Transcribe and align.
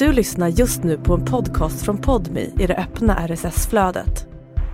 Du 0.00 0.12
lyssnar 0.12 0.48
just 0.48 0.82
nu 0.82 0.98
på 0.98 1.14
en 1.14 1.24
podcast 1.24 1.84
från 1.84 1.98
Podmi 1.98 2.52
i 2.58 2.66
det 2.66 2.76
öppna 2.76 3.28
RSS-flödet. 3.28 4.26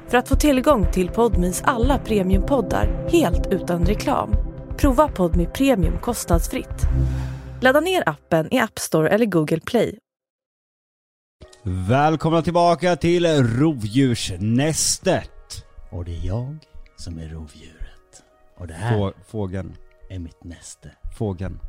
För 0.09 0.19
att 0.19 0.29
få 0.29 0.37
tillgång 0.37 0.93
till 0.93 1.09
Podmis 1.09 1.63
alla 1.65 1.99
premiumpoddar 1.99 3.09
helt 3.13 3.47
utan 3.47 3.87
reklam, 3.87 4.35
prova 4.77 5.09
Podmi 5.09 5.47
Premium 5.47 5.99
kostnadsfritt. 5.99 6.83
Ladda 7.61 7.81
ner 7.81 8.09
appen 8.09 8.55
i 8.55 8.59
App 8.59 8.79
Store 8.79 9.09
eller 9.09 9.27
Google 9.27 9.61
Play. 9.61 9.99
Välkomna 11.89 12.43
tillbaka 12.43 12.97
till 12.97 13.27
rovdjursnästet. 13.27 15.65
Och 15.91 16.05
det 16.05 16.17
är 16.17 16.27
jag 16.27 16.59
som 16.97 17.19
är 17.19 17.29
rovdjuret. 17.29 18.23
Och 18.59 18.67
det 18.67 18.75
här 18.75 18.99
Få, 18.99 19.13
fågeln. 19.27 19.77
är 20.11 20.19
mitt 20.19 20.45
näste. 20.45 20.91
Fågeln. 21.19 21.61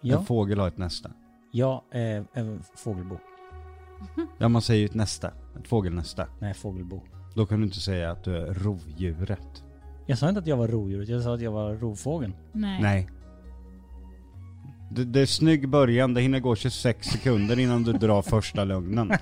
Ja, 0.00 0.18
En 0.18 0.24
fågel 0.24 0.58
har 0.58 0.68
ett 0.68 0.78
näste. 0.78 1.10
Jag 1.54 1.82
är, 1.90 2.24
är 2.34 2.58
fågelbo. 2.76 3.16
Ja, 4.38 4.48
man 4.48 4.62
säger 4.62 4.80
ju 4.80 4.86
ett 4.86 4.94
näste. 4.94 5.32
Ett 5.60 5.68
fågelnäste. 5.68 6.26
Nej, 6.40 6.54
fågelbo. 6.54 7.00
Då 7.34 7.46
kan 7.46 7.58
du 7.60 7.64
inte 7.66 7.80
säga 7.80 8.10
att 8.10 8.24
du 8.24 8.36
är 8.36 8.54
rovdjuret. 8.54 9.62
Jag 10.06 10.18
sa 10.18 10.28
inte 10.28 10.40
att 10.40 10.46
jag 10.46 10.56
var 10.56 10.68
rovdjuret, 10.68 11.08
jag 11.08 11.22
sa 11.22 11.34
att 11.34 11.40
jag 11.40 11.52
var 11.52 11.74
rovfågeln. 11.74 12.34
Nej. 12.52 12.82
Nej. 12.82 13.10
Det, 14.90 15.04
det 15.04 15.20
är 15.20 15.26
snygg 15.26 15.68
början, 15.68 16.14
det 16.14 16.20
hinner 16.20 16.40
gå 16.40 16.56
26 16.56 17.06
sekunder 17.08 17.58
innan 17.58 17.82
du 17.82 17.92
drar 17.92 18.22
första 18.22 18.64
lögnen. 18.64 19.12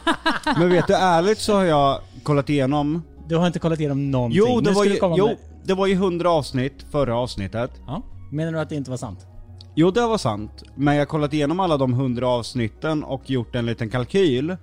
Men 0.58 0.68
vet 0.70 0.86
du, 0.86 0.94
ärligt 0.94 1.38
så 1.38 1.54
har 1.54 1.64
jag 1.64 2.00
kollat 2.22 2.48
igenom... 2.50 3.02
Du 3.28 3.36
har 3.36 3.46
inte 3.46 3.58
kollat 3.58 3.80
igenom 3.80 4.10
någonting. 4.10 4.38
Jo, 4.46 4.60
det 4.60 4.70
var 4.72 4.84
ju, 4.84 4.98
jo, 5.16 5.26
med- 5.26 5.36
det 5.64 5.74
var 5.74 5.86
ju 5.86 5.94
100 5.94 6.30
avsnitt 6.30 6.82
förra 6.90 7.16
avsnittet. 7.16 7.70
Ja. 7.86 8.02
Menar 8.32 8.52
du 8.52 8.60
att 8.60 8.68
det 8.68 8.74
inte 8.76 8.90
var 8.90 8.98
sant? 8.98 9.26
Jo, 9.74 9.90
det 9.90 10.00
var 10.06 10.18
sant. 10.18 10.62
Men 10.74 10.94
jag 10.94 11.00
har 11.00 11.06
kollat 11.06 11.32
igenom 11.32 11.60
alla 11.60 11.76
de 11.76 11.92
100 11.92 12.28
avsnitten 12.28 13.04
och 13.04 13.30
gjort 13.30 13.54
en 13.54 13.66
liten 13.66 13.90
kalkyl. 13.90 14.56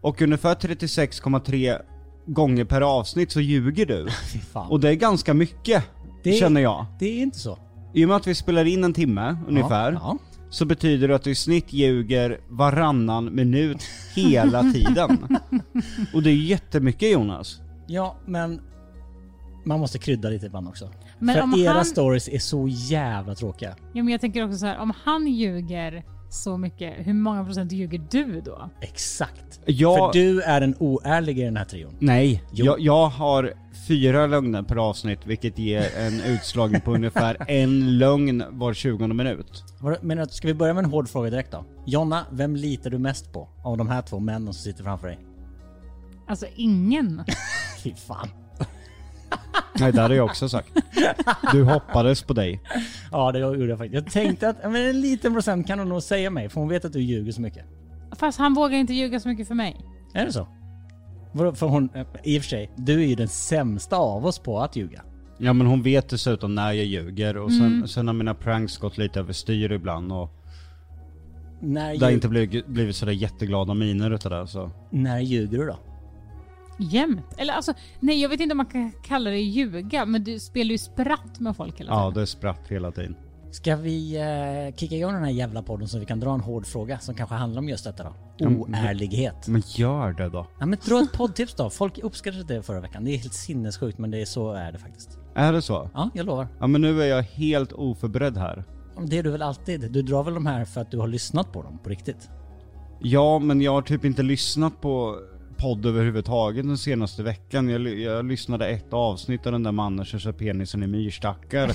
Och 0.00 0.22
ungefär 0.22 0.54
36,3 0.54 1.78
gånger 2.26 2.64
per 2.64 2.80
avsnitt 2.80 3.30
så 3.32 3.40
ljuger 3.40 3.86
du. 3.86 4.06
Fy 4.32 4.38
fan. 4.38 4.70
Och 4.70 4.80
det 4.80 4.88
är 4.88 4.94
ganska 4.94 5.34
mycket, 5.34 5.84
Det- 6.22 6.32
känner 6.32 6.60
jag. 6.60 6.86
det 6.98 7.06
är 7.06 7.22
inte 7.22 7.38
så. 7.38 7.58
I 7.94 8.04
och 8.04 8.08
med 8.08 8.16
att 8.16 8.26
vi 8.26 8.34
spelar 8.34 8.64
in 8.64 8.84
en 8.84 8.92
timme 8.92 9.36
ungefär, 9.48 9.92
Ja. 9.92 10.18
så 10.50 10.64
betyder 10.64 11.08
det 11.08 11.14
att 11.14 11.22
du 11.22 11.30
i 11.30 11.34
snitt 11.34 11.72
ljuger 11.72 12.40
varannan 12.48 13.34
minut 13.34 13.82
hela 14.14 14.62
tiden. 14.72 15.38
och 16.14 16.22
det 16.22 16.30
är 16.30 16.34
jättemycket 16.34 17.10
Jonas. 17.12 17.60
ja, 17.86 18.16
men 18.26 18.60
man 19.64 19.80
måste 19.80 19.98
krydda 19.98 20.28
lite 20.28 20.46
ibland 20.46 20.68
också. 20.68 20.90
Men 21.18 21.34
För 21.34 21.42
om 21.42 21.54
era 21.54 21.72
han- 21.72 21.84
stories 21.84 22.28
är 22.28 22.38
så 22.38 22.68
jävla 22.68 23.34
tråkiga. 23.34 23.76
Ja, 23.92 24.02
men 24.02 24.08
jag 24.08 24.20
tänker 24.20 24.44
också 24.44 24.58
så 24.58 24.66
här, 24.66 24.78
om 24.78 24.92
han 25.04 25.26
ljuger 25.26 26.04
så 26.30 26.56
mycket, 26.56 26.94
hur 26.98 27.12
många 27.14 27.44
procent 27.44 27.72
ljuger 27.72 28.06
du 28.10 28.40
då? 28.40 28.70
Exakt. 28.80 29.60
Jag, 29.64 29.98
För 29.98 30.12
du 30.20 30.40
är 30.42 30.60
en 30.60 30.74
oärlig 30.78 31.38
i 31.38 31.42
den 31.42 31.56
här 31.56 31.64
trion. 31.64 31.96
Nej, 31.98 32.42
jag, 32.52 32.80
jag 32.80 33.06
har 33.08 33.52
fyra 33.88 34.26
lögner 34.26 34.62
per 34.62 34.76
avsnitt 34.76 35.18
vilket 35.26 35.58
ger 35.58 35.86
en 35.98 36.20
utslagning 36.20 36.80
på 36.80 36.94
ungefär 36.94 37.36
en 37.48 37.98
lögn 37.98 38.44
var 38.50 38.74
20 38.74 39.06
minut. 39.06 39.64
Men 40.02 40.28
ska 40.28 40.48
vi 40.48 40.54
börja 40.54 40.74
med 40.74 40.84
en 40.84 40.90
hård 40.90 41.08
fråga 41.08 41.30
direkt 41.30 41.52
då? 41.52 41.64
Jonna, 41.86 42.26
vem 42.32 42.56
litar 42.56 42.90
du 42.90 42.98
mest 42.98 43.32
på 43.32 43.48
av 43.64 43.76
de 43.76 43.88
här 43.88 44.02
två 44.02 44.18
männen 44.18 44.52
som 44.54 44.62
sitter 44.62 44.84
framför 44.84 45.06
dig? 45.06 45.18
Alltså 46.28 46.46
ingen. 46.56 47.24
Fy 47.84 47.94
fan. 47.94 48.28
Nej, 49.80 49.92
det 49.92 50.00
hade 50.00 50.14
jag 50.14 50.24
också 50.24 50.48
sagt. 50.48 50.68
Du 51.52 51.62
hoppades 51.62 52.22
på 52.22 52.32
dig. 52.32 52.60
Ja, 53.12 53.32
det 53.32 53.38
gjorde 53.38 53.66
jag 53.66 53.78
faktiskt. 53.78 53.94
Jag 53.94 54.12
tänkte 54.12 54.48
att 54.48 54.56
men 54.62 54.76
en 54.76 55.00
liten 55.00 55.32
procent 55.32 55.66
kan 55.66 55.78
hon 55.78 55.88
nog 55.88 56.02
säga 56.02 56.30
mig, 56.30 56.48
för 56.48 56.60
hon 56.60 56.68
vet 56.68 56.84
att 56.84 56.92
du 56.92 57.00
ljuger 57.00 57.32
så 57.32 57.40
mycket. 57.40 57.64
Fast 58.18 58.38
han 58.38 58.54
vågar 58.54 58.78
inte 58.78 58.94
ljuga 58.94 59.20
så 59.20 59.28
mycket 59.28 59.48
för 59.48 59.54
mig. 59.54 59.76
Är 60.14 60.24
det 60.26 60.32
så? 60.32 60.48
För 61.54 61.66
hon, 61.66 61.88
eh, 61.94 62.06
i 62.22 62.38
och 62.38 62.42
för 62.42 62.48
sig, 62.48 62.70
du 62.76 63.02
är 63.02 63.06
ju 63.06 63.14
den 63.14 63.28
sämsta 63.28 63.96
av 63.96 64.26
oss 64.26 64.38
på 64.38 64.60
att 64.60 64.76
ljuga. 64.76 65.02
Ja 65.38 65.52
men 65.52 65.66
hon 65.66 65.82
vet 65.82 66.08
dessutom 66.08 66.54
när 66.54 66.72
jag 66.72 66.84
ljuger 66.86 67.36
och 67.36 67.52
sen, 67.52 67.88
sen 67.88 68.06
har 68.06 68.14
mina 68.14 68.34
pranks 68.34 68.76
gått 68.76 68.98
lite 68.98 69.20
överstyr 69.20 69.72
ibland 69.72 70.12
och 70.12 70.30
När, 71.60 71.92
det 71.98 72.04
har 72.04 72.10
ljug, 72.10 72.16
inte 72.16 72.28
blivit, 72.28 72.66
blivit 72.66 72.96
sådär 72.96 73.12
jätteglada 73.12 73.74
miner 73.74 74.10
utav 74.10 74.32
det 74.32 74.46
så. 74.46 74.70
när 74.90 75.20
ljuger 75.20 75.58
du 75.58 75.66
då? 75.66 75.78
Jämt. 76.78 77.26
Eller 77.36 77.52
alltså, 77.52 77.72
nej 78.00 78.22
jag 78.22 78.28
vet 78.28 78.40
inte 78.40 78.52
om 78.52 78.56
man 78.56 78.66
kan 78.66 78.92
kalla 79.04 79.30
det 79.30 79.40
ljuga, 79.40 80.06
men 80.06 80.24
du 80.24 80.38
spelar 80.38 80.70
ju 80.70 80.78
spratt 80.78 81.40
med 81.40 81.56
folk 81.56 81.80
hela 81.80 81.90
Ja 81.92 82.10
tiden. 82.10 82.20
det 82.20 82.26
spratt 82.26 82.60
hela 82.68 82.90
tiden. 82.92 83.16
Ska 83.50 83.76
vi 83.76 84.16
eh, 84.16 84.76
kicka 84.76 84.94
igång 84.94 85.12
den 85.12 85.24
här 85.24 85.30
jävla 85.30 85.62
podden 85.62 85.88
så 85.88 85.98
vi 85.98 86.06
kan 86.06 86.20
dra 86.20 86.34
en 86.34 86.40
hård 86.40 86.66
fråga 86.66 86.98
som 86.98 87.14
kanske 87.14 87.34
handlar 87.34 87.58
om 87.62 87.68
just 87.68 87.84
detta 87.84 88.02
då? 88.04 88.14
Ja, 88.36 88.48
men- 88.48 88.60
Oärlighet. 88.60 89.48
Men 89.48 89.62
gör 89.66 90.12
det 90.12 90.28
då. 90.28 90.46
Ja 90.60 90.66
men 90.66 90.78
dra 90.84 91.00
ett 91.02 91.12
poddtips 91.12 91.54
då. 91.54 91.70
Folk 91.70 91.98
uppskattade 91.98 92.54
det 92.54 92.62
förra 92.62 92.80
veckan. 92.80 93.04
Det 93.04 93.10
är 93.10 93.18
helt 93.18 93.34
sinnessjukt 93.34 93.98
men 93.98 94.10
det 94.10 94.20
är 94.20 94.24
så 94.24 94.52
är 94.52 94.72
det 94.72 94.78
faktiskt. 94.78 95.18
Är 95.34 95.52
det 95.52 95.62
så? 95.62 95.90
Ja, 95.94 96.10
jag 96.14 96.26
lovar. 96.26 96.48
Ja 96.60 96.66
men 96.66 96.80
nu 96.80 97.02
är 97.02 97.06
jag 97.06 97.22
helt 97.22 97.72
oförberedd 97.72 98.36
här. 98.36 98.64
Det 99.06 99.18
är 99.18 99.22
du 99.22 99.30
väl 99.30 99.42
alltid? 99.42 99.92
Du 99.92 100.02
drar 100.02 100.22
väl 100.22 100.34
de 100.34 100.46
här 100.46 100.64
för 100.64 100.80
att 100.80 100.90
du 100.90 100.98
har 100.98 101.06
lyssnat 101.08 101.52
på 101.52 101.62
dem 101.62 101.78
på 101.82 101.90
riktigt? 101.90 102.28
Ja 103.00 103.38
men 103.38 103.60
jag 103.60 103.72
har 103.72 103.82
typ 103.82 104.04
inte 104.04 104.22
lyssnat 104.22 104.80
på 104.80 105.16
podd 105.64 105.86
överhuvudtaget 105.86 106.66
den 106.66 106.78
senaste 106.78 107.22
veckan. 107.22 107.68
Jag, 107.68 107.98
jag 107.98 108.24
lyssnade 108.24 108.68
ett 108.68 108.92
avsnitt 108.92 109.46
av 109.46 109.52
den 109.52 109.62
där 109.62 109.72
mannen 109.72 110.04
som 110.04 110.18
kör 110.18 110.32
penisen 110.32 110.82
i 110.82 110.86
myrstackar. 110.86 111.70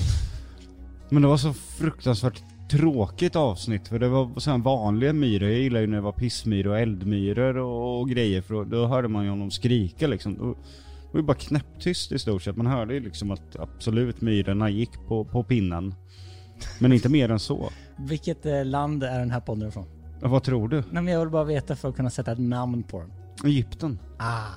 Men 1.10 1.22
det 1.22 1.28
var 1.28 1.38
så 1.38 1.54
fruktansvärt 1.54 2.44
tråkigt 2.72 3.36
avsnitt 3.36 3.88
för 3.88 4.00
det 4.00 4.08
var 4.08 4.40
så 4.40 4.52
här 4.52 4.58
vanliga 4.58 5.14
myror. 5.14 5.50
Jag 5.50 5.60
gillar 5.60 5.80
ju 5.80 5.88
när 5.88 5.98
det 5.98 6.02
var 6.02 6.12
pissmyror 6.12 6.72
och 6.72 6.80
eldmyror 6.80 7.58
och, 7.58 8.00
och 8.00 8.10
grejer 8.10 8.42
för 8.42 8.54
då, 8.54 8.64
då 8.64 8.86
hörde 8.86 9.08
man 9.08 9.24
ju 9.24 9.30
honom 9.30 9.52
skrika 9.52 10.08
liksom. 10.08 10.38
Då, 10.38 10.46
det 10.46 11.14
var 11.14 11.20
ju 11.20 11.26
bara 11.26 11.38
knäpptyst 11.38 12.12
i 12.12 12.20
stort 12.20 12.42
sett. 12.42 12.56
Man 12.56 12.68
hörde 12.68 12.94
ju 12.94 13.00
liksom 13.00 13.32
att 13.32 13.56
absolut 13.60 14.22
myrorna 14.22 14.70
gick 14.70 14.92
på, 15.08 15.26
på 15.26 15.44
pinnen. 15.44 15.96
Men 16.80 16.94
inte 16.94 17.10
mer 17.10 17.32
än 17.32 17.40
så. 17.40 17.70
Vilket 17.98 18.46
eh, 18.46 18.66
land 18.66 19.04
är 19.04 19.20
den 19.20 19.32
här 19.32 19.42
podden 19.42 19.70
ifrån? 19.70 19.86
Vad 20.22 20.44
tror 20.44 20.68
du? 20.68 20.84
Nej 20.92 21.04
men 21.04 21.14
jag 21.14 21.20
vill 21.20 21.30
bara 21.30 21.44
veta 21.44 21.76
för 21.76 21.90
att 21.90 21.96
kunna 21.96 22.10
sätta 22.10 22.32
ett 22.32 22.40
namn 22.40 22.84
på 22.84 23.00
den. 23.00 23.12
Egypten? 23.44 24.00
Ah, 24.20 24.54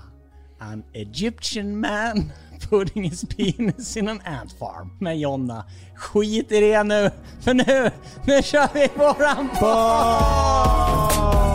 an 0.61 0.85
Egyptian 0.95 1.81
man 1.81 2.33
putting 2.71 3.05
his 3.05 3.25
penis 3.25 3.97
in 3.97 4.09
an 4.09 4.21
ant 4.25 4.53
farm. 4.53 4.91
Men 4.99 5.19
Jonna, 5.19 5.65
skit 5.95 6.53
i 6.53 6.61
det 6.61 6.83
nu, 6.83 7.11
för 7.41 7.55
nu, 7.55 7.91
nu 8.27 8.43
kör 8.43 8.69
vi 8.75 8.89
våran 8.97 9.49
podd! 9.49 11.52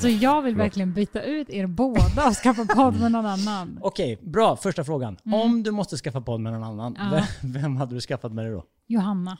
Alltså 0.00 0.08
jag 0.24 0.42
vill 0.42 0.56
verkligen 0.56 0.92
byta 0.92 1.22
ut 1.22 1.50
er 1.50 1.66
båda 1.66 2.28
och 2.28 2.34
skaffa 2.34 2.64
podd 2.64 3.00
med 3.00 3.12
någon 3.12 3.26
annan. 3.26 3.78
Okej, 3.82 4.18
bra. 4.22 4.56
Första 4.56 4.84
frågan. 4.84 5.16
Om 5.24 5.62
du 5.62 5.70
måste 5.70 5.96
skaffa 5.96 6.20
podd 6.20 6.40
med 6.40 6.52
någon 6.52 6.62
annan, 6.62 6.96
Mm. 6.96 7.12
Ja. 7.14 7.24
vem, 7.42 7.52
vem 7.52 7.76
hade 7.76 7.94
du 7.94 8.00
skaffat 8.00 8.32
med 8.32 8.44
dig 8.44 8.52
då? 8.52 8.64
Johanna. 8.86 9.38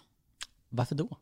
Varför 0.69 0.94
då? 0.94 1.16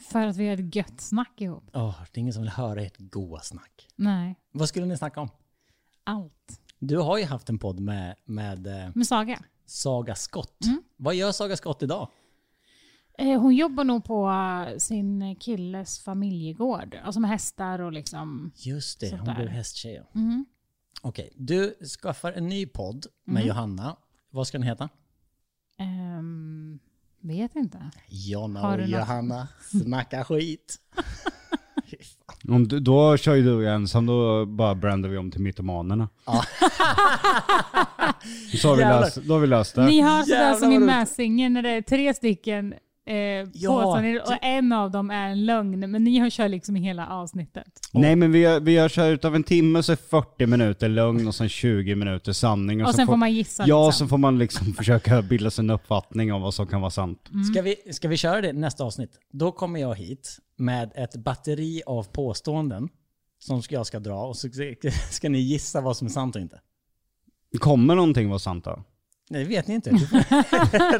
För 0.00 0.26
att 0.26 0.36
vi 0.36 0.46
har 0.48 0.54
ett 0.54 0.74
gött 0.76 1.00
snack 1.00 1.40
ihop. 1.40 1.70
Åh, 1.72 2.00
det 2.12 2.18
är 2.18 2.20
ingen 2.20 2.32
som 2.34 2.42
vill 2.42 2.50
höra 2.50 2.82
ert 2.82 2.96
goa 2.98 3.40
snack. 3.40 3.88
Nej, 3.96 4.36
Vad 4.52 4.68
skulle 4.68 4.86
ni 4.86 4.96
snacka 4.96 5.20
om? 5.20 5.28
allt. 6.04 6.60
Du 6.78 6.98
har 6.98 7.18
ju 7.18 7.24
haft 7.24 7.48
en 7.48 7.58
podd 7.58 7.80
med, 7.80 8.14
med 8.24 8.66
eh, 8.66 8.90
Med 8.94 9.06
Saga. 9.06 9.38
Saga 9.66 10.14
Skott. 10.14 10.64
Mm. 10.64 10.82
Vad 10.96 11.14
gör 11.14 11.32
Saga 11.32 11.56
Skott 11.56 11.82
idag? 11.82 12.08
Eh, 13.18 13.40
Hon 13.40 13.54
jobbar 13.54 13.84
nog 13.84 14.04
på 14.04 14.28
eh, 14.30 14.78
sin 14.78 15.36
killes 15.36 15.98
familjegård. 16.00 16.96
Alltså 17.04 17.20
med 17.20 17.30
hästar 17.30 17.78
och 17.78 17.92
liksom... 17.92 18.50
Just 18.56 19.00
det, 19.00 19.16
hon 19.16 19.24
där. 19.24 19.34
blev 19.34 19.48
hästtjej. 19.48 20.02
Mhm. 20.12 20.44
Okej, 21.02 21.32
du 21.36 21.74
skaffar 22.02 22.32
en 22.32 22.48
ny 22.48 22.66
podd 22.66 23.06
med 23.24 23.36
Mm. 23.42 23.48
Johanna. 23.48 23.96
Vad 24.30 24.46
ska 24.46 24.58
den 24.58 24.66
heta? 24.66 24.88
Ehm, 25.78 26.78
vet 27.20 27.56
inte. 27.56 27.90
Jonna 28.08 28.66
och 28.70 28.76
du 28.76 28.82
något? 28.82 28.90
Johanna 28.90 29.48
snacka 29.84 30.24
skit. 30.24 30.76
Om 32.48 32.68
du, 32.68 32.80
då 32.80 33.16
kör 33.16 33.34
ju 33.34 33.42
du 33.42 33.68
ensam, 33.70 34.06
då 34.06 34.46
bara 34.46 34.74
brandar 34.74 35.08
vi 35.08 35.16
om 35.18 35.30
till 35.30 35.40
mytomanerna. 35.40 36.08
Ja. 36.26 36.44
Så 38.60 38.68
har 38.68 38.76
vi 38.76 38.82
löst, 38.82 39.16
då 39.16 39.34
har 39.34 39.40
vi 39.40 39.46
löst 39.46 39.74
det. 39.74 39.86
Ni 39.86 40.00
har 40.00 40.22
sådär 40.22 40.54
som 40.54 40.72
i. 40.72 40.78
Mässingen 40.78 41.52
när 41.52 41.62
det 41.62 41.70
är 41.70 41.82
tre 41.82 42.14
stycken 42.14 42.74
eh, 43.06 43.14
Ja, 43.52 43.82
påståenden 43.82 44.20
och 44.20 44.38
en 44.42 44.72
av 44.72 44.90
dem 44.90 45.10
är 45.10 45.28
en 45.30 45.46
lögn. 45.46 45.90
Men 45.90 46.04
ni 46.04 46.18
har 46.18 46.30
kört 46.30 46.50
liksom 46.50 46.76
i 46.76 46.80
hela 46.80 47.08
avsnittet. 47.08 47.80
Nej 47.92 48.16
men 48.16 48.32
vi, 48.32 48.38
gör- 48.38 48.60
vi 48.60 48.88
så 48.88 49.00
här 49.00 49.10
utav 49.10 49.34
en 49.34 49.42
timme 49.44 49.82
så 49.82 49.92
är 49.92 49.96
40 49.96 50.46
minuter 50.46 50.88
lögn 50.88 51.28
och 51.28 51.34
sen 51.34 51.48
20 51.48 51.94
minuter 51.94 52.32
sanning. 52.32 52.82
Och 52.84 52.90
så 52.90 52.96
sen 52.96 53.06
får 53.06 53.16
man 53.16 53.32
gissa. 53.32 53.64
Ja, 53.66 53.86
liksom. 53.86 54.06
så 54.06 54.10
får 54.10 54.18
man 54.18 54.38
liksom 54.38 54.72
försöka 54.76 55.22
bilda 55.22 55.50
sig 55.50 55.62
en 55.62 55.70
uppfattning 55.70 56.32
om 56.32 56.42
vad 56.42 56.54
som 56.54 56.66
kan 56.66 56.80
vara 56.80 56.90
sant. 56.90 57.28
Mm. 57.32 57.44
Ska, 57.44 57.62
vi, 57.62 57.76
ska 57.92 58.08
vi 58.08 58.16
köra 58.16 58.40
det 58.40 58.52
nästa 58.52 58.84
avsnitt? 58.84 59.10
Då 59.32 59.52
kommer 59.52 59.80
jag 59.80 59.94
hit 59.94 60.38
med 60.56 60.92
ett 60.94 61.16
batteri 61.16 61.82
av 61.86 62.02
påståenden 62.02 62.88
som 63.38 63.62
jag 63.68 63.86
ska 63.86 64.00
dra 64.00 64.26
och 64.26 64.36
så 64.36 64.48
ska 65.10 65.28
ni 65.28 65.38
gissa 65.38 65.80
vad 65.80 65.96
som 65.96 66.06
är 66.06 66.10
sant 66.10 66.36
och 66.36 66.42
inte. 66.42 66.60
Kommer 67.58 67.94
någonting 67.94 68.28
vara 68.28 68.38
sant 68.38 68.64
då? 68.64 68.84
Nej, 69.30 69.42
det 69.44 69.48
vet 69.48 69.66
ni 69.68 69.74
inte. 69.74 69.90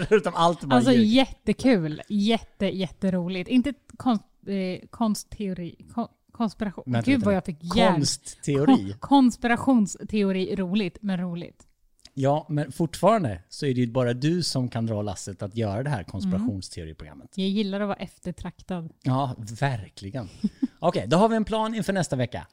Förutom 0.09 0.33
allt 0.37 0.65
bara 0.65 0.77
Alltså 0.77 0.93
ljug. 0.93 1.07
jättekul. 1.07 2.03
Jätte, 2.09 2.67
jätteroligt. 2.67 3.51
Inte 3.51 3.75
konst, 3.97 4.25
eh, 4.47 4.89
konstteori. 4.91 5.77
Kon, 5.95 6.09
konspiration. 6.33 6.85
Vänta 6.87 7.11
Gud 7.11 7.23
vad 7.23 7.35
jag 7.35 7.45
fick 7.45 7.77
hjärn... 7.77 7.95
Konstteori. 7.95 8.91
Kon, 8.91 8.99
konspirationsteori. 9.01 10.57
Roligt, 10.57 10.99
men 11.01 11.21
roligt. 11.21 11.67
Ja, 12.17 12.47
men 12.49 12.73
fortfarande 12.73 13.43
så 13.49 13.67
är 13.67 13.75
det 13.75 13.81
ju 13.81 13.87
bara 13.93 14.13
du 14.15 14.43
som 14.43 14.69
kan 14.69 14.87
dra 14.87 15.03
lasset 15.03 15.43
att 15.43 15.57
göra 15.57 15.83
det 15.83 15.91
här 15.91 16.05
konspirationsteoriprogrammet. 16.05 17.29
Jag 17.35 17.49
gillar 17.49 17.81
att 17.81 17.89
vara 17.89 17.97
eftertraktad. 17.97 18.93
Ja, 19.03 19.35
verkligen. 19.61 20.29
Okej, 20.79 21.07
då 21.09 21.17
har 21.17 21.29
vi 21.29 21.37
en 21.37 21.45
plan 21.45 21.75
inför 21.75 21.93
nästa 21.93 22.17
vecka. 22.17 22.47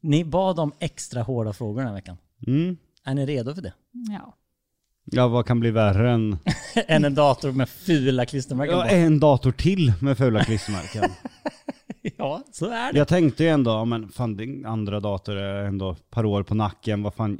Ni 0.00 0.24
bad 0.24 0.58
om 0.60 0.72
extra 0.78 1.22
hårda 1.22 1.52
frågor 1.52 1.80
den 1.80 1.88
här 1.88 1.94
veckan. 1.94 2.16
Mm. 2.46 2.76
Är 3.04 3.14
ni 3.14 3.26
redo 3.26 3.54
för 3.54 3.62
det? 3.62 3.72
Ja. 3.92 4.34
Ja, 5.10 5.28
vad 5.28 5.46
kan 5.46 5.60
bli 5.60 5.70
värre 5.70 6.10
än... 6.10 6.38
Än 6.88 7.04
en 7.04 7.14
dator 7.14 7.52
med 7.52 7.68
fula 7.68 8.26
klistermärken 8.26 8.76
Ja, 8.78 8.82
på? 8.82 8.94
en 8.94 9.20
dator 9.20 9.52
till 9.52 9.92
med 10.00 10.18
fula 10.18 10.44
klistermärken. 10.44 11.10
Ja, 12.16 12.42
så 12.52 12.66
är 12.66 12.92
det. 12.92 12.98
Jag 12.98 13.08
tänkte 13.08 13.44
ju 13.44 13.48
ändå, 13.50 13.84
men 13.84 14.08
fan 14.08 14.36
din 14.36 14.66
andra 14.66 15.00
dator 15.00 15.36
är 15.36 15.64
ändå 15.64 15.90
ett 15.90 16.10
par 16.10 16.24
år 16.24 16.42
på 16.42 16.54
nacken, 16.54 17.02
vad 17.02 17.14
fan. 17.14 17.38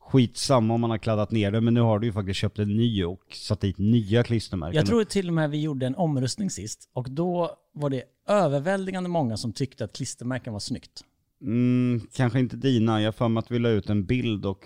Skitsamma 0.00 0.74
om 0.74 0.80
man 0.80 0.90
har 0.90 0.98
kladdat 0.98 1.30
ner 1.30 1.50
det, 1.50 1.60
men 1.60 1.74
nu 1.74 1.80
har 1.80 1.98
du 1.98 2.06
ju 2.06 2.12
faktiskt 2.12 2.40
köpt 2.40 2.58
en 2.58 2.76
ny 2.76 3.04
och 3.04 3.20
satt 3.32 3.60
dit 3.60 3.78
nya 3.78 4.22
klistermärken. 4.22 4.76
Jag 4.76 4.86
tror 4.86 5.04
till 5.04 5.28
och 5.28 5.34
med 5.34 5.50
vi 5.50 5.60
gjorde 5.60 5.86
en 5.86 5.94
omröstning 5.94 6.50
sist 6.50 6.90
och 6.92 7.10
då 7.10 7.50
var 7.74 7.90
det 7.90 8.02
överväldigande 8.28 9.08
många 9.08 9.36
som 9.36 9.52
tyckte 9.52 9.84
att 9.84 9.92
klistermärken 9.92 10.52
var 10.52 10.60
snyggt. 10.60 11.04
Mm, 11.42 12.00
kanske 12.16 12.38
inte 12.38 12.56
dina, 12.56 13.00
jag 13.00 13.06
har 13.06 13.12
för 13.12 13.28
mig 13.28 13.38
att 13.40 13.50
vi 13.50 13.58
la 13.58 13.68
ut 13.68 13.90
en 13.90 14.04
bild 14.04 14.46
och 14.46 14.64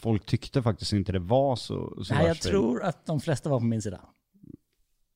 folk 0.00 0.26
tyckte 0.26 0.62
faktiskt 0.62 0.92
inte 0.92 1.12
det 1.12 1.18
var 1.18 1.56
så, 1.56 2.04
så 2.04 2.14
Nej, 2.14 2.26
jag 2.26 2.36
fint. 2.36 2.50
tror 2.50 2.82
att 2.82 3.06
de 3.06 3.20
flesta 3.20 3.50
var 3.50 3.58
på 3.58 3.64
min 3.64 3.82
sida. 3.82 4.00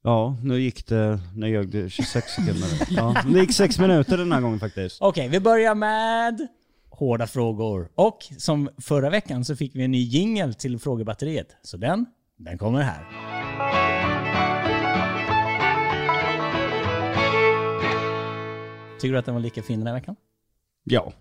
Ja, 0.05 0.37
nu 0.43 0.61
gick 0.61 0.87
det, 0.87 1.21
nu 1.37 1.49
ljög 1.49 1.71
det 1.71 1.91
26 1.91 2.27
sekunder. 2.33 2.69
Ja, 2.91 3.23
det 3.33 3.41
gick 3.41 3.53
6 3.53 3.79
minuter 3.79 4.17
den 4.19 4.33
här 4.33 4.41
gången 4.41 4.61
faktiskt. 4.61 5.03
Okej, 5.03 5.29
vi 5.29 5.41
börjar 5.41 5.75
med 5.75 6.49
hårda 6.91 7.27
frågor. 7.27 7.89
Och 7.95 8.19
som 8.39 8.69
förra 8.79 9.11
veckan 9.11 9.45
så 9.45 9.57
fick 9.57 9.77
vi 9.77 9.85
en 9.85 9.91
ny 9.91 10.03
jingel 10.03 10.55
till 10.55 10.79
frågebatteriet. 10.79 11.57
Så 11.63 11.77
den, 11.77 12.07
den 12.37 12.59
kommer 12.59 12.83
här. 12.83 14.13
Tycker 19.01 19.13
du 19.13 19.19
att 19.19 19.25
den 19.25 19.35
var 19.35 19.43
lika 19.43 19.63
fin 19.63 19.79
den 19.81 19.87
här 19.87 19.95
veckan? 19.95 20.17
Ja, 20.85 21.13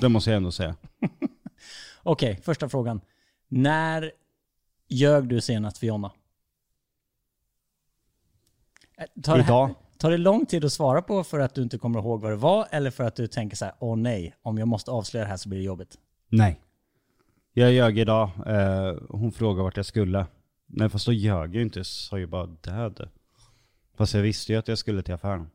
det 0.00 0.08
måste 0.08 0.30
jag 0.30 0.36
ändå 0.36 0.50
säga. 0.52 0.76
Okej, 2.02 2.36
första 2.42 2.68
frågan. 2.68 3.00
När 3.48 4.12
ljög 4.88 5.28
du 5.28 5.40
senast 5.40 5.78
för 5.78 5.86
Jonna? 5.86 6.12
Eh, 8.98 9.22
Tar 9.22 9.36
det, 9.36 9.42
här, 9.42 9.48
Idag. 9.48 9.74
tar 9.98 10.10
det 10.10 10.16
lång 10.18 10.46
tid 10.46 10.64
att 10.64 10.72
svara 10.72 11.02
på 11.02 11.24
för 11.24 11.40
att 11.40 11.54
du 11.54 11.62
inte 11.62 11.78
kommer 11.78 11.98
ihåg 12.00 12.20
vad 12.20 12.32
det 12.32 12.36
var 12.36 12.68
eller 12.70 12.90
för 12.90 13.04
att 13.04 13.16
du 13.16 13.26
tänker 13.26 13.56
så 13.56 13.64
här: 13.64 13.74
åh 13.78 13.96
nej, 13.96 14.34
om 14.42 14.58
jag 14.58 14.68
måste 14.68 14.90
avslöja 14.90 15.24
det 15.24 15.30
här 15.30 15.36
så 15.36 15.48
blir 15.48 15.58
det 15.58 15.64
jobbigt? 15.64 15.98
Nej. 16.28 16.60
Jag 17.52 17.72
ljög 17.72 17.98
idag, 17.98 18.30
eh, 18.46 18.96
hon 19.08 19.32
frågade 19.32 19.62
vart 19.62 19.76
jag 19.76 19.86
skulle. 19.86 20.26
Nej 20.66 20.88
fast 20.88 21.06
då 21.06 21.12
ljög 21.12 21.54
jag 21.56 21.62
inte, 21.62 21.78
jag 21.78 21.86
sa 21.86 22.18
ju 22.18 22.26
bara 22.26 22.46
död. 22.46 23.08
Fast 23.94 24.14
jag 24.14 24.22
visste 24.22 24.52
ju 24.52 24.58
att 24.58 24.68
jag 24.68 24.78
skulle 24.78 25.02
till 25.02 25.14
affären. 25.14 25.50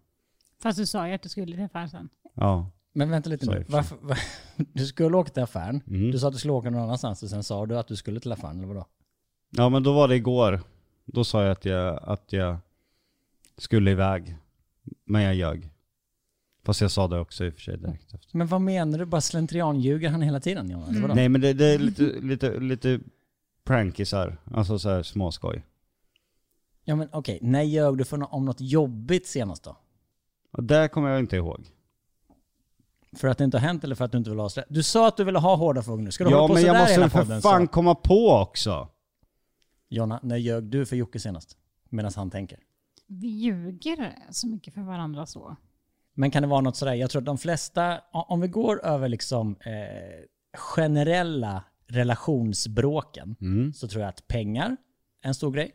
Fast 0.61 0.77
du 0.77 0.85
sa 0.85 1.07
ju 1.07 1.13
att 1.13 1.21
du 1.21 1.29
skulle 1.29 1.55
till 1.55 1.65
affären 1.65 1.89
sen. 1.89 2.09
Ja. 2.33 2.71
Men 2.97 3.09
vänta 3.09 3.29
lite 3.29 3.45
nu. 3.45 3.65
Varför, 3.67 3.97
var, 4.01 4.17
du 4.73 4.85
skulle 4.85 5.17
åka 5.17 5.29
till 5.31 5.43
affären, 5.43 5.81
Mm. 5.87 6.11
du 6.11 6.19
sa 6.19 6.27
att 6.27 6.33
du 6.33 6.39
skulle 6.39 6.53
åka 6.53 6.69
någon 6.69 6.81
annanstans 6.81 7.23
och 7.23 7.29
sen 7.29 7.43
sa 7.43 7.65
du 7.65 7.77
att 7.77 7.87
du 7.87 7.95
skulle 7.95 8.19
till 8.19 8.31
affären, 8.31 8.57
eller 8.57 8.67
vadå? 8.67 8.85
Ja 9.49 9.69
men 9.69 9.83
då 9.83 9.93
var 9.93 10.07
det 10.07 10.15
igår. 10.15 10.61
Då 11.05 11.23
sa 11.23 11.43
jag 11.43 11.51
att 11.51 11.65
jag, 11.65 11.99
att 12.03 12.33
jag 12.33 12.57
skulle 13.57 13.91
iväg. 13.91 14.35
Men 15.05 15.21
jag 15.21 15.35
ljög. 15.35 15.69
Fast 16.65 16.81
jag 16.81 16.91
sa 16.91 17.07
det 17.07 17.19
också 17.19 17.45
i 17.45 17.49
och 17.49 17.53
för 17.53 17.61
sig 17.61 17.77
direkt 17.77 18.13
efter. 18.13 18.37
Men 18.37 18.47
vad 18.47 18.61
menar 18.61 18.99
du? 18.99 19.05
Bara 19.05 19.21
slentrianljuger 19.21 20.09
han 20.09 20.21
hela 20.21 20.39
tiden? 20.39 20.71
Eller 20.71 21.01
vadå? 21.01 21.13
Nej 21.13 21.29
men 21.29 21.41
det, 21.41 21.53
det 21.53 21.65
är 21.65 21.79
lite, 21.79 22.03
lite, 22.03 22.59
lite 22.59 22.99
prankisar. 23.63 24.37
Alltså 24.53 24.79
så 24.79 24.89
här 24.89 25.03
småskoj. 25.03 25.63
Ja 26.83 26.95
men 26.95 27.09
okej, 27.11 27.39
när 27.41 27.61
ljög 27.63 27.97
du 27.97 28.05
för 28.05 28.17
nå- 28.17 28.25
om 28.25 28.45
något 28.45 28.61
jobbigt 28.61 29.27
senast 29.27 29.63
då? 29.63 29.77
Och 30.51 30.63
det 30.63 30.87
kommer 30.87 31.09
jag 31.09 31.19
inte 31.19 31.35
ihåg. 31.35 31.67
För 33.15 33.27
att 33.27 33.37
det 33.37 33.43
inte 33.43 33.57
har 33.57 33.67
hänt 33.67 33.83
eller 33.83 33.95
för 33.95 34.05
att 34.05 34.11
du 34.11 34.17
inte 34.17 34.29
vill 34.29 34.39
avslöja? 34.39 34.65
Du 34.69 34.83
sa 34.83 35.07
att 35.07 35.17
du 35.17 35.23
ville 35.23 35.39
ha 35.39 35.55
hårda 35.55 35.81
frågor 35.83 36.01
nu. 36.03 36.11
Ska 36.11 36.23
du 36.23 36.29
Ja 36.29 36.35
hålla 36.37 36.47
på 36.47 36.53
men 36.53 36.63
jag 36.63 36.69
sådär 36.75 36.79
måste 36.79 36.93
hela 36.93 37.03
väl 37.03 37.09
för 37.11 37.19
podden? 37.23 37.41
fan 37.41 37.67
Så? 37.67 37.71
komma 37.73 37.95
på 37.95 38.29
också. 38.31 38.89
Jonna, 39.89 40.19
när 40.23 40.37
ljög 40.37 40.63
du 40.63 40.85
för 40.85 40.95
Jocke 40.95 41.19
senast? 41.19 41.57
Medan 41.89 42.11
han 42.15 42.29
tänker. 42.31 42.59
Vi 43.07 43.27
ljuger 43.27 44.15
så 44.31 44.47
mycket 44.47 44.73
för 44.73 44.81
varandra 44.81 45.25
så. 45.25 45.55
Men 46.13 46.31
kan 46.31 46.41
det 46.43 46.47
vara 46.49 46.61
något 46.61 46.75
sådär, 46.75 46.93
jag 46.93 47.09
tror 47.09 47.21
att 47.21 47.25
de 47.25 47.37
flesta, 47.37 47.99
om 48.11 48.41
vi 48.41 48.47
går 48.47 48.85
över 48.85 49.07
liksom 49.09 49.55
eh, 49.59 50.25
generella 50.59 51.63
relationsbråken, 51.87 53.35
Mm. 53.41 53.73
så 53.73 53.87
tror 53.87 54.01
jag 54.01 54.09
att 54.09 54.27
pengar 54.27 54.77
är 55.23 55.27
en 55.27 55.35
stor 55.35 55.51
grej. 55.51 55.71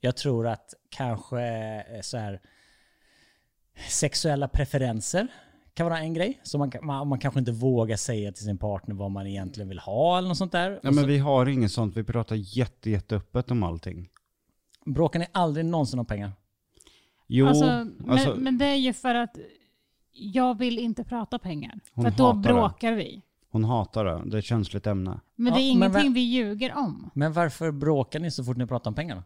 Jag 0.00 0.16
tror 0.16 0.46
att 0.46 0.74
kanske 0.90 1.40
eh, 1.42 2.00
så 2.00 2.16
här, 2.16 2.40
sexuella 3.88 4.48
preferenser 4.48 5.26
kan 5.74 5.86
vara 5.86 5.98
en 5.98 6.14
grej. 6.14 6.40
Så 6.42 6.58
man, 6.58 6.72
man, 6.82 7.08
man 7.08 7.18
kanske 7.18 7.40
inte 7.40 7.52
vågar 7.52 7.96
säga 7.96 8.32
till 8.32 8.44
sin 8.44 8.58
partner 8.58 8.94
vad 8.94 9.10
man 9.10 9.26
egentligen 9.26 9.68
vill 9.68 9.78
ha 9.78 10.18
eller 10.18 10.28
något 10.28 10.36
sånt 10.38 10.52
där. 10.52 10.70
Ja 10.70 10.76
Och 10.88 10.94
men 10.94 11.04
så, 11.04 11.06
vi 11.06 11.18
har 11.18 11.46
inget 11.48 11.72
sånt, 11.72 11.96
vi 11.96 12.04
pratar 12.04 12.36
jätte, 12.38 12.90
jätteöppet 12.90 13.50
om 13.50 13.62
allting. 13.62 14.08
Bråkar 14.86 15.18
ni 15.18 15.26
aldrig 15.32 15.66
någonsin 15.66 15.98
om 15.98 16.06
pengar? 16.06 16.32
Jo, 17.26 17.46
alltså, 17.46 17.64
alltså, 18.08 18.30
men, 18.30 18.42
men 18.42 18.58
det 18.58 18.66
är 18.66 18.76
ju 18.76 18.92
för 18.92 19.14
att 19.14 19.36
jag 20.12 20.58
vill 20.58 20.78
inte 20.78 21.04
prata 21.04 21.38
pengar. 21.38 21.80
Hon 21.92 22.04
för 22.04 22.10
att 22.10 22.16
då 22.16 22.26
hatar 22.26 22.42
det. 22.42 22.48
bråkar 22.54 22.92
vi. 22.92 23.22
hon 23.50 23.64
hatar 23.64 24.04
det, 24.04 24.22
det 24.30 24.36
är 24.36 24.38
ett 24.38 24.44
känsligt 24.44 24.86
ämne. 24.86 25.20
Men 25.36 25.52
det 25.52 25.60
är 25.60 25.68
Ja, 25.72 25.78
men 25.78 25.90
ingenting 25.90 26.12
vi 26.12 26.20
ljuger 26.20 26.74
om. 26.76 27.10
Men 27.14 27.32
varför 27.32 27.70
bråkar 27.72 28.20
ni 28.20 28.30
så 28.30 28.44
fort 28.44 28.56
ni 28.56 28.66
pratar 28.66 28.90
om 28.90 28.94
pengarna? 28.94 29.24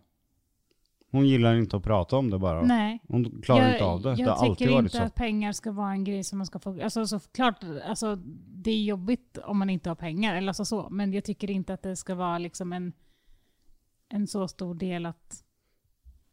Hon 1.11 1.27
gillar 1.29 1.55
inte 1.57 1.77
att 1.77 1.83
prata 1.83 2.17
om 2.17 2.31
det 2.31 2.39
bara. 2.39 2.63
Nej. 2.63 2.99
Hon 3.09 3.43
klarar 3.43 3.63
jag, 3.65 3.73
inte 3.75 3.85
av 3.85 4.03
det, 4.03 4.15
det 4.15 4.23
Jag 4.23 4.31
har 4.31 4.47
alltid 4.47 4.59
tycker 4.69 4.79
inte 4.79 4.97
så. 4.97 5.03
att 5.03 5.15
pengar 5.15 5.53
ska 5.53 5.73
vara 5.73 5.91
en 5.91 6.05
grej 6.05 6.25
som 6.25 6.39
man 6.39 6.47
ska 6.47 6.59
få... 6.59 6.83
Alltså 6.83 7.07
såklart, 7.07 7.65
alltså, 7.85 8.17
det 8.49 8.71
är 8.71 8.83
jobbigt 8.83 9.39
om 9.45 9.59
man 9.59 9.71
inte 9.71 9.91
har 9.91 9.95
pengar, 9.97 10.35
eller 10.37 10.49
alltså 10.49 10.65
så. 10.65 10.89
Men 10.91 11.13
jag 11.13 11.25
tycker 11.25 11.51
inte 11.51 11.75
att 11.75 11.83
det 11.83 11.97
ska 11.97 12.15
vara 12.15 12.39
liksom 12.39 12.73
en, 12.73 12.93
en 14.09 14.27
så 14.27 14.49
stor 14.49 14.75
del 14.75 15.07
att 15.07 15.43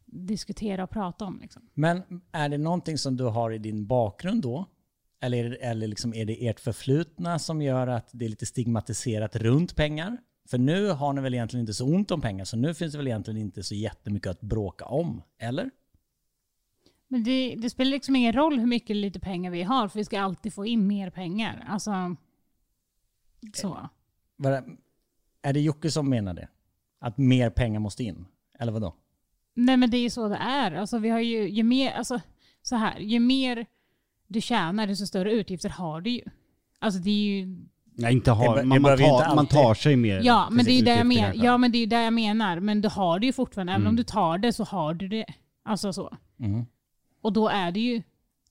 diskutera 0.06 0.84
och 0.84 0.90
prata 0.90 1.24
om. 1.24 1.38
Liksom. 1.40 1.62
Men 1.74 2.02
är 2.32 2.48
det 2.48 2.58
någonting 2.58 2.98
som 2.98 3.16
du 3.16 3.24
har 3.24 3.50
i 3.52 3.58
din 3.58 3.86
bakgrund 3.86 4.42
då? 4.42 4.64
Eller, 5.20 5.44
är 5.44 5.50
det- 5.50 5.56
eller 5.56 5.86
liksom 5.86 6.14
är 6.14 6.24
det 6.24 6.46
ert 6.48 6.60
förflutna 6.60 7.38
som 7.38 7.62
gör 7.62 7.86
att 7.86 8.08
det 8.12 8.24
är 8.24 8.28
lite 8.28 8.46
stigmatiserat 8.46 9.36
runt 9.36 9.76
pengar? 9.76 10.16
För 10.48 10.58
nu 10.58 10.88
har 10.88 11.12
ni 11.12 11.20
väl 11.20 11.34
egentligen 11.34 11.60
inte 11.62 11.74
så 11.74 11.86
ont 11.86 12.10
om 12.10 12.20
pengar, 12.20 12.44
så 12.44 12.56
nu 12.56 12.74
finns 12.74 12.92
det 12.92 12.98
väl 12.98 13.06
egentligen 13.06 13.40
inte 13.40 13.62
så 13.62 13.74
jättemycket 13.74 14.30
att 14.30 14.40
bråka 14.40 14.84
om, 14.84 15.22
eller? 15.38 15.70
Men 17.08 17.24
det, 17.24 17.54
det 17.58 17.70
spelar 17.70 17.90
liksom 17.90 18.16
ingen 18.16 18.32
roll 18.32 18.58
hur 18.58 18.66
mycket 18.66 18.96
lite 18.96 19.20
pengar 19.20 19.50
vi 19.50 19.62
har, 19.62 19.88
för 19.88 19.98
vi 19.98 20.04
ska 20.04 20.20
alltid 20.20 20.54
få 20.54 20.66
in 20.66 20.86
mer 20.86 21.10
pengar. 21.10 21.64
Alltså, 21.68 22.16
så. 23.54 23.88
Vad- 24.36 24.76
Är 25.42 25.52
det 25.52 25.60
Jocke 25.60 25.90
som 25.90 26.10
menar 26.10 26.34
det? 26.34 26.48
Att 26.98 27.18
mer 27.18 27.50
pengar 27.50 27.80
måste 27.80 28.04
in? 28.04 28.26
Eller 28.58 28.72
vad 28.72 28.82
då? 28.82 28.94
Nej 29.54 29.76
men 29.76 29.90
det 29.90 29.96
är 29.96 30.02
ju 30.02 30.10
så 30.10 30.28
det 30.28 30.36
är. 30.36 30.72
Alltså, 30.72 30.98
vi 30.98 31.08
har 31.08 31.20
ju, 31.20 31.48
ju 31.48 31.62
mer, 31.62 31.90
alltså, 31.92 32.20
så 32.62 32.76
här, 32.76 32.98
ju 32.98 33.20
mer 33.20 33.66
du 34.26 34.40
tjänar, 34.40 34.86
desto 34.86 35.06
större 35.06 35.32
utgifter 35.32 35.68
har 35.68 36.00
du 36.00 36.10
ju. 36.10 36.22
Alltså 36.78 37.00
det 37.00 37.10
är 37.10 37.24
ju 37.24 37.56
Nej 37.96 38.12
inte 38.12 38.30
har, 38.30 38.56
det 38.56 38.64
man, 38.64 38.82
man, 38.82 38.98
tar, 38.98 39.34
man 39.34 39.46
tar 39.46 39.74
sig 39.74 39.96
mer. 39.96 40.20
Ja, 40.24 40.48
men 40.50 40.64
det 40.64 40.70
är 40.70 40.82
det 40.84 40.90
jag 40.90 41.12
kanske. 41.16 41.44
Ja, 41.44 41.56
men 41.58 41.72
det 41.72 41.78
är 41.78 41.80
ju 41.80 41.86
det 41.86 42.02
jag 42.02 42.12
menar. 42.12 42.60
Men 42.60 42.80
du 42.80 42.88
har 42.88 43.18
det 43.18 43.26
ju 43.26 43.32
fortfarande. 43.32 43.72
Även 43.72 43.82
Mm. 43.82 43.88
om 43.90 43.96
du 43.96 44.04
tar 44.04 44.38
det 44.38 44.52
så 44.52 44.64
har 44.64 44.94
du 44.94 45.08
det. 45.08 45.26
Alltså 45.64 45.92
så. 45.92 46.16
Mhm. 46.36 46.66
Och 47.22 47.32
då 47.32 47.48
är 47.48 47.72
det 47.72 47.80
ju... 47.80 48.02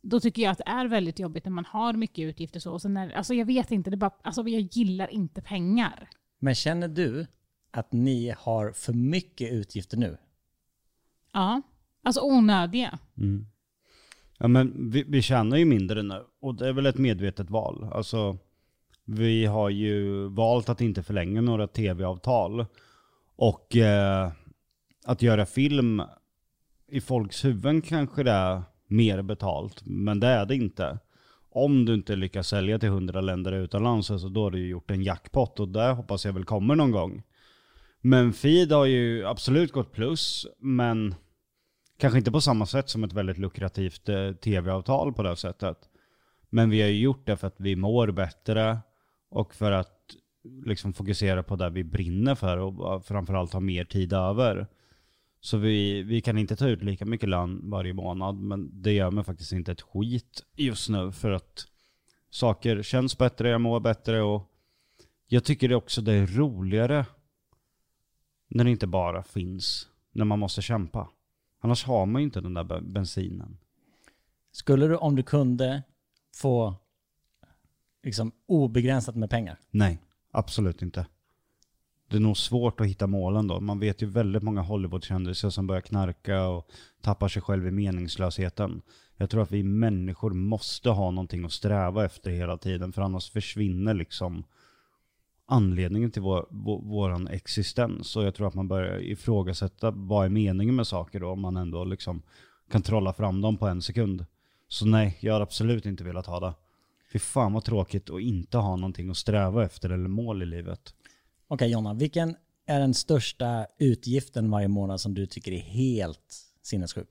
Då 0.01 0.19
tycker 0.19 0.41
jag 0.41 0.51
att 0.51 0.57
det 0.57 0.67
är 0.67 0.85
väldigt 0.87 1.19
jobbigt 1.19 1.45
när 1.45 1.51
man 1.51 1.65
har 1.65 1.93
mycket 1.93 2.23
utgifter 2.23 2.59
så. 2.59 2.71
Och 2.73 2.81
sen 2.81 2.93
när, 2.93 3.11
alltså 3.11 3.33
jag 3.33 3.45
vet 3.45 3.71
inte, 3.71 3.89
det 3.89 3.97
bara, 3.97 4.11
alltså 4.23 4.47
jag 4.47 4.61
gillar 4.61 5.07
inte 5.13 5.41
pengar. 5.41 6.09
Men 6.39 6.55
känner 6.55 6.87
du 6.87 7.27
att 7.71 7.91
ni 7.91 8.33
har 8.37 8.71
för 8.71 8.93
mycket 8.93 9.51
utgifter 9.51 9.97
nu? 9.97 10.17
Ja. 11.33 11.61
Alltså 12.03 12.21
onödiga. 12.21 12.99
Mm. 13.17 13.45
Ja 14.37 14.47
men 14.47 14.91
vi, 14.91 15.03
vi 15.07 15.21
tjänar 15.21 15.57
ju 15.57 15.65
mindre 15.65 16.03
nu 16.03 16.23
och 16.41 16.55
det 16.55 16.67
är 16.67 16.73
väl 16.73 16.85
ett 16.85 16.97
medvetet 16.97 17.49
val. 17.49 17.89
Alltså 17.93 18.37
vi 19.05 19.45
har 19.45 19.69
ju 19.69 20.27
valt 20.27 20.69
att 20.69 20.81
inte 20.81 21.03
förlänga 21.03 21.41
några 21.41 21.67
tv-avtal. 21.67 22.65
Och 23.35 23.75
eh, 23.75 24.31
att 25.05 25.21
göra 25.21 25.45
film 25.45 26.01
i 26.87 27.01
folks 27.01 27.45
huvuden 27.45 27.81
kanske 27.81 28.23
det 28.23 28.31
är 28.31 28.63
mer 28.87 29.21
betalt, 29.21 29.85
men 29.85 30.19
det 30.19 30.27
är 30.27 30.45
det 30.45 30.55
inte. 30.55 30.99
om 31.55 31.85
du 31.85 31.93
inte 31.93 32.15
lyckas 32.15 32.47
sälja 32.47 32.79
till 32.79 32.89
100 32.89 33.21
länder 33.21 33.51
utomlands, 33.51 34.11
alltså 34.11 34.29
då 34.29 34.43
har 34.43 34.51
du 34.51 34.59
ju 34.59 34.67
gjort 34.67 34.91
en 34.91 35.03
jackpot 35.03 35.59
och 35.59 35.67
det 35.67 35.91
hoppas 35.91 36.25
jag 36.25 36.33
väl 36.33 36.45
kommer 36.45 36.75
någon 36.75 36.91
gång. 36.91 37.23
Men 38.01 38.33
feed 38.33 38.71
har 38.71 38.85
ju 38.85 39.25
absolut 39.25 39.71
gått 39.71 39.91
plus, 39.91 40.47
men 40.59 41.15
kanske 41.97 42.17
inte 42.17 42.31
på 42.31 42.41
samma 42.41 42.65
sätt 42.65 42.89
som 42.89 43.03
ett 43.03 43.13
väldigt 43.13 43.37
lukrativt 43.37 44.09
eh, 44.09 44.31
tv-avtal 44.31 45.13
på 45.13 45.23
det 45.23 45.35
sättet. 45.35 45.77
Men 46.49 46.69
vi 46.69 46.81
har 46.81 46.89
ju 46.89 46.99
gjort 46.99 47.25
det 47.25 47.37
för 47.37 47.47
att 47.47 47.59
vi 47.59 47.75
mår 47.75 48.11
bättre 48.11 48.77
och 49.33 49.55
för 49.55 49.71
att 49.71 50.15
liksom 50.65 50.93
fokusera 50.93 51.43
på 51.43 51.55
det 51.55 51.69
vi 51.69 51.83
brinner 51.83 52.35
för 52.35 52.57
och 52.57 53.05
framförallt 53.05 53.53
ha 53.53 53.59
mer 53.59 53.85
tid 53.85 54.13
över. 54.13 54.67
Så 55.39 55.57
vi, 55.57 56.03
vi 56.03 56.21
kan 56.21 56.37
inte 56.37 56.55
ta 56.55 56.67
ut 56.67 56.83
lika 56.83 57.05
mycket 57.05 57.29
lön 57.29 57.69
varje 57.69 57.93
månad, 57.93 58.35
men 58.35 58.81
det 58.81 58.91
gör 58.93 59.11
mig 59.11 59.23
faktiskt 59.23 59.51
inte 59.51 59.71
ett 59.71 59.81
skit 59.81 60.43
just 60.55 60.89
nu 60.89 61.11
för 61.11 61.31
att 61.31 61.67
saker 62.29 62.83
känns 62.83 63.17
bättre, 63.17 63.49
jag 63.49 63.61
mår 63.61 63.79
bättre 63.79 64.21
och 64.21 64.51
jag 65.27 65.43
tycker 65.43 65.69
det 65.69 65.75
också 65.75 66.01
det 66.01 66.13
är 66.13 66.27
roligare 66.27 67.05
när 68.47 68.63
det 68.63 68.71
inte 68.71 68.87
bara 68.87 69.23
finns, 69.23 69.87
när 70.11 70.25
man 70.25 70.39
måste 70.39 70.61
kämpa. 70.61 71.09
Annars 71.59 71.85
har 71.85 72.05
man 72.05 72.21
ju 72.21 72.25
inte 72.25 72.41
den 72.41 72.53
där 72.53 72.81
bensinen. 72.81 73.57
Skulle 74.51 74.87
du, 74.87 74.95
om 74.95 75.15
du 75.15 75.23
kunde, 75.23 75.83
få 76.35 76.75
liksom 78.03 78.31
obegränsat 78.45 79.15
med 79.15 79.29
pengar? 79.29 79.59
Nej, 79.71 79.99
absolut 80.31 80.81
inte. 80.81 81.05
Det 82.09 82.17
är 82.17 82.21
nog 82.21 82.37
svårt 82.37 82.81
att 82.81 82.87
hitta 82.87 83.07
målen 83.07 83.47
då. 83.47 83.59
Man 83.59 83.79
vet 83.79 84.01
ju 84.01 84.05
väldigt 84.05 84.43
många 84.43 84.61
Hollywoodkändisar 84.61 85.49
som 85.49 85.67
börjar 85.67 85.81
knarka 85.81 86.47
och 86.47 86.69
tappar 87.01 87.27
sig 87.27 87.41
själv 87.41 87.67
i 87.67 87.71
meningslösheten. 87.71 88.81
Jag 89.17 89.29
tror 89.29 89.41
att 89.41 89.51
vi 89.51 89.63
människor 89.63 90.33
måste 90.33 90.89
ha 90.89 91.11
någonting 91.11 91.45
att 91.45 91.51
sträva 91.51 92.05
efter 92.05 92.31
hela 92.31 92.57
tiden, 92.57 92.93
för 92.93 93.01
annars 93.01 93.31
försvinner 93.31 93.93
liksom 93.93 94.43
anledningen 95.45 96.11
till 96.11 96.21
vår, 96.21 96.47
vår, 96.49 96.81
våran 96.81 97.27
existens. 97.27 98.15
Och 98.15 98.23
jag 98.23 98.35
tror 98.35 98.47
att 98.47 98.53
man 98.53 98.67
börjar 98.67 99.03
ifrågasätta 99.03 99.91
vad 99.91 100.25
är 100.25 100.29
meningen 100.29 100.75
med 100.75 100.87
saker 100.87 101.19
då, 101.19 101.29
om 101.29 101.41
man 101.41 101.57
ändå 101.57 101.83
liksom 101.83 102.21
kan 102.71 102.81
trolla 102.81 103.13
fram 103.13 103.41
dem 103.41 103.57
på 103.57 103.67
en 103.67 103.81
sekund. 103.81 104.25
Så 104.67 104.85
nej, 104.85 105.17
jag 105.19 105.33
har 105.33 105.41
absolut 105.41 105.85
inte 105.85 106.03
velat 106.03 106.25
ha 106.25 106.39
det. 106.39 106.53
Fy 107.13 107.19
fan 107.19 107.53
vad 107.53 107.63
tråkigt 107.63 108.09
att 108.09 108.21
inte 108.21 108.57
ha 108.57 108.75
någonting 108.75 109.09
att 109.09 109.17
sträva 109.17 109.65
efter 109.65 109.89
eller 109.89 110.07
mål 110.07 110.43
i 110.43 110.45
livet. 110.45 110.93
Okej 111.47 111.71
Jonna, 111.71 111.93
vilken 111.93 112.35
är 112.65 112.79
den 112.79 112.93
största 112.93 113.67
utgiften 113.79 114.51
varje 114.51 114.67
månad 114.67 115.01
som 115.01 115.13
du 115.13 115.25
tycker 115.25 115.51
är 115.51 115.59
helt 115.59 116.35
sinnessjuk? 116.61 117.07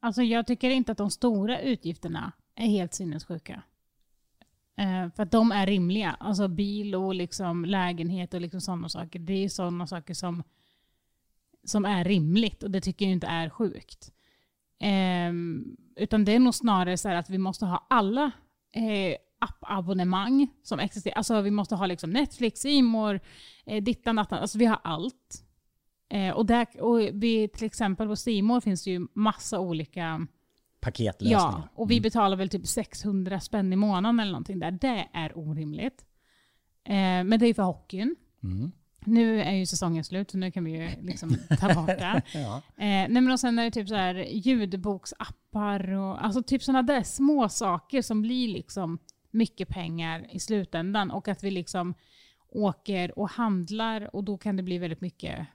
Alltså 0.00 0.22
jag 0.22 0.46
tycker 0.46 0.70
inte 0.70 0.92
att 0.92 0.98
de 0.98 1.10
stora 1.10 1.60
utgifterna 1.60 2.32
är 2.54 2.66
helt 2.66 2.94
sinnessjuka. 2.94 3.62
Eh, 4.76 5.10
för 5.16 5.22
att 5.22 5.30
de 5.30 5.52
är 5.52 5.66
rimliga. 5.66 6.16
Alltså 6.20 6.48
bil 6.48 6.94
och 6.94 7.14
liksom 7.14 7.64
lägenhet 7.64 8.34
och 8.34 8.40
liksom 8.40 8.60
sådana 8.60 8.88
saker. 8.88 9.18
Det 9.18 9.44
är 9.44 9.48
sådana 9.48 9.86
saker 9.86 10.14
som, 10.14 10.42
som 11.64 11.84
är 11.84 12.04
rimligt 12.04 12.62
och 12.62 12.70
det 12.70 12.80
tycker 12.80 13.04
jag 13.04 13.12
inte 13.12 13.26
är 13.26 13.50
sjukt. 13.50 14.12
Eh, 14.80 15.32
utan 15.96 16.24
det 16.24 16.32
är 16.32 16.38
nog 16.38 16.54
snarare 16.54 16.96
så 16.96 17.08
att 17.08 17.30
vi 17.30 17.38
måste 17.38 17.66
ha 17.66 17.86
alla 17.90 18.30
eh, 18.72 19.16
appabonnemang 19.40 20.48
som 20.62 20.80
existerar. 20.80 21.14
Alltså 21.14 21.40
vi 21.40 21.50
måste 21.50 21.74
ha 21.74 21.86
liksom 21.86 22.10
Netflix, 22.10 22.60
Simor, 22.60 23.20
eh, 23.66 23.82
dittan, 23.82 24.16
dattan. 24.16 24.38
Alltså 24.38 24.58
vi 24.58 24.66
har 24.66 24.80
allt. 24.84 25.44
Eh, 26.10 26.30
och, 26.30 26.46
där, 26.46 26.66
och 26.80 27.00
vi, 27.12 27.48
till 27.48 27.66
exempel 27.66 28.08
på 28.08 28.16
Simor 28.16 28.60
finns 28.60 28.84
det 28.84 28.90
ju 28.90 29.06
massa 29.14 29.60
olika 29.60 30.26
paketlösningar. 30.80 31.40
Ja, 31.40 31.68
och 31.74 31.90
vi 31.90 31.94
mm. 31.94 32.02
betalar 32.02 32.36
väl 32.36 32.48
typ 32.48 32.66
600 32.66 33.40
spänn 33.40 33.72
i 33.72 33.76
månaden 33.76 34.20
eller 34.20 34.32
någonting 34.32 34.58
där. 34.58 34.70
Det 34.70 35.08
är 35.12 35.38
orimligt. 35.38 36.04
Eh, 36.84 36.94
men 36.94 37.38
det 37.38 37.44
är 37.44 37.48
ju 37.48 37.54
för 37.54 37.62
hockeyn. 37.62 38.16
Mm. 38.42 38.72
Nu 39.04 39.42
är 39.42 39.52
ju 39.52 39.66
säsongen 39.66 40.04
slut 40.04 40.30
så 40.30 40.38
nu 40.38 40.50
kan 40.50 40.64
vi 40.64 40.70
ju 40.70 40.88
liksom 41.02 41.36
ta 41.60 41.74
bort 41.74 41.86
det. 41.86 42.22
ja. 42.34 42.56
eh, 42.56 42.84
nej 43.08 43.10
men 43.10 43.30
och 43.30 43.40
sen 43.40 43.58
är 43.58 43.64
det 43.64 43.70
typ 43.70 43.88
så 43.88 43.94
här 43.94 44.14
ljudboksappar 44.14 45.90
och 45.90 46.24
alltså 46.24 46.42
typ 46.42 46.62
sådana 46.62 46.82
där 46.82 47.02
små 47.02 47.48
saker 47.48 48.02
som 48.02 48.22
blir 48.22 48.48
liksom 48.48 48.98
mycket 49.30 49.68
pengar 49.68 50.26
i 50.30 50.40
slutändan. 50.40 51.10
Och 51.10 51.28
att 51.28 51.44
vi 51.44 51.50
liksom 51.50 51.94
åker 52.48 53.18
och 53.18 53.30
handlar 53.30 54.16
och 54.16 54.24
då 54.24 54.38
kan 54.38 54.56
det 54.56 54.62
bli 54.62 54.78
väldigt 54.78 55.00
mycket 55.00 55.46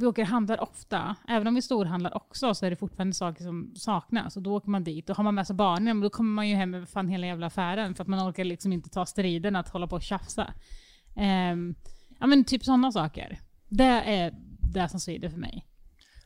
vi 0.00 0.06
åker 0.06 0.22
och 0.22 0.28
handlar 0.28 0.62
ofta. 0.62 1.16
Även 1.28 1.46
om 1.46 1.54
vi 1.54 1.62
storhandlar 1.62 2.16
också 2.16 2.54
så 2.54 2.66
är 2.66 2.70
det 2.70 2.76
fortfarande 2.76 3.14
saker 3.14 3.44
som 3.44 3.72
saknas. 3.76 4.36
Och 4.36 4.42
då 4.42 4.56
åker 4.56 4.70
man 4.70 4.84
dit 4.84 5.10
och 5.10 5.16
har 5.16 5.24
man 5.24 5.34
med 5.34 5.46
sig 5.46 5.56
barnen, 5.56 6.00
då 6.00 6.10
kommer 6.10 6.30
man 6.30 6.48
ju 6.48 6.54
hem 6.54 6.70
med 6.70 6.88
fan 6.88 7.08
hela 7.08 7.26
jävla 7.26 7.46
affären. 7.46 7.94
För 7.94 8.02
att 8.02 8.08
man 8.08 8.28
orkar 8.30 8.44
liksom 8.44 8.72
inte 8.72 8.90
ta 8.90 9.06
striden 9.06 9.56
att 9.56 9.68
hålla 9.68 9.86
på 9.86 9.96
och 9.96 10.02
tjafsa. 10.02 10.54
Um, 11.16 11.74
ja 12.18 12.26
men 12.26 12.44
typ 12.44 12.64
sådana 12.64 12.92
saker. 12.92 13.38
Det 13.68 13.84
är 13.84 14.34
det 14.72 14.88
som 14.88 15.00
svider 15.00 15.28
för 15.28 15.38
mig. 15.38 15.66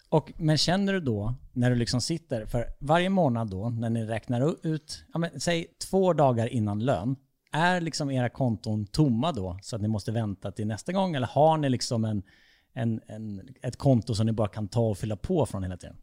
Och, 0.09 0.33
men 0.37 0.59
känner 0.59 0.93
du 0.93 1.01
då, 1.01 1.35
när 1.53 1.71
du 1.71 1.77
liksom 1.77 2.01
sitter, 2.01 2.47
för 2.47 2.67
varje 2.79 3.09
månad 3.09 3.51
då, 3.51 3.71
när 3.71 3.91
ni 3.91 4.05
räknar 4.05 4.67
ut, 4.67 5.05
ja 5.13 5.19
men, 5.19 5.41
säg 5.41 5.67
två 5.91 6.13
dagar 6.13 6.47
innan 6.47 6.85
lön, 6.85 7.17
är 7.53 7.81
liksom 7.81 8.11
era 8.11 8.29
konton 8.29 8.87
tomma 8.87 9.33
då 9.33 9.59
så 9.63 9.77
att 9.77 9.83
ni 9.83 9.89
måste 9.89 10.13
vänta 10.13 10.53
till 10.53 10.67
nästa 10.67 10.93
gång? 10.93 11.15
Eller 11.15 11.27
har 11.27 11.57
ni 11.57 11.69
liksom 11.69 12.05
en, 12.05 12.23
en, 12.73 13.01
en, 13.07 13.49
ett 13.63 13.77
konto 13.77 14.15
som 14.15 14.27
ni 14.27 14.33
bara 14.33 14.49
kan 14.49 14.69
ta 14.69 14.81
och 14.81 14.99
fylla 14.99 15.17
på 15.17 15.47
från 15.47 15.63
hela 15.63 15.77
tiden? 15.77 15.97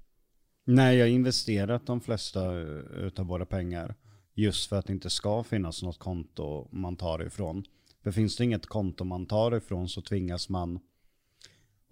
Nej, 0.65 0.98
jag 0.98 1.05
har 1.05 1.10
investerat 1.10 1.86
de 1.86 2.01
flesta 2.01 2.62
eh, 2.62 3.05
utav 3.05 3.25
våra 3.25 3.45
pengar 3.45 3.95
just 4.33 4.69
för 4.69 4.75
att 4.75 4.86
det 4.86 4.93
inte 4.93 5.10
ska 5.10 5.43
finnas 5.43 5.83
något 5.83 6.00
konto 6.00 6.67
man 6.72 6.95
tar 6.95 7.25
ifrån. 7.25 7.63
För 8.03 8.12
finns 8.12 8.38
det 8.38 8.43
inget 8.43 8.65
konto 8.65 9.03
man 9.03 9.25
tar 9.25 9.55
ifrån 9.55 9.89
så 9.89 10.01
tvingas 10.01 10.50
man 10.50 10.79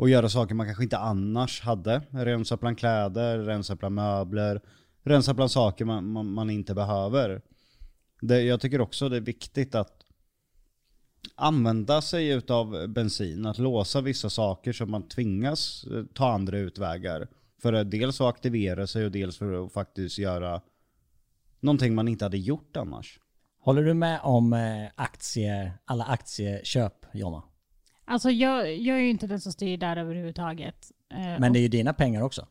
och 0.01 0.09
göra 0.09 0.29
saker 0.29 0.55
man 0.55 0.65
kanske 0.65 0.83
inte 0.83 0.97
annars 0.97 1.61
hade. 1.61 2.01
Rensa 2.11 2.57
bland 2.57 2.77
kläder, 2.77 3.39
rensa 3.39 3.75
bland 3.75 3.95
möbler, 3.95 4.61
rensa 5.03 5.33
bland 5.33 5.51
saker 5.51 5.85
man, 5.85 6.11
man, 6.11 6.33
man 6.33 6.49
inte 6.49 6.73
behöver. 6.73 7.41
Det, 8.21 8.41
jag 8.41 8.61
tycker 8.61 8.81
också 8.81 9.09
det 9.09 9.17
är 9.17 9.21
viktigt 9.21 9.75
att 9.75 10.05
använda 11.35 12.01
sig 12.01 12.29
utav 12.29 12.87
bensin, 12.87 13.45
att 13.45 13.57
låsa 13.57 14.01
vissa 14.01 14.29
saker 14.29 14.73
så 14.73 14.85
man 14.85 15.07
tvingas 15.07 15.83
eh, 15.83 16.03
ta 16.13 16.31
andra 16.31 16.57
utvägar. 16.57 17.27
För 17.61 17.73
att 17.73 17.91
dels 17.91 18.21
att 18.21 18.27
aktivera 18.27 18.87
sig 18.87 19.05
och 19.05 19.11
dels 19.11 19.37
för 19.37 19.65
att 19.65 19.73
faktiskt 19.73 20.17
göra 20.17 20.61
någonting 21.59 21.95
man 21.95 22.07
inte 22.07 22.25
hade 22.25 22.37
gjort 22.37 22.77
annars. 22.77 23.19
Håller 23.59 23.83
du 23.83 23.93
med 23.93 24.19
om 24.23 24.53
eh, 24.53 24.89
aktie, 24.95 25.73
alla 25.85 26.03
aktieköp, 26.03 27.05
Jonna? 27.13 27.43
Alltså 28.05 28.29
jag, 28.29 28.77
jag 28.77 28.97
är 28.97 29.01
ju 29.01 29.09
inte 29.09 29.27
den 29.27 29.41
som 29.41 29.51
styr 29.51 29.77
där 29.77 29.97
överhuvudtaget. 29.97 30.91
Eh, 31.09 31.39
men 31.39 31.53
det 31.53 31.59
är 31.59 31.61
ju 31.61 31.67
dina 31.67 31.93
pengar 31.93 32.21
också. 32.21 32.47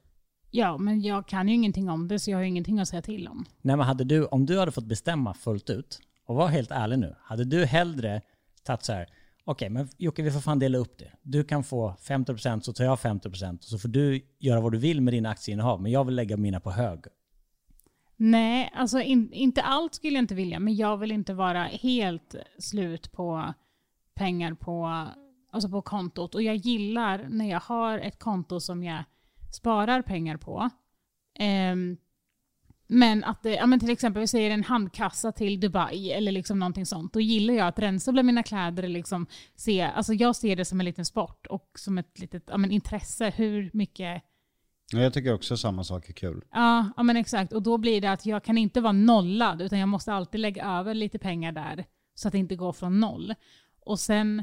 Ja, 0.51 0.79
men 0.79 1.03
jag 1.03 1.27
kan 1.27 1.49
ju 1.49 1.55
ingenting 1.55 1.91
om 1.91 2.09
det 2.09 2.19
så 2.19 2.31
jag 2.31 2.39
har 2.39 2.43
ju 2.43 2.49
ingenting 2.49 2.79
att 2.79 2.89
säga 2.89 3.03
till 3.03 3.29
om. 3.29 3.45
Nej 3.63 3.77
men 3.77 3.87
hade 3.87 4.05
du, 4.05 4.25
om 4.27 4.47
du 4.47 4.59
hade 4.59 4.73
fått 4.73 4.85
bestämma 4.85 5.35
fullt 5.35 5.71
ut, 5.71 6.01
och 6.27 6.37
var 6.37 6.49
helt 6.49 6.71
ärlig 6.71 6.99
nu, 6.99 7.15
hade 7.23 7.45
du 7.45 7.65
hellre 7.65 8.21
tagit 8.63 8.85
så 8.85 8.93
här, 8.93 9.03
okej 9.03 9.13
okay, 9.45 9.69
men 9.69 9.89
Jocke 9.99 10.23
vi 10.23 10.31
får 10.31 10.41
fan 10.41 10.59
dela 10.59 10.79
upp 10.79 10.99
det. 10.99 11.13
Du 11.23 11.45
kan 11.45 11.65
få 11.65 11.95
50% 12.01 12.61
så 12.61 12.73
tar 12.73 12.85
jag 12.85 12.99
50% 12.99 13.59
och 13.59 13.65
så 13.65 13.79
får 13.79 13.89
du 13.89 14.21
göra 14.39 14.61
vad 14.61 14.73
du 14.73 14.79
vill 14.79 15.01
med 15.01 15.15
dina 15.15 15.31
aktieinnehav, 15.31 15.83
men 15.83 15.93
jag 15.93 16.05
vill 16.05 16.15
lägga 16.15 16.37
mina 16.37 16.61
på 16.61 16.71
hög. 16.71 17.05
Nej, 18.17 18.73
alltså 18.75 19.01
in, 19.01 19.33
inte 19.33 19.63
allt 19.63 19.95
skulle 19.95 20.15
jag 20.15 20.23
inte 20.23 20.35
vilja, 20.35 20.59
men 20.59 20.77
jag 20.77 20.97
vill 20.97 21.13
inte 21.13 21.35
vara 21.35 21.63
helt 21.65 22.35
slut 22.59 23.13
på 23.13 23.55
pengar 24.15 24.55
på, 24.55 25.07
alltså 25.51 25.69
på 25.69 25.83
kontot. 25.83 26.35
Och 26.35 26.43
jag 26.43 26.57
gillar 26.57 27.27
när 27.29 27.51
jag 27.51 27.61
har 27.61 27.99
ett 27.99 28.19
konto 28.19 28.61
som 28.61 28.85
jag 28.85 29.05
sparar 29.51 30.03
pengar 30.03 30.37
på. 30.37 30.71
Um, 31.73 31.97
men 32.93 33.25
att 33.25 33.43
det, 33.43 33.55
ja 33.55 33.67
men 33.67 33.81
till 33.81 33.91
exempel 33.91 34.21
vi 34.21 34.27
säger 34.27 34.51
en 34.51 34.65
handkassa 34.65 35.33
till 35.33 35.61
Dubai 35.61 36.11
eller 36.11 36.33
liksom 36.33 36.59
någonting 36.59 36.87
sånt. 36.87 37.13
Då 37.13 37.21
gillar 37.21 37.55
jag 37.55 37.67
att 37.67 37.79
rensa 37.79 38.13
bland 38.13 38.27
mina 38.27 38.43
kläder. 38.43 38.89
Liksom 38.89 39.27
se, 39.57 39.83
alltså 39.83 40.15
jag 40.15 40.37
ser 40.37 40.57
det 40.57 40.65
som 40.65 40.81
en 40.81 40.85
liten 40.85 41.05
sport 41.05 41.47
och 41.47 41.71
som 41.75 41.99
ett 41.99 42.19
litet 42.19 42.45
ja 42.47 42.57
men 42.57 42.71
intresse. 42.71 43.33
Hur 43.37 43.71
mycket... 43.73 44.23
Jag 44.93 45.13
tycker 45.13 45.35
också 45.35 45.57
samma 45.57 45.85
sak 45.85 46.09
är 46.09 46.13
kul. 46.13 46.45
Ja, 46.53 46.93
ja 46.97 47.03
men 47.03 47.17
exakt. 47.17 47.53
Och 47.53 47.63
då 47.63 47.79
blir 47.79 48.01
det 48.01 48.13
att 48.13 48.27
jag 48.27 48.45
kan 48.45 48.59
inte 48.59 48.81
vara 48.81 48.93
nollad 48.93 49.63
utan 49.63 49.79
jag 49.79 49.89
måste 49.89 50.13
alltid 50.13 50.41
lägga 50.41 50.67
över 50.67 50.95
lite 50.95 51.19
pengar 51.19 51.53
där 51.53 51.85
så 52.15 52.29
att 52.29 52.33
det 52.33 52.39
inte 52.39 52.57
går 52.57 52.73
från 52.73 53.01
noll. 53.01 53.35
Och 53.81 54.01
sen 54.01 54.43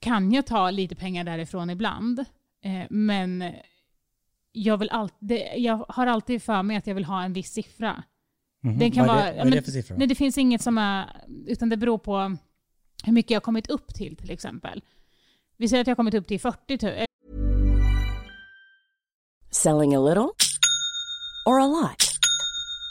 kan 0.00 0.32
jag 0.32 0.46
ta 0.46 0.70
lite 0.70 0.94
pengar 0.94 1.24
därifrån 1.24 1.70
ibland. 1.70 2.18
Eh, 2.64 2.86
men 2.90 3.44
jag, 4.52 4.78
vill 4.78 4.90
alltid, 4.90 5.42
jag 5.56 5.84
har 5.88 6.06
alltid 6.06 6.42
för 6.42 6.62
mig 6.62 6.76
att 6.76 6.86
jag 6.86 6.94
vill 6.94 7.04
ha 7.04 7.22
en 7.22 7.32
viss 7.32 7.52
siffra. 7.52 8.02
Mm 8.64 8.76
-hmm. 8.76 8.78
Den 8.78 8.92
kan 8.92 9.06
vad 9.06 9.16
är 9.16 9.26
det, 9.26 9.32
vara, 9.32 9.44
vad 9.44 9.52
är 9.52 9.56
det 9.56 9.62
för 9.62 9.70
siffra? 9.70 9.96
Nej, 9.96 10.06
det 10.06 10.14
finns 10.14 10.38
inget 10.38 10.62
som 10.62 10.78
är... 10.78 11.24
Utan 11.46 11.68
det 11.68 11.76
beror 11.76 11.98
på 11.98 12.36
hur 13.04 13.12
mycket 13.12 13.30
jag 13.30 13.36
har 13.36 13.44
kommit 13.44 13.70
upp 13.70 13.94
till 13.94 14.16
till 14.16 14.30
exempel. 14.30 14.82
Vi 15.56 15.68
säger 15.68 15.80
att 15.80 15.86
jag 15.86 15.92
har 15.92 15.96
kommit 15.96 16.14
upp 16.14 16.26
till 16.26 16.40
40 16.40 16.86
000. 16.86 17.06
Selling 19.50 19.94
a 19.94 20.00
little 20.00 20.30
or 21.46 21.60
a 21.60 21.66
lot? 21.66 22.09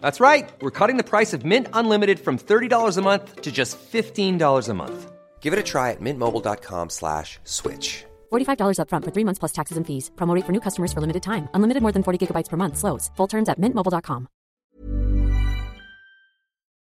That's 0.00 0.20
right. 0.20 0.48
We're 0.60 0.70
cutting 0.78 0.98
the 0.98 1.10
price 1.10 1.32
of 1.32 1.44
Mint 1.44 1.66
Unlimited 1.72 2.20
from 2.20 2.38
$30 2.38 2.96
a 2.96 3.02
month 3.02 3.40
to 3.40 3.50
just 3.50 3.78
$15 3.92 4.68
a 4.68 4.74
month. 4.74 5.10
Give 5.40 5.52
it 5.52 5.58
a 5.58 5.62
try 5.62 5.90
at 5.90 6.00
mintmobile.com 6.00 6.90
slash 6.90 7.38
switch. 7.44 8.04
$45 8.30 8.78
upfront 8.78 9.04
for 9.04 9.10
three 9.10 9.24
months 9.24 9.38
plus 9.38 9.52
taxes 9.52 9.76
and 9.78 9.86
fees. 9.86 10.10
Promo 10.16 10.34
rate 10.34 10.44
for 10.46 10.52
new 10.52 10.60
customers 10.60 10.92
for 10.92 11.00
limited 11.00 11.22
time. 11.22 11.48
Unlimited 11.54 11.82
more 11.82 11.92
than 11.92 12.02
40 12.02 12.18
gigabytes 12.26 12.48
per 12.50 12.56
month. 12.56 12.76
Slows. 12.76 13.10
Full 13.16 13.28
terms 13.28 13.48
at 13.48 13.58
mintmobile.com. 13.58 14.26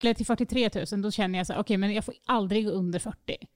Till 0.01 0.25
43 0.25 0.69
000, 0.91 1.01
då 1.01 1.12
känner 1.12 1.39
jag 1.39 1.47
så 1.47 1.53
här, 1.53 1.59
okej 1.59 1.77
men 1.77 1.93
jag 1.93 2.05
får 2.05 2.13
aldrig 2.25 2.65
gå 2.65 2.71
under 2.71 3.00
40. 3.00 3.47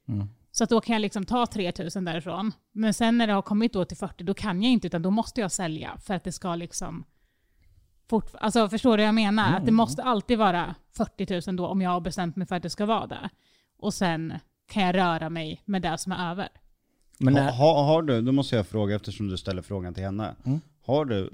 Så 0.50 0.64
att 0.64 0.70
då 0.70 0.80
kan 0.80 0.92
jag 0.92 1.00
liksom 1.00 1.24
ta 1.24 1.46
3 1.46 1.72
000 1.94 2.04
därifrån. 2.04 2.52
Men 2.72 2.94
sen 2.94 3.18
när 3.18 3.26
det 3.26 3.32
har 3.32 3.42
kommit 3.42 3.72
då 3.72 3.84
till 3.84 3.96
40, 3.96 4.24
då 4.24 4.34
kan 4.34 4.62
jag 4.62 4.72
inte, 4.72 4.86
utan 4.86 5.02
då 5.02 5.10
måste 5.10 5.40
jag 5.40 5.52
sälja 5.52 5.98
för 5.98 6.14
att 6.14 6.24
det 6.24 6.32
ska 6.32 6.54
liksom... 6.54 7.04
Fort, 8.08 8.34
alltså 8.40 8.68
förstår 8.68 8.96
du 8.96 9.02
vad 9.02 9.08
jag 9.08 9.14
menar? 9.14 9.56
Att 9.56 9.66
det 9.66 9.72
måste 9.72 10.02
alltid 10.02 10.38
vara 10.38 10.74
40 10.96 11.50
000 11.50 11.56
då 11.56 11.66
om 11.66 11.82
jag 11.82 11.90
har 11.90 12.00
bestämt 12.00 12.36
mig 12.36 12.46
för 12.46 12.56
att 12.56 12.62
det 12.62 12.70
ska 12.70 12.86
vara 12.86 13.06
det. 13.06 13.30
Och 13.78 13.94
sen 13.94 14.34
kan 14.66 14.82
jag 14.82 14.94
röra 14.94 15.30
mig 15.30 15.62
med 15.64 15.82
det 15.82 15.98
som 15.98 16.12
är 16.12 16.30
över. 16.30 16.48
Men 17.18 17.34
när, 17.34 17.52
ha, 17.52 17.84
har 17.84 18.02
du, 18.02 18.22
då 18.22 18.32
måste 18.32 18.56
jag 18.56 18.66
fråga 18.66 18.96
eftersom 18.96 19.28
du 19.28 19.38
ställer 19.38 19.62
frågan 19.62 19.94
till 19.94 20.04
henne. 20.04 20.34
Mm. 20.44 20.60
Har 20.84 21.04
du 21.04 21.30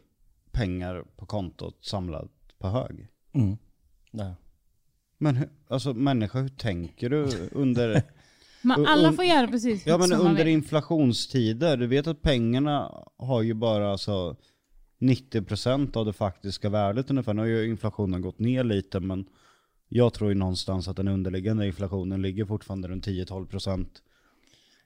pengar 0.53 1.05
på 1.17 1.27
kontot 1.27 1.85
samlat 1.85 2.31
på 2.59 2.69
hög? 2.69 3.09
mm, 3.33 3.57
där. 4.11 4.35
Men 5.19 5.37
hur, 5.37 5.49
alltså 5.69 5.95
människa, 5.95 6.41
hur 6.41 6.49
tänker 6.49 7.11
du 7.11 7.49
under, 7.53 8.03
Men 8.63 8.87
alla 8.87 9.13
får 9.13 9.25
göra 9.25 9.47
precis 9.47 9.87
ja 9.87 9.99
men 9.99 10.13
under 10.13 10.47
inflationstider? 10.47 11.77
Du 11.77 11.87
vet 11.87 12.07
att 12.07 12.23
pengarna 12.23 13.05
har 13.17 13.43
ju 13.43 13.55
bara 13.55 13.93
alltså 13.93 14.37
90% 14.99 15.97
av 15.97 16.07
det 16.07 16.13
faktiska 16.13 16.69
värdet 16.69 17.11
ungefär. 17.11 17.35
Nu 17.35 17.43
har 17.43 17.47
ju 17.47 17.69
inflationen 17.69 18.23
gått 18.23 18.39
ner 18.39 18.65
lite 18.65 19.01
men 19.01 19.29
jag 19.89 20.15
tror 20.15 20.31
ju 20.31 20.35
någonstans 20.35 20.89
att 20.89 20.97
den 20.97 21.09
underliggande 21.09 21.67
inflationen 21.67 22.23
ligger 22.23 22.45
fortfarande 22.45 22.89
runt 22.89 23.07
10-12%. 23.07 23.87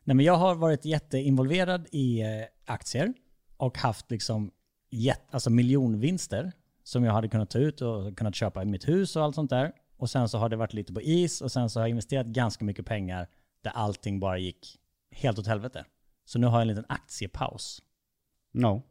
Nej, 0.04 0.16
men 0.16 0.26
jag 0.26 0.37
har 0.37 0.54
varit 0.54 0.85
jätteinvolverad 0.85 1.87
i 1.90 2.21
eh, 2.21 2.26
aktier 2.66 3.14
och 3.57 3.78
haft 3.78 4.11
liksom 4.11 4.50
jätt, 4.90 5.23
alltså 5.31 5.50
miljonvinster 5.50 6.52
som 6.84 7.04
jag 7.04 7.13
hade 7.13 7.28
kunnat 7.28 7.50
ta 7.50 7.58
ut 7.58 7.80
och 7.80 8.19
kunnat 8.19 8.34
köpa 8.34 8.63
i 8.63 8.67
mitt 8.67 8.89
hus 8.89 9.17
och 9.17 9.23
allt 9.23 9.34
sånt 9.34 9.50
där. 9.50 9.73
Och 9.97 10.10
sen 10.10 10.28
så 10.28 10.39
har 10.39 10.49
det 10.49 10.56
varit 10.56 10.73
lite 10.73 10.93
på 10.93 11.02
is 11.02 11.41
och 11.41 11.52
sen 11.52 11.71
så 11.71 11.80
har 11.80 11.84
jag 11.84 11.91
investerat 11.91 12.26
ganska 12.26 12.65
mycket 12.65 12.86
pengar 12.86 13.28
där 13.60 13.71
allting 13.71 14.21
bara 14.21 14.39
gick 14.39 14.78
helt 15.10 15.39
åt 15.39 15.47
helvete. 15.47 15.84
Så 16.25 16.39
nu 16.39 16.47
har 16.47 16.54
jag 16.54 16.63
en 16.63 16.69
liten 16.69 16.84
aktiepaus. 16.89 17.82
No. 18.52 18.82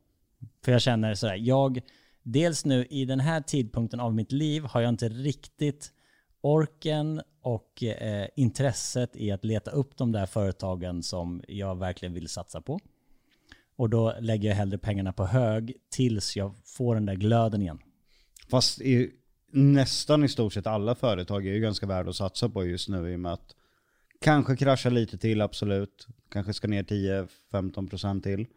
För 0.65 0.71
jag 0.71 0.82
känner 0.82 1.13
sådär, 1.13 1.36
jag, 1.36 1.82
dels 2.23 2.65
nu 2.65 2.86
i 2.86 3.06
den 3.06 3.19
här 3.19 3.41
tidpunkten 3.41 3.99
av 3.99 4.15
mitt 4.15 4.32
liv 4.32 4.63
har 4.63 4.82
jag 4.82 4.89
inte 4.89 5.10
riktigt 5.10 5.93
orken 6.41 7.21
och 7.41 7.84
eh, 7.84 8.27
intresset 8.36 9.15
i 9.15 9.32
att 9.32 9.45
leta 9.45 9.71
upp 9.71 9.97
de 9.97 10.12
där 10.12 10.25
företagen 10.25 11.04
som 11.04 11.43
jag 11.47 11.80
verkligen 11.80 12.13
vill 12.13 12.27
satsa 12.27 12.62
på. 12.62 12.80
Och 13.75 13.89
då 13.89 14.15
lägger 14.19 14.49
jag 14.49 14.56
hellre 14.56 14.77
pengarna 14.77 15.13
på 15.13 15.25
hög 15.25 15.73
tills 15.89 16.36
jag 16.36 16.56
får 16.65 16.95
den 16.95 17.06
där 17.06 17.15
glöden 17.15 17.62
igen. 17.62 17.80
Fast 18.49 18.82
i, 18.82 19.12
nästan 19.51 20.23
i 20.23 20.30
stort 20.30 20.54
sett 20.54 20.67
alla 20.67 20.95
företag 20.95 21.47
är 21.47 21.54
ju 21.54 21.60
ganska 21.60 21.86
värda 21.86 22.10
att 22.10 22.15
satsa 22.15 22.49
på 22.49 22.65
just 22.65 22.89
nu 22.89 23.12
i 23.12 23.15
och 23.15 23.19
med 23.19 23.34
att 23.34 23.56
kanske 24.21 24.56
krascha 24.56 24.89
lite 24.89 25.17
till 25.17 25.41
absolut. 25.41 26.08
Kanske 26.32 26.54
ska 26.54 26.67
ner 26.67 26.84
10-15% 26.84 28.21
till. 28.21 28.47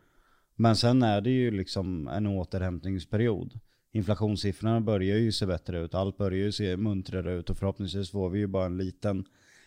Men 0.56 0.76
sen 0.76 1.02
är 1.02 1.20
det 1.20 1.30
ju 1.30 1.50
liksom 1.50 2.08
en 2.08 2.26
återhämtningsperiod. 2.26 3.60
Inflationssiffrorna 3.92 4.80
börjar 4.80 5.18
ju 5.18 5.32
se 5.32 5.46
bättre 5.46 5.80
ut, 5.80 5.94
allt 5.94 6.16
börjar 6.16 6.44
ju 6.44 6.52
se 6.52 6.76
muntrare 6.76 7.34
ut 7.34 7.50
och 7.50 7.58
förhoppningsvis 7.58 8.10
får 8.10 8.30
vi 8.30 8.38
ju 8.38 8.46
bara 8.46 8.66
en 8.66 8.78
liten 8.78 9.24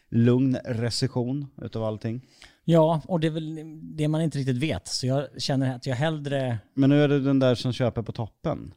lugn 0.10 0.58
recession 0.66 1.48
utav 1.62 1.84
allting. 1.84 2.22
Ja, 2.64 3.02
och 3.08 3.20
det 3.20 3.28
är 3.28 3.32
väl 3.32 3.60
det 3.82 4.08
man 4.08 4.22
inte 4.22 4.38
riktigt 4.38 4.58
vet. 4.58 4.88
Så 4.88 5.08
jag 5.08 5.42
känner 5.42 5.76
att 5.76 5.86
jag 5.86 5.96
hellre... 5.96 6.60
Men 6.74 6.90
nu 6.90 7.04
är 7.04 7.08
det 7.08 7.20
den 7.20 7.40
där 7.40 7.56
som 7.56 7.74
köper 7.74 8.02
på 8.02 8.12
toppen. 8.12 8.74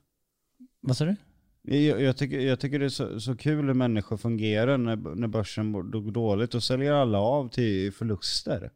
Vad 0.81 0.97
sa 0.97 1.05
du? 1.05 1.17
Jag, 1.63 2.03
jag, 2.03 2.17
tycker, 2.17 2.41
jag 2.41 2.61
tycker 2.61 2.79
det 2.79 2.85
är 2.85 2.89
så, 2.89 3.21
så 3.21 3.37
kul 3.37 3.67
hur 3.67 3.75
människor 3.75 4.17
fungerar 4.17 4.79
när, 4.79 4.97
när 4.97 5.29
börsen 5.29 5.73
går 5.73 6.11
dåligt. 6.13 6.55
och 6.55 6.63
säljer 6.63 6.93
alla 6.93 7.19
av 7.19 7.49
till 7.49 7.93
förluster. 7.93 8.71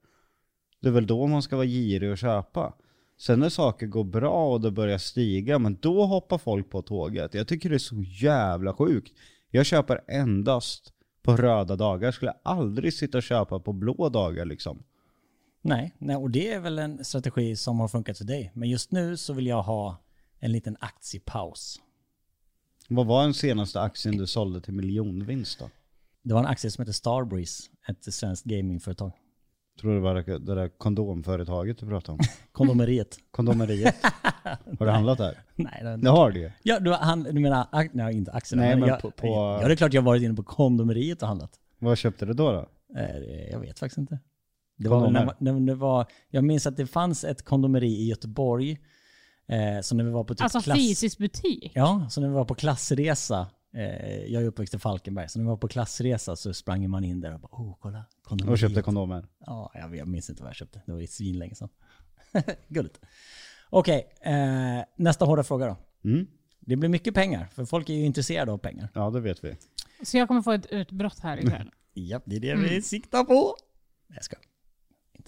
Det 0.81 0.88
är 0.88 0.92
väl 0.92 1.07
då 1.07 1.27
man 1.27 1.42
ska 1.42 1.57
vara 1.57 1.66
girig 1.66 2.11
och 2.11 2.18
köpa. 2.18 2.75
Sen 3.16 3.40
när 3.40 3.48
saker 3.48 3.87
går 3.87 4.05
bra 4.05 4.53
och 4.53 4.61
det 4.61 4.70
börjar 4.70 4.98
stiga, 4.98 5.59
men 5.59 5.79
då 5.81 6.07
hoppar 6.07 6.38
folk 6.38 6.70
på 6.70 6.83
tåget. 6.83 7.35
Jag 7.35 7.48
tycker 7.48 7.68
det 7.70 7.77
är 7.77 7.79
så 7.79 8.03
jävla 8.03 8.74
sjukt. 8.74 9.12
Jag 9.50 9.66
köper 9.66 10.00
endast 10.09 10.92
på 11.22 11.37
röda 11.37 11.77
dagar. 11.77 12.07
Jag 12.07 12.14
skulle 12.14 12.35
aldrig 12.42 12.94
sitta 12.94 13.18
och 13.18 13.22
köpa 13.22 13.59
på 13.59 13.72
blå 13.72 14.09
dagar 14.09 14.44
liksom. 14.44 14.83
Nej, 15.62 15.92
nej, 15.98 16.16
och 16.16 16.31
det 16.31 16.53
är 16.53 16.61
väl 16.61 16.79
en 16.79 17.05
strategi 17.05 17.57
som 17.57 17.81
har 17.81 17.88
funkat 17.88 18.18
för 18.18 18.24
dig. 18.24 18.50
Men 18.55 18.68
just 18.68 18.92
nu 18.92 19.16
så 19.16 19.33
vill 19.33 19.46
jag 19.46 19.62
ha 19.62 19.96
en 20.38 20.53
liten 20.53 20.77
aktiepaus. 20.81 21.81
Vad 22.88 23.07
var 23.07 23.22
den 23.22 23.35
senaste 23.35 23.81
aktien 23.81 24.16
du 24.16 24.27
sålde 24.27 24.61
till 24.61 24.74
miljonvinst 24.74 25.59
då? 25.59 25.70
Det 26.22 26.35
var 26.35 26.40
en 26.40 26.46
aktie 26.46 26.70
som 26.70 26.83
heter 26.83 26.92
Starbreeze, 26.92 27.70
ett 27.88 28.14
svenskt 28.14 28.44
gamingföretag. 28.44 29.12
Tror 29.81 29.91
du 29.91 29.97
det 29.97 30.03
var 30.03 30.15
det 30.15 30.55
där 30.55 30.69
kondomföretaget 30.79 31.79
du 31.79 31.87
pratade 31.87 32.13
om? 32.13 32.19
Kondomeriet. 32.53 33.17
Kondomeriet. 33.31 33.95
Har 34.79 34.87
du 34.87 34.91
handlat 34.93 35.19
där? 35.19 35.43
Nej, 35.55 35.81
det, 35.83 35.97
Det 35.97 36.11
har 36.11 36.31
du 36.31 36.41
ju. 36.41 36.51
ja, 36.63 36.81
du, 36.81 36.93
han, 36.93 37.23
du 37.23 37.41
menar, 37.41 37.67
ak- 37.73 37.91
nej 37.93 38.17
inte 38.17 38.33
aktierna. 38.33 38.63
Nej, 38.63 38.77
men 38.77 38.89
jag, 38.89 39.01
på- 39.03 39.11
på- 39.11 39.27
Ja, 39.27 39.69
det 39.69 39.73
är 39.75 39.77
klart 39.77 39.93
jag 39.93 40.03
har 40.03 40.07
varit 40.07 40.23
inne 40.23 40.35
på 40.35 40.43
kondomeriet 40.43 41.23
och 41.23 41.29
handlat. 41.29 41.51
Vad 41.79 41.99
köpte 41.99 42.27
du 42.27 42.33
då? 42.33 42.53
då? 42.53 42.69
Eh, 43.01 43.51
Jag 43.51 43.61
vet 43.61 43.79
faktiskt 43.79 43.99
inte. 43.99 44.19
Det 44.79 44.89
var, 44.89 45.11
när, 45.11 45.35
när 45.39 45.61
det 45.67 45.75
var, 45.75 46.07
jag 46.31 46.45
minns 46.45 46.67
att 46.67 46.77
det 46.77 46.87
fanns 46.87 47.25
ett 47.25 47.43
kondomeri 47.45 47.87
i 47.93 48.09
Göteborg. 48.09 48.79
Eh, 49.49 49.81
så 49.83 49.95
när 49.97 50.05
vi 50.05 50.11
var 50.11 50.25
på 50.25 50.35
typ 50.35 50.45
Alltså 50.45 50.61
klass... 50.61 50.79
fysisk 50.79 51.19
butik. 51.19 51.73
Ja, 51.75 52.07
så 52.11 52.21
när 52.21 52.29
vi 52.29 52.35
var 52.35 52.45
på 52.45 52.55
klassresa. 52.55 53.47
Eh, 53.75 54.25
jag 54.25 54.43
är 54.43 54.47
uppväxt 54.47 54.75
i 54.75 54.79
Falkenberg, 54.79 55.29
så 55.29 55.39
när 55.39 55.45
vi 55.45 55.49
var 55.49 55.57
på 55.57 55.69
klassresa 55.69 56.37
så 56.37 56.55
sprang 56.55 56.91
man 56.91 57.05
in 57.05 57.21
där 57.21 57.35
och 57.35 57.41
bara 57.41 57.49
oh 57.53 57.77
kolla. 57.81 58.05
kondomeriet." 58.23 58.53
Och 58.53 58.59
köpte 58.59 58.83
kondomer? 58.83 59.27
Ja, 59.47 59.71
jag, 59.75 59.97
jag 59.97 60.09
minns 60.09 60.31
inte 60.31 60.43
vad 60.43 60.49
jag 60.49 60.57
köpte. 60.57 60.83
Det 60.87 60.93
var 60.93 61.01
ju 61.01 61.07
svinlänge 61.07 61.55
sedan. 61.55 61.69
Gulligt. 62.69 63.01
Okej, 63.71 64.13
eh, 64.21 64.85
nästa 64.97 65.25
hårda 65.25 65.43
fråga 65.43 65.67
då. 65.67 65.77
Mm. 66.11 66.27
Det 66.61 66.77
blir 66.77 66.89
mycket 66.89 67.15
pengar, 67.15 67.49
för 67.53 67.65
folk 67.65 67.89
är 67.91 67.95
ju 67.95 68.05
intresserade 68.05 68.53
av 68.53 68.59
pengar. 68.59 68.89
Ja, 68.95 69.11
det 69.11 69.21
vet 69.21 69.45
vi. 69.45 69.57
Så 70.03 70.17
jag 70.17 70.29
kommer 70.29 70.43
få 70.43 70.53
ett 70.53 70.67
utbrott 70.67 71.19
här 71.19 71.39
ikväll. 71.39 71.71
Ja, 71.97 72.21
det 72.25 72.37
är 72.37 72.41
det 72.41 72.55
vi 72.55 72.83
siktar 72.83 73.25
på. 73.25 73.57
Nej, 74.07 74.17
jag 74.17 74.25
ska. 74.25 74.37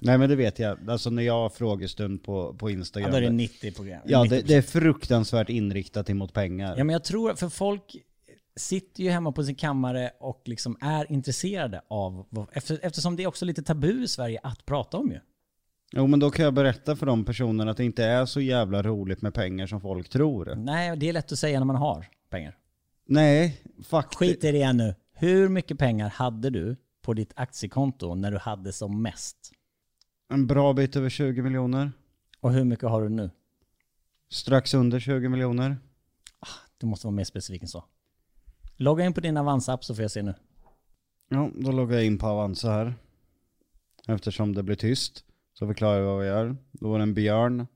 Nej 0.01 0.19
men 0.19 0.29
det 0.29 0.37
vet 0.37 0.59
jag. 0.59 0.91
Alltså 0.91 1.11
när 1.11 1.23
jag 1.23 1.33
har 1.35 1.49
frågestund 1.51 2.23
på, 2.25 2.55
på 2.55 2.71
Ja, 2.71 2.75
Instagram. 2.75 3.11
då 3.11 3.17
är 3.17 3.21
det 3.21 3.31
90 3.31 3.73
program. 3.73 4.01
ja, 4.07 4.25
90%. 4.25 4.29
det, 4.29 4.43
det 4.43 4.55
är 4.55 4.63
fruktansvärt 4.63 5.49
inriktat 5.49 6.11
emot 6.11 6.33
pengar. 6.33 6.75
Ja, 6.79 6.85
men 6.85 6.93
jag 6.93 7.05
tror, 7.05 7.35
för 7.35 7.49
folk 7.49 7.97
sitter 8.57 9.03
ju 9.03 9.11
hemma 9.11 9.33
på 9.33 9.45
sin 9.45 9.55
kammare 9.55 10.11
och 10.21 10.43
liksom 10.45 10.77
är 10.81 11.13
intresserade 11.13 11.83
av, 11.89 12.27
eftersom 12.83 13.17
det 13.17 13.23
är 13.23 13.27
också 13.27 13.45
lite 13.45 13.63
tabu 13.63 14.03
i 14.03 14.09
Sverige 14.09 14.41
att 14.43 14.67
prata 14.67 14.97
om 14.97 15.11
ju. 15.11 15.21
Jo 15.93 16.07
men 16.07 16.21
då 16.21 16.31
kan 16.31 16.45
jag 16.45 16.55
berätta 16.55 16.97
för 16.97 17.07
de 17.07 17.25
personerna 17.25 17.71
att 17.71 17.77
det 17.77 17.85
inte 17.85 18.05
är 18.05 18.27
så 18.27 18.41
jävla 18.41 18.83
roligt 18.83 19.23
med 19.23 19.35
pengar 19.35 19.67
som 19.67 19.81
folk 19.81 20.09
tror. 20.09 20.55
Nej, 20.57 20.97
det 20.97 21.09
är 21.09 21.13
lätt 21.13 21.33
att 21.33 21.39
säga 21.39 21.59
när 21.59 21.67
man 21.67 21.77
har 21.77 22.07
pengar. 22.31 22.59
Nej, 23.07 23.63
faktiskt. 23.85 24.19
Skit 24.19 24.45
i 24.45 24.53
det 24.53 24.59
igen 24.59 24.77
nu. 24.77 24.95
Hur 25.13 25.49
mycket 25.49 25.79
pengar 25.79 26.09
hade 26.09 26.51
du 26.51 26.77
på 27.03 27.15
ditt 27.15 27.33
aktiekonto 27.37 28.15
när 28.15 28.31
du 28.31 28.39
hade 28.39 28.73
som 28.73 29.03
mest? 29.03 29.53
En 30.33 30.47
bra 30.47 30.73
bit 30.73 30.97
över 30.97 31.09
20 31.09 31.43
miljoner. 31.43 31.93
Och 32.41 32.53
hur 32.53 32.65
mycket 32.65 32.89
har 32.89 33.03
du 33.03 33.09
nu? 33.09 33.31
Strax 34.31 34.75
under 34.75 35.01
20 35.01 35.29
miljoner. 35.29 35.77
Du 36.79 36.87
måste 36.87 37.07
vara 37.07 37.15
mer 37.15 37.25
specifik 37.25 37.63
än 37.63 37.69
så. 37.69 37.85
Logga 38.77 39.05
in 39.05 39.13
på 39.13 39.21
din 39.21 39.37
Avanza-app 39.37 39.85
så 39.85 39.95
får 39.95 40.03
jag 40.03 40.11
se 40.11 40.23
nu. 40.23 40.35
Ja, 41.29 41.51
då 41.55 41.73
loggar 41.73 41.97
jag 41.97 42.07
in 42.07 42.19
på 42.19 42.27
Avanza 42.27 42.71
här. 42.71 42.95
Eftersom 44.09 44.55
det 44.55 44.63
blir 44.63 44.77
tyst 44.77 45.25
så 45.55 45.67
förklarar 45.67 45.99
jag 45.99 46.07
vad 46.07 46.21
vi 46.21 46.27
gör. 46.27 46.57
Då 46.73 46.89
var 46.89 46.99
det 46.99 47.03
en 47.03 47.15
björn. 47.15 47.67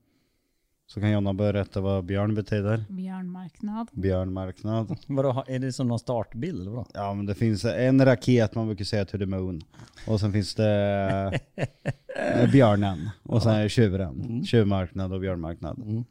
Så 0.87 0.99
kan 0.99 1.11
Jonna 1.11 1.33
berätta 1.33 1.81
vad 1.81 2.05
björn 2.05 2.35
betyder. 2.35 2.85
Björnmarknad. 2.89 3.87
Björnmarknad. 3.91 4.97
Vadå, 5.07 5.43
är 5.47 5.59
det 5.59 5.73
som 5.73 5.87
någon 5.87 5.99
startbild 5.99 6.69
vadå? 6.69 6.85
Ja 6.93 7.13
men 7.13 7.25
det 7.25 7.35
finns 7.35 7.65
en 7.65 8.05
raket 8.05 8.55
man 8.55 8.67
brukar 8.67 8.85
säga 8.85 9.05
to 9.05 9.17
the 9.17 9.25
moon. 9.25 9.61
Och 10.07 10.19
sen 10.19 10.33
finns 10.33 10.55
det 10.55 11.39
eh, 11.55 12.51
björnen. 12.51 13.09
Och 13.23 13.43
sen 13.43 13.51
är 13.51 13.63
det 13.63 13.69
tjuren. 13.69 14.45
Tjuvmarknad 14.45 15.13
och 15.13 15.19
björnmarknad. 15.19 15.79
Om 15.81 16.05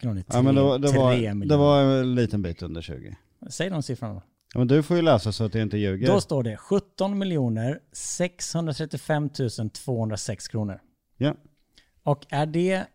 det 0.00 0.10
är 0.10 0.24
Ja 0.32 0.42
men 0.42 0.54
det 0.54 0.62
var, 0.62 0.78
det, 0.78 0.88
tre 0.88 0.98
var, 0.98 1.46
det 1.46 1.56
var 1.56 1.82
en 1.82 2.14
liten 2.14 2.42
bit 2.42 2.62
under 2.62 2.80
20. 2.80 3.16
Säg 3.50 3.70
de 3.70 3.82
siffrorna. 3.82 4.22
Ja, 4.54 4.58
men 4.58 4.68
du 4.68 4.82
får 4.82 4.96
ju 4.96 5.02
läsa 5.02 5.32
så 5.32 5.44
att 5.44 5.54
jag 5.54 5.62
inte 5.62 5.78
ljuger. 5.78 6.06
Då 6.06 6.20
står 6.20 6.42
det 6.42 6.56
17 6.56 7.18
miljoner 7.18 7.80
635 7.92 9.30
206 9.72 10.48
kronor. 10.48 10.80
Ja. 11.16 11.34
Och 12.02 12.26
är 12.28 12.46
det... 12.46 12.86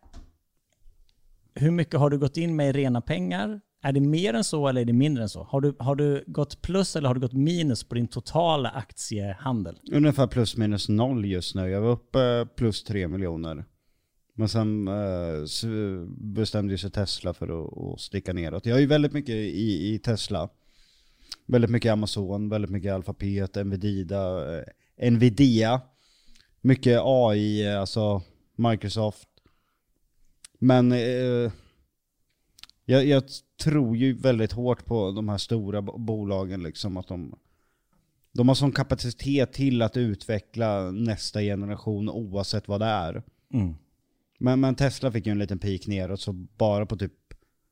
Hur 1.56 1.72
mycket 1.72 2.00
har 2.00 2.10
du 2.10 2.18
gått 2.18 2.38
in 2.38 2.56
med 2.56 2.70
i 2.70 2.72
rena 2.72 3.02
pengar? 3.02 3.62
Är 3.86 3.92
det 3.92 4.00
mer 4.00 4.34
än 4.34 4.44
så 4.44 4.68
eller 4.68 4.82
är 4.82 4.86
det 4.86 4.94
mindre 4.94 5.24
än 5.24 5.30
så? 5.30 5.44
Har 5.44 5.62
du, 5.62 5.76
har 5.80 5.96
du 5.96 6.24
gått 6.28 6.62
plus 6.62 6.96
eller 6.96 7.08
har 7.08 7.16
du 7.16 7.22
gått 7.22 7.34
minus 7.34 7.84
på 7.84 7.96
din 7.96 8.08
totala 8.08 8.70
aktiehandel? 8.70 9.80
Ungefär 9.92 10.28
plus 10.28 10.58
minus 10.58 10.90
noll 10.90 11.26
just 11.26 11.56
nu. 11.56 11.70
Jag 11.70 11.82
var 11.82 11.90
uppe 11.90 12.48
plus 12.56 12.84
tre 12.84 13.08
miljoner. 13.08 13.66
Men 14.34 14.50
sen 14.50 14.88
eh, 14.88 16.06
bestämde 16.18 16.78
sig 16.78 16.92
Tesla 16.92 17.34
för 17.34 17.66
att, 17.66 17.78
att 17.78 18.02
sticka 18.02 18.34
neråt. 18.34 18.66
Jag 18.66 18.78
är 18.78 18.82
ju 18.82 18.88
väldigt 18.88 19.14
mycket 19.14 19.36
i, 19.36 19.94
i 19.94 20.00
Tesla. 20.00 20.50
Väldigt 21.46 21.72
mycket 21.72 21.92
Amazon, 21.92 22.50
väldigt 22.50 22.72
mycket 22.72 22.94
Alphabet, 22.94 23.56
Nvidia, 23.56 24.58
eh, 24.98 25.12
Nvidia. 25.12 25.82
Mycket 26.62 27.00
AI, 27.04 27.68
alltså 27.68 28.22
Microsoft. 28.56 29.28
Men 30.60 30.92
eh, 30.92 31.52
jag, 32.86 33.06
jag 33.06 33.24
tror 33.64 33.98
ju 33.98 34.14
väldigt 34.14 34.52
hårt 34.52 34.86
på 34.86 35.12
de 35.12 35.30
här 35.30 35.38
stora 35.38 35.82
bolagen 35.82 36.64
liksom. 36.64 36.98
Att 36.98 37.08
de, 37.08 37.36
de 38.32 38.48
har 38.48 38.56
sån 38.56 38.72
kapacitet 38.72 39.54
till 39.54 39.82
att 39.82 39.98
utveckla 39.98 40.92
nästa 40.92 41.42
generation 41.42 42.10
oavsett 42.10 42.68
vad 42.68 42.82
det 42.82 42.86
är. 42.86 43.24
Mm. 43.54 43.76
Men, 44.44 44.60
men 44.60 44.76
Tesla 44.76 45.12
fick 45.12 45.26
ju 45.26 45.32
en 45.32 45.40
liten 45.40 45.60
peak 45.60 45.88
neråt 45.88 46.22
så 46.22 46.34
bara 46.34 46.86
på 46.86 46.96
typ 46.98 47.14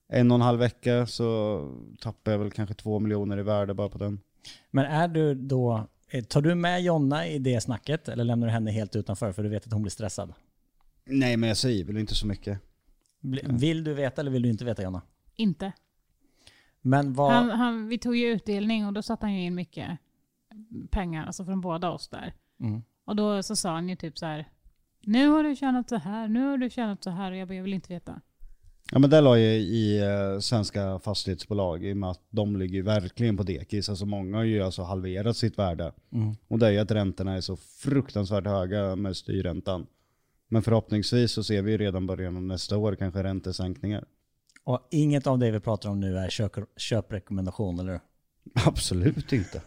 en 0.07 0.31
och 0.31 0.35
en 0.35 0.41
halv 0.41 0.59
vecka 0.59 1.05
så 1.07 1.59
tappade 1.99 2.33
jag 2.33 2.39
väl 2.39 2.51
kanske 2.51 2.75
två 2.75 2.99
miljoner 2.99 3.37
i 3.39 3.43
värde 3.43 3.73
bara 3.73 3.89
på 3.89 3.97
den. 3.97 4.19
Men 4.71 4.85
är 4.85 5.07
du 5.07 5.35
då... 5.35 5.87
eh, 6.09 6.23
Tar 6.23 6.41
du 6.41 6.55
med 6.55 6.83
Jonna 6.83 7.27
i 7.27 7.39
det 7.39 7.61
snacket 7.61 8.07
eller 8.07 8.23
lämnar 8.23 8.47
du 8.47 8.53
henne 8.53 8.71
helt 8.71 8.95
utanför 8.95 9.31
för 9.31 9.43
du 9.43 9.49
vet 9.49 9.67
att 9.67 9.73
hon 9.73 9.81
blir 9.81 9.89
stressad? 9.89 10.33
Nej 11.05 11.37
men 11.37 11.47
jag 11.49 11.57
säger 11.57 11.85
väl 11.85 11.97
inte 11.97 12.15
så 12.15 12.27
mycket. 12.27 12.59
Vill 13.43 13.83
du 13.83 13.93
veta 13.93 14.21
eller 14.21 14.31
vill 14.31 14.41
du 14.41 14.49
inte 14.49 14.65
veta 14.65 14.83
Jonna? 14.83 15.01
Inte. 15.35 15.71
Men 16.81 17.13
vad... 17.13 17.31
Han, 17.33 17.49
han, 17.49 17.87
vi 17.87 17.97
tog 17.97 18.15
ju 18.15 18.27
utdelning 18.27 18.85
och 18.85 18.93
då 18.93 19.01
satte 19.01 19.25
han 19.25 19.33
ju 19.33 19.41
in 19.41 19.55
mycket 19.55 19.97
pengar, 20.89 21.25
alltså 21.25 21.45
från 21.45 21.61
båda 21.61 21.89
oss 21.89 22.09
där. 22.09 22.33
Mm. 22.59 22.81
Och 23.05 23.15
då 23.15 23.43
så 23.43 23.55
sa 23.55 23.71
han 23.73 23.89
ju 23.89 23.95
typ 23.95 24.17
så 24.17 24.25
här. 24.25 24.47
Nu 25.01 25.27
har 25.27 25.43
du 25.43 25.55
tjänat 25.55 25.89
så 25.89 25.95
här, 25.95 26.27
nu 26.27 26.45
har 26.45 26.57
du 26.57 26.69
tjänat 26.69 27.03
så 27.03 27.09
här 27.09 27.31
och 27.31 27.37
jag 27.37 27.47
bara, 27.47 27.55
jag 27.55 27.63
vill 27.63 27.73
inte 27.73 27.93
veta. 27.93 28.21
Ja 28.91 28.99
men 28.99 29.09
det 29.09 29.21
la 29.21 29.37
jag 29.37 29.59
i 29.59 29.99
eh, 29.99 30.39
svenska 30.39 30.99
fastighetsbolag 30.99 31.85
i 31.85 31.93
och 31.93 31.97
med 31.97 32.09
att 32.09 32.21
de 32.29 32.55
ligger 32.55 32.83
verkligen 32.83 33.37
på 33.37 33.43
dekis. 33.43 33.89
Alltså 33.89 34.05
många 34.05 34.37
har 34.37 34.43
ju 34.43 34.61
alltså 34.61 34.83
halverat 34.83 35.37
sitt 35.37 35.57
värde. 35.57 35.91
Och 36.47 36.59
det 36.59 36.67
är 36.67 36.71
ju 36.71 36.79
att 36.79 36.91
räntorna 36.91 37.35
är 37.35 37.41
så 37.41 37.55
fruktansvärt 37.55 38.45
höga 38.45 38.95
med 38.95 39.17
styrräntan. 39.17 39.87
Men 40.47 40.61
förhoppningsvis 40.61 41.31
så 41.31 41.43
ser 41.43 41.61
vi 41.61 41.71
ju 41.71 41.77
redan 41.77 42.07
början 42.07 42.35
av 42.35 42.43
nästa 42.43 42.77
år 42.77 42.95
kanske 42.95 43.23
räntesänkningar. 43.23 44.05
Och 44.63 44.87
inget 44.91 45.27
av 45.27 45.39
det 45.39 45.51
vi 45.51 45.59
pratar 45.59 45.89
om 45.89 45.99
nu 45.99 46.17
är 46.17 46.29
köp, 46.29 46.55
köprekommendation, 46.77 47.79
eller? 47.79 47.99
Absolut 48.65 49.33
inte. 49.33 49.61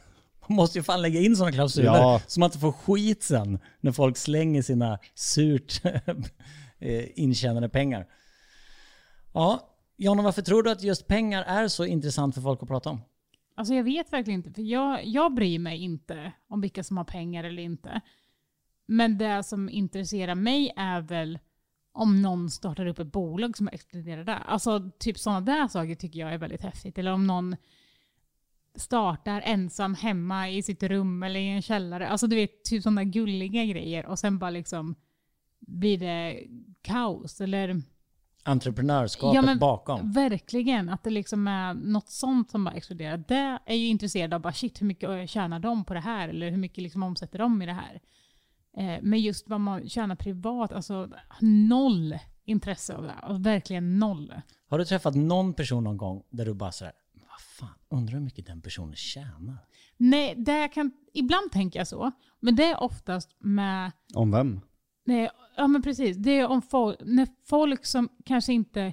Man 0.48 0.56
måste 0.56 0.78
ju 0.78 0.82
fan 0.82 1.02
lägga 1.02 1.20
in 1.20 1.36
sådana 1.36 1.52
klausuler 1.52 1.86
Ja. 1.92 2.20
så 2.26 2.40
man 2.40 2.46
inte 2.46 2.58
får 2.58 2.72
skit 2.72 3.22
sen 3.22 3.58
när 3.80 3.92
folk 3.92 4.16
slänger 4.16 4.62
sina 4.62 4.98
surt 5.14 5.80
eh, 6.78 7.04
intjänade 7.14 7.68
pengar. 7.68 8.06
Ja, 9.32 9.70
Jonna, 9.96 10.22
varför 10.22 10.42
tror 10.42 10.62
du 10.62 10.70
att 10.70 10.82
just 10.82 11.06
pengar 11.06 11.42
är 11.42 11.68
så 11.68 11.84
intressant 11.84 12.34
för 12.34 12.42
folk 12.42 12.62
att 12.62 12.68
prata 12.68 12.90
om? 12.90 13.00
Alltså 13.56 13.74
jag 13.74 13.84
vet 13.84 14.12
verkligen 14.12 14.40
inte, 14.40 14.50
för 14.52 14.62
jag, 14.62 15.06
jag 15.06 15.34
bryr 15.34 15.58
mig 15.58 15.78
inte 15.82 16.32
om 16.48 16.60
vilka 16.60 16.84
som 16.84 16.96
har 16.96 17.04
pengar 17.04 17.44
eller 17.44 17.62
inte. 17.62 18.00
Men 18.86 19.18
det 19.18 19.42
som 19.42 19.68
intresserar 19.70 20.34
mig 20.34 20.72
är 20.76 21.00
väl 21.00 21.38
om 21.92 22.22
någon 22.22 22.50
startar 22.50 22.86
upp 22.86 22.98
ett 22.98 23.12
bolag 23.12 23.56
som 23.56 23.68
exploderar 23.68 24.24
där. 24.24 24.42
Alltså 24.46 24.90
typ 24.98 25.18
sådana 25.18 25.40
där 25.40 25.68
saker 25.68 25.94
tycker 25.94 26.20
jag 26.20 26.32
är 26.34 26.38
väldigt 26.38 26.62
häftigt. 26.62 26.98
Eller 26.98 27.12
om 27.12 27.26
någon 27.26 27.56
startar 28.74 29.40
ensam 29.44 29.94
hemma 29.94 30.50
i 30.50 30.62
sitt 30.62 30.82
rum 30.82 31.22
eller 31.22 31.40
i 31.40 31.48
en 31.48 31.62
källare. 31.62 32.08
Alltså 32.08 32.26
du 32.26 32.36
vet, 32.36 32.64
typ 32.64 32.82
sådana 32.82 33.04
gulliga 33.04 33.64
grejer. 33.64 34.06
Och 34.06 34.18
sen 34.18 34.38
bara 34.38 34.50
liksom 34.50 34.94
blir 35.60 35.98
det 35.98 36.40
kaos. 36.82 37.40
Eller 37.40 37.82
Entreprenörskapet 38.46 39.34
Ja, 39.34 39.42
men- 39.42 39.58
bakom. 39.58 40.12
Verkligen, 40.12 40.88
att 40.88 41.04
det 41.04 41.10
liksom 41.10 41.48
är 41.48 41.74
något 41.74 42.08
sånt 42.08 42.50
som 42.50 42.64
bara 42.64 42.74
exploderar. 42.74 43.24
Det 43.28 43.58
är 43.66 43.74
ju 43.74 43.86
intresserad 43.86 44.34
av, 44.34 44.40
bara 44.40 44.52
shit 44.52 44.80
hur 44.82 44.86
mycket 44.86 45.30
tjänar 45.30 45.58
de 45.58 45.84
på 45.84 45.94
det 45.94 46.00
här? 46.00 46.28
Eller 46.28 46.50
hur 46.50 46.56
mycket 46.56 46.82
liksom 46.82 47.02
omsätter 47.02 47.38
de 47.38 47.62
i 47.62 47.66
det 47.66 47.72
här? 47.72 48.00
Eh, 48.76 48.98
men 49.02 49.20
just 49.20 49.48
vad 49.48 49.60
man 49.60 49.88
tjänar 49.88 50.14
privat, 50.16 50.72
alltså 50.72 51.08
noll 51.40 52.18
intresse 52.44 52.94
av 52.96 53.02
det. 53.02 53.12
Alltså, 53.12 53.42
verkligen 53.42 53.98
noll. 53.98 54.34
Har 54.68 54.78
du 54.78 54.84
träffat 54.84 55.14
någon 55.14 55.54
person 55.54 55.84
någon 55.84 55.96
gång 55.96 56.22
där 56.30 56.44
du 56.44 56.54
bara 56.54 56.72
sådär, 56.72 56.92
fan, 57.58 57.74
undrar 57.88 58.14
hur 58.14 58.20
mycket 58.20 58.46
den 58.46 58.60
personen 58.62 58.96
tjänar? 58.96 59.56
Nej, 59.96 60.34
det 60.36 60.58
jag 60.58 60.72
kan, 60.72 60.92
ibland 61.14 61.52
tänker 61.52 61.80
jag 61.80 61.88
så, 61.88 62.12
men 62.40 62.56
det 62.56 62.64
är 62.64 62.82
oftast 62.82 63.36
med 63.38 63.92
Om 64.14 64.30
vem? 64.30 64.60
Nej, 65.04 65.30
ja 65.56 65.66
men 65.66 65.82
precis. 65.82 66.16
Det 66.16 66.30
är 66.30 66.46
om 66.46 66.62
folk, 66.62 66.98
när 67.04 67.28
folk 67.46 67.86
som 67.86 68.08
kanske 68.24 68.52
inte 68.52 68.92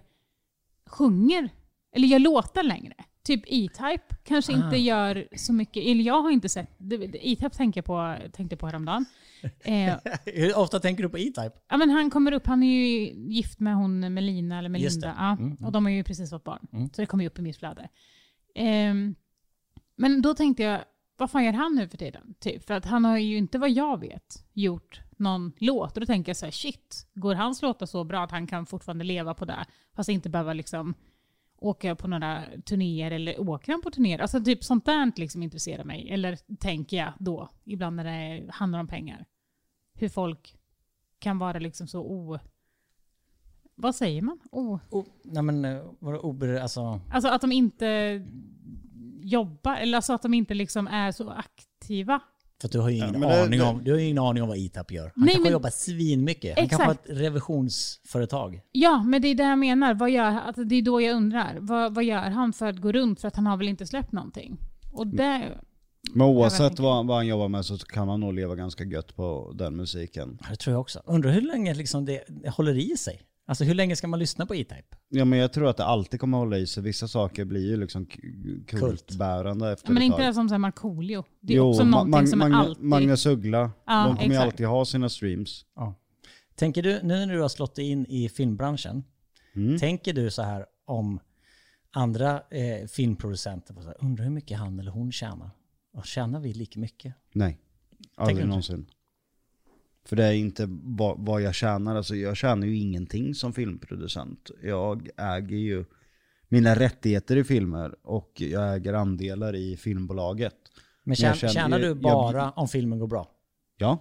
sjunger 0.85 1.49
eller 1.95 2.07
gör 2.07 2.19
låtar 2.19 2.63
längre. 2.63 2.93
Typ 3.23 3.43
E-Type 3.47 4.15
kanske 4.23 4.53
inte 4.53 4.77
gör 4.77 5.27
så 5.35 5.53
mycket, 5.53 5.83
eller 5.85 6.03
jag 6.03 6.21
har 6.21 6.31
inte 6.31 6.49
sett, 6.49 6.69
E-Type 7.13 7.49
tänker 7.49 7.77
jag 7.77 7.85
på, 7.85 8.17
tänkte 8.33 8.57
på 8.57 8.65
häromdagen. 8.67 9.05
Eh, 9.59 9.95
Hur 10.25 10.57
ofta 10.57 10.79
tänker 10.79 11.03
du 11.03 11.09
på 11.09 11.17
E-Type? 11.17 11.51
ja 11.69 11.77
men 11.77 11.89
han 11.89 12.09
kommer 12.09 12.31
upp, 12.31 12.47
han 12.47 12.63
är 12.63 12.67
ju 12.73 13.11
gift 13.13 13.59
med 13.59 13.75
hon 13.75 14.13
Melina 14.13 14.59
eller. 14.59 14.69
Melinda. 14.69 15.15
Ja, 15.17 15.65
Och 15.65 15.71
de 15.71 15.85
har 15.85 15.91
ju 15.91 16.03
precis 16.03 16.29
fått 16.29 16.43
barn. 16.43 16.89
Så 16.93 17.01
det 17.01 17.05
kommer 17.05 17.23
ju 17.23 17.27
upp 17.29 17.39
i 17.39 17.41
mitt 17.41 17.57
flöde. 17.57 17.89
Um, 18.55 19.15
men 19.95 20.21
då 20.21 20.33
tänkte 20.33 20.63
jag, 20.63 20.83
vad 21.17 21.31
fan 21.31 21.45
gör 21.45 21.53
han 21.53 21.75
nu 21.75 21.89
för 21.89 21.97
tiden? 21.97 22.35
Typ, 22.39 22.63
för 22.67 22.73
att 22.73 22.85
han 22.85 23.05
har 23.05 23.17
ju 23.17 23.37
inte 23.37 23.57
vad 23.57 23.69
jag 23.69 23.99
vet 23.99 24.45
gjort 24.53 25.01
någon 25.17 25.51
låt. 25.57 25.93
Och 25.97 25.99
då 25.99 26.05
tänker 26.05 26.29
jag 26.29 26.37
så 26.37 26.45
här, 26.45 26.51
shit, 26.51 27.07
går 27.13 27.35
hans 27.35 27.61
låtar 27.61 27.85
så 27.85 28.03
bra 28.03 28.23
att 28.23 28.31
han 28.31 28.47
kan 28.47 28.65
fortfarande 28.65 29.03
leva 29.03 29.33
på 29.33 29.45
det? 29.45 29.65
Fast 29.95 30.09
inte 30.09 30.29
behöva 30.29 30.53
liksom 30.53 30.93
åka 31.57 31.95
på 31.95 32.07
några 32.07 32.43
turnéer 32.65 33.11
eller 33.11 33.49
åker 33.49 33.71
han 33.71 33.81
på 33.81 33.91
turnéer? 33.91 34.19
Alltså 34.19 34.43
typ 34.43 34.63
sånt 34.63 34.85
där 34.85 35.11
liksom 35.15 35.43
intresserar 35.43 35.83
mig. 35.83 36.09
Eller 36.09 36.55
tänker 36.55 36.97
jag 36.97 37.13
då, 37.19 37.49
ibland 37.63 37.95
när 37.95 38.03
det 38.03 38.51
handlar 38.51 38.79
om 38.79 38.87
pengar. 38.87 39.25
Hur 39.93 40.09
folk 40.09 40.55
kan 41.19 41.37
vara 41.37 41.59
liksom 41.59 41.87
så 41.87 42.01
o... 42.01 42.39
Vad 43.81 43.95
säger 43.95 44.21
man? 44.21 44.39
O... 44.51 44.79
Oh, 44.89 45.05
nej 45.23 45.43
men, 45.43 45.65
eh, 45.65 45.81
vadå 45.99 46.19
ober... 46.19 46.53
Alltså, 46.59 46.99
Alltså 47.11 47.29
att 47.29 47.41
de 47.41 47.51
inte 47.51 48.21
jobbar, 49.23 49.75
eller 49.75 49.95
alltså 49.97 50.13
att 50.13 50.21
de 50.21 50.33
inte 50.33 50.53
liksom 50.53 50.87
är 50.87 51.11
så 51.11 51.29
aktiva. 51.29 52.19
för 52.61 52.69
du 52.69 52.79
har 52.79 52.89
ju 52.89 52.95
ingen, 52.95 53.11
men 53.11 53.21
det- 53.21 53.43
aning, 53.43 53.59
det- 53.59 53.65
om, 53.65 53.83
du 53.83 53.91
har 53.91 53.99
ju 53.99 54.05
ingen 54.05 54.17
aning 54.23 54.43
om 54.43 54.49
vad 54.49 54.57
E-Type 54.57 54.93
gör. 54.93 55.03
Han 55.03 55.11
Nej, 55.15 55.27
kanske 55.27 55.43
men- 55.43 55.51
jobbar 55.51 55.69
svinmycket. 55.69 56.59
Han 56.59 56.67
kanske 56.69 56.85
har 56.85 56.91
ett 56.93 57.05
revisionsföretag. 57.05 58.61
Ja, 58.71 59.03
men 59.03 59.21
det 59.21 59.27
är 59.27 59.35
det 59.35 59.43
jag 59.43 59.59
menar. 59.59 59.93
Vad 59.93 60.09
gör, 60.11 60.25
alltså 60.25 60.63
det 60.63 60.75
är 60.75 60.81
då 60.81 61.01
jag 61.01 61.15
undrar. 61.15 61.57
Vad, 61.61 61.95
vad 61.95 62.03
gör 62.03 62.29
han 62.29 62.53
för 62.53 62.65
att 62.67 62.77
gå 62.81 62.91
runt? 62.91 63.21
För 63.21 63.27
att 63.27 63.35
han 63.35 63.47
har 63.47 63.57
väl 63.57 63.67
inte 63.67 63.87
släppt 63.87 64.11
någonting? 64.11 64.57
Och 64.93 65.07
det... 65.07 65.57
Men 66.13 66.27
oavsett 66.27 66.79
vad, 66.79 67.07
vad 67.07 67.17
han 67.17 67.27
jobbar 67.27 67.47
med 67.47 67.65
så 67.65 67.77
kan 67.77 68.09
han 68.09 68.19
nog 68.19 68.33
leva 68.33 68.55
ganska 68.55 68.83
gött 68.83 69.15
på 69.15 69.51
den 69.55 69.75
musiken. 69.75 70.37
Ja, 70.41 70.47
Det 70.49 70.55
tror 70.55 70.73
jag 70.73 70.81
också. 70.81 71.01
Undrar 71.05 71.31
hur 71.31 71.41
länge 71.41 71.73
liksom 71.73 72.05
det, 72.05 72.23
det 72.27 72.49
håller 72.49 72.77
i 72.77 72.97
sig. 72.97 73.21
Alltså 73.51 73.63
hur 73.63 73.73
länge 73.73 73.95
ska 73.95 74.07
man 74.07 74.19
lyssna 74.19 74.45
på 74.45 74.55
E-Type? 74.55 74.95
Ja 75.09 75.25
men 75.25 75.39
jag 75.39 75.53
tror 75.53 75.67
att 75.69 75.77
det 75.77 75.85
alltid 75.85 76.19
kommer 76.19 76.37
hålla 76.37 76.57
i 76.57 76.67
sig. 76.67 76.83
Vissa 76.83 77.07
saker 77.07 77.45
blir 77.45 77.67
ju 77.69 77.77
liksom 77.77 78.07
kultbärande 78.67 79.71
efter 79.71 79.89
Ja, 79.89 79.93
men 79.93 80.01
ett 80.01 80.05
inte 80.05 80.17
tag. 80.17 80.25
det 80.27 80.33
som 80.33 80.49
så 80.49 80.53
här 80.53 80.59
Markoolio. 80.59 81.23
Det 81.39 81.53
är 81.53 81.57
Jo, 81.57 81.69
också 81.69 81.83
någonting 81.83 82.11
Mag- 82.21 82.27
som 82.27 82.41
alltid... 82.41 82.83
Magnus 82.83 83.25
Uggla, 83.25 83.71
Ja, 83.85 84.05
de 84.07 84.17
kommer 84.17 84.35
ju 84.35 84.41
alltid 84.41 84.65
ha 84.67 84.85
sina 84.85 85.09
streams. 85.09 85.65
Tänker 86.55 86.83
du, 86.83 86.99
nu 87.03 87.25
när 87.25 87.33
du 87.33 87.41
har 87.41 87.49
slått 87.49 87.75
dig 87.75 87.85
in 87.89 88.05
i 88.05 88.29
filmbranschen, 88.29 89.03
Mm. 89.55 89.77
tänker 89.79 90.13
du 90.13 90.31
så 90.31 90.41
här 90.41 90.65
om 90.85 91.19
andra 91.91 92.41
eh, 92.51 92.87
filmproducenter, 92.87 93.75
undrar 93.99 94.23
hur 94.23 94.31
mycket 94.31 94.57
han 94.59 94.79
eller 94.79 94.91
hon 94.91 95.11
tjänar? 95.11 95.49
Och 95.93 96.05
tjänar 96.05 96.39
vi 96.39 96.53
lika 96.53 96.79
mycket? 96.79 97.13
Nej, 97.33 97.57
aldrig 98.17 98.47
någonsin. 98.47 98.85
För 100.05 100.15
det 100.15 100.23
är 100.25 100.33
inte 100.33 100.67
vad, 101.17 101.41
jag 101.41 101.55
tjänar, 101.55 101.95
alltså 101.95 102.15
jag 102.15 102.37
tjänar 102.37 102.67
ju 102.67 102.77
ingenting 102.77 103.35
som 103.35 103.53
filmproducent. 103.53 104.51
Jag 104.63 105.09
äger 105.17 105.57
ju 105.57 105.85
mina 106.47 106.75
rättigheter 106.75 107.35
i 107.37 107.43
filmer 107.43 107.95
och 108.03 108.31
jag 108.35 108.75
äger 108.75 108.93
andelar 108.93 109.55
i 109.55 109.77
filmbolaget. 109.77 110.55
Men 111.03 111.15
jag 111.19 111.35
tjänar, 111.37 111.53
tjänar 111.53 111.79
du 111.79 111.85
jag- 111.87 112.01
bara 112.01 112.51
om 112.51 112.67
filmen 112.67 112.99
går 112.99 113.07
bra? 113.07 113.31
Ja, 113.77 113.97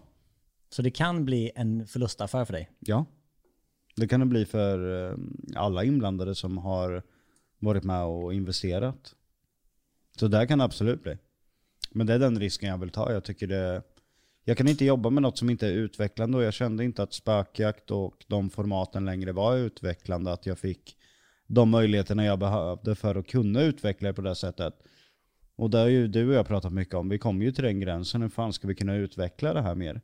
Så 0.71 0.83
det 0.83 0.91
kan 0.91 1.25
bli 1.25 1.51
en 1.55 1.87
förlustaffär 1.87 2.45
för 2.45 2.53
dig? 2.53 2.71
ja. 2.81 3.05
Det 3.97 4.09
kan 4.09 4.21
det 4.21 4.27
bli 4.27 4.45
för 4.45 5.09
eh, 5.11 5.17
alla 5.57 5.85
inblandade 5.85 6.35
som 6.35 6.59
har 6.59 7.03
varit 7.59 7.85
med 7.85 8.05
och 8.05 8.35
investerat. 8.35 9.15
Så 10.17 10.29
där 10.29 10.47
kan 10.47 10.59
det 10.59 10.65
absolut 10.65 11.03
bli. 11.03 11.19
Men 11.91 12.07
det 12.07 12.15
är 12.15 12.19
den 12.19 12.39
risken 12.41 12.69
jag 12.69 12.79
vill 12.79 12.91
ta. 12.91 13.13
Jag 13.13 13.25
tycker 13.25 13.47
det... 13.47 13.83
Jag 14.45 14.57
kan 14.57 14.69
inte 14.69 14.85
jobba 14.85 15.11
med 15.11 15.23
något 15.23 15.39
som 15.39 15.51
inte 15.51 15.67
är 15.67 15.73
utvecklande 15.73 16.39
och 16.39 16.45
jag 16.45 16.55
kände 16.55 16.85
inte 16.85 17.03
att 17.03 17.13
spökjakt 17.13 17.91
och 17.91 18.25
de 18.29 18.51
formaten 18.51 19.05
längre 19.05 19.33
var 19.33 19.57
utvecklande. 19.57 20.33
Att 20.33 20.47
jag 20.47 20.59
fick 20.59 20.97
de 21.47 21.71
möjligheterna 21.71 22.25
jag 22.25 22.39
behövde 22.39 22.95
för 22.95 23.15
att 23.15 23.27
kunna 23.27 23.63
utveckla 23.63 24.09
det 24.09 24.15
på 24.15 24.23
det 24.23 24.35
sättet. 24.35 24.75
Och 25.57 25.71
det 25.71 25.79
har 25.79 25.87
ju 25.87 26.09
du 26.09 26.29
och 26.29 26.35
jag 26.35 26.47
pratat 26.47 26.73
mycket 26.73 26.95
om. 26.95 27.09
Vi 27.09 27.19
kommer 27.19 27.45
ju 27.45 27.53
till 27.53 27.65
den 27.65 27.81
gränsen. 27.81 28.23
Hur 28.23 28.29
fan 28.29 28.53
ska 28.53 28.69
vi 28.69 28.75
kunna 28.75 28.95
utveckla 28.95 29.55
det 29.55 29.63
här 29.63 29.75
mer? 29.75 30.01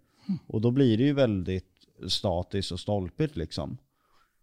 Och 0.46 0.61
då 0.61 0.70
blir 0.70 0.99
det 0.99 1.05
ju 1.05 1.12
väldigt 1.12 1.72
statiskt 2.09 2.72
och 2.72 2.81
stolpigt 2.81 3.37
liksom. 3.37 3.79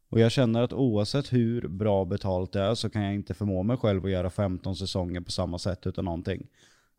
Och 0.10 0.19
jag 0.19 0.32
känner 0.32 0.62
att 0.62 0.73
oavsett 0.73 1.34
hur 1.34 1.67
bra 1.67 2.06
betalt 2.06 2.51
det 2.51 2.62
är 2.62 2.75
så 2.75 2.89
kan 2.89 3.03
jag 3.03 3.13
inte 3.13 3.34
förmå 3.34 3.63
mig 3.63 3.77
själv 3.77 4.06
att 4.06 4.12
göra 4.12 4.29
15 4.29 4.75
säsonger 4.75 5.21
på 5.21 5.32
samma 5.32 5.60
sätt 5.60 5.88
utan 5.88 6.06
någonting. 6.06 6.47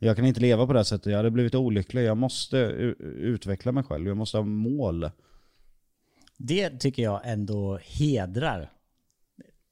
Jag 0.04 0.16
kan 0.16 0.24
inte 0.24 0.40
leva 0.40 0.66
på 0.66 0.72
det 0.72 0.84
sättet, 0.84 1.06
jag 1.06 1.16
hade 1.16 1.30
blivit 1.30 1.54
olycklig. 1.54 2.04
Jag 2.04 2.16
måste 2.16 2.56
utveckla 2.56 3.72
mig 3.72 3.84
själv, 3.84 4.06
jag 4.08 4.16
måste 4.16 4.36
ha 4.36 4.44
mål. 4.44 5.10
Det 6.38 6.70
tycker 6.70 7.02
jag 7.02 7.20
ändå 7.24 7.78
hedrar. 7.82 8.70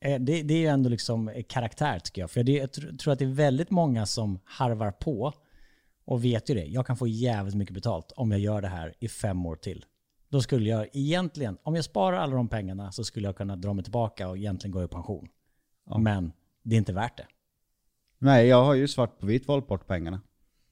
Eh, 0.01 0.21
Det, 0.21 0.42
det 0.42 0.55
är 0.55 0.59
ju 0.59 0.66
ändå 0.66 0.88
liksom 0.88 1.31
karaktär 1.49 1.99
tycker 1.99 2.23
jag. 2.23 2.31
För 2.31 2.42
det, 2.42 2.53
jag 2.53 2.68
tr- 2.71 2.97
tror 2.97 3.12
att 3.12 3.18
det 3.18 3.25
är 3.25 3.35
väldigt 3.35 3.71
många 3.71 4.07
som 4.07 4.38
harvar 4.45 4.90
på 4.90 5.33
och 6.05 6.25
vet 6.25 6.51
ju 6.51 6.55
det. 6.55 6.64
Jag 6.64 6.87
kan 6.87 6.97
få 6.97 7.07
jävligt 7.07 7.55
mycket 7.55 7.75
betalt 7.75 8.12
om 8.16 8.31
jag 8.31 8.40
gör 8.40 8.61
det 8.62 8.68
här 8.68 8.95
i 9.01 9.09
fem 9.09 9.47
år 9.47 9.57
till. 9.57 9.85
Då 10.29 10.40
skulle 10.40 10.68
jag 10.71 10.88
egentligen, 10.92 11.59
om 11.62 11.75
jag 11.75 11.85
sparar 11.85 12.16
alla 12.16 12.37
de 12.37 12.49
pengarna 12.49 12.92
så 12.92 13.05
skulle 13.05 13.29
jag 13.29 13.37
kunna 13.37 13.57
dra 13.57 13.73
mig 13.73 13.83
tillbaka 13.85 14.29
och 14.29 14.37
egentligen 14.38 14.73
gå 14.73 14.85
i 14.85 14.88
pension. 14.88 15.29
Men 15.99 16.33
det 16.62 16.77
är 16.77 16.79
inte 16.79 16.92
värt 16.92 17.16
det. 17.16 17.27
Nej, 18.22 18.46
jag 18.46 18.64
har 18.64 18.74
ju 18.74 18.88
svart 18.88 19.18
på 19.18 19.26
vitt 19.26 19.48
valt 19.48 19.68
bort 19.68 19.87
pengarna. 19.87 20.20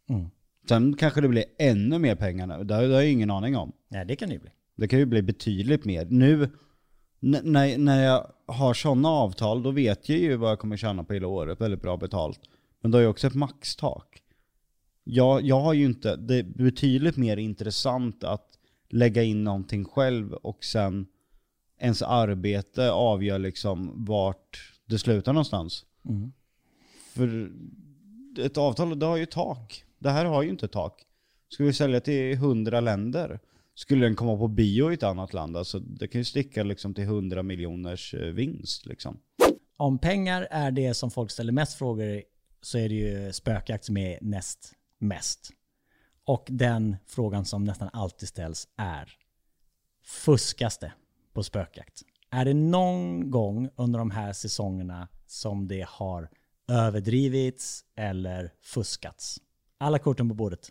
Mm. 0.09 0.31
Sen 0.69 0.97
kanske 0.97 1.21
det 1.21 1.29
blir 1.29 1.45
ännu 1.59 1.99
mer 1.99 2.15
pengar 2.15 2.47
nu, 2.47 2.65
det 2.65 2.75
har 2.75 2.83
har 2.83 2.89
jag 2.89 3.11
ingen 3.11 3.31
aning 3.31 3.57
om. 3.57 3.73
Nej, 3.89 4.05
det 4.07 4.17
kan 4.17 4.29
det 4.29 4.35
ju 4.35 4.41
bli. 4.41 4.51
Det 4.77 4.89
kan 4.89 4.99
ju 4.99 5.07
bli 5.07 5.23
betydligt 5.23 5.85
mer. 5.85 6.07
Nu, 6.11 6.49
när, 7.21 7.79
när 7.79 8.05
jag 8.05 8.27
har 8.47 8.75
sådana 8.75 9.09
avtal, 9.09 9.63
då 9.63 9.71
vet 9.71 10.09
jag 10.09 10.19
ju 10.19 10.37
vad 10.37 10.51
jag 10.51 10.59
kommer 10.59 10.77
tjäna 10.77 11.05
på 11.05 11.13
hela 11.13 11.27
året, 11.27 11.61
väldigt 11.61 11.83
bra 11.83 11.97
betalt. 11.97 12.41
Men 12.81 12.91
då 12.91 12.99
är 12.99 13.03
ju 13.03 13.09
också 13.09 13.27
ett 13.27 13.35
maxtak. 13.35 14.23
Jag, 15.05 15.43
jag 15.43 15.61
har 15.61 15.73
ju 15.73 15.85
inte, 15.85 16.17
det 16.17 16.35
är 16.39 16.43
betydligt 16.43 17.17
mer 17.17 17.37
intressant 17.37 18.25
att 18.25 18.49
lägga 18.89 19.23
in 19.23 19.45
någonting 19.45 19.85
själv 19.85 20.33
och 20.33 20.65
sen 20.65 21.07
ens 21.79 22.03
arbete 22.03 22.91
avgör 22.91 23.39
liksom 23.39 24.05
vart 24.05 24.75
det 24.87 24.99
slutar 24.99 25.33
någonstans. 25.33 25.85
För 27.13 27.53
ett 28.39 28.57
avtal, 28.57 28.99
det 28.99 29.07
har 29.07 29.17
ju 29.17 29.27
tak. 29.27 29.85
Det 29.99 30.11
här 30.11 30.25
har 30.25 30.43
ju 30.43 30.51
inte 30.51 30.69
tak. 30.69 31.07
Ska 31.49 31.65
vi 31.65 31.73
sälja 31.73 32.01
till 32.01 32.37
hundra 32.37 32.81
länder, 32.81 33.41
skulle 33.75 34.07
den 34.07 34.17
komma 34.17 34.37
på 34.37 34.49
bio 34.49 34.91
i 34.91 34.95
ett 34.95 35.03
annat 35.03 35.33
land, 35.33 35.57
alltså 35.57 35.79
det 35.79 36.09
kan 36.09 36.21
ju 36.21 36.25
sticka 36.25 36.63
liksom 36.63 36.95
till 36.95 37.05
hundra 37.05 37.43
miljoners 37.43 38.15
eh, 38.15 38.21
vinst 38.21 38.87
liksom. 38.87 39.21
Om 39.77 39.99
pengar 39.99 40.49
är 40.51 40.71
det 40.71 40.95
som 40.95 41.11
folk 41.11 41.31
ställer 41.31 41.53
mest 41.53 41.79
frågor 41.79 42.07
i, 42.07 42.23
så 42.63 42.79
är 42.79 42.89
det 42.89 42.95
ju 42.95 43.33
spökjakt 43.33 43.85
som 43.85 43.97
är 43.97 44.19
näst 44.21 44.73
mest. 44.99 45.51
Och 46.25 46.47
den 46.51 46.97
frågan 47.07 47.45
som 47.45 47.65
nästan 47.65 47.91
alltid 47.93 48.29
ställs 48.29 48.69
är 48.77 49.13
Fuskas 50.05 50.79
det 50.79 50.93
på 51.33 51.43
spökjakt? 51.43 52.03
Är 52.31 52.45
det 52.45 52.55
någon 52.55 53.31
gång 53.31 53.71
under 53.77 53.99
de 53.99 54.11
här 54.11 54.33
säsongerna 54.33 55.09
som 55.27 55.69
det 55.69 55.87
har 55.89 56.29
överdrivits 56.71 57.85
eller 57.97 58.53
fuskats? 58.63 59.39
Alla 59.79 59.99
korten 59.99 60.29
på 60.29 60.35
bordet. 60.35 60.69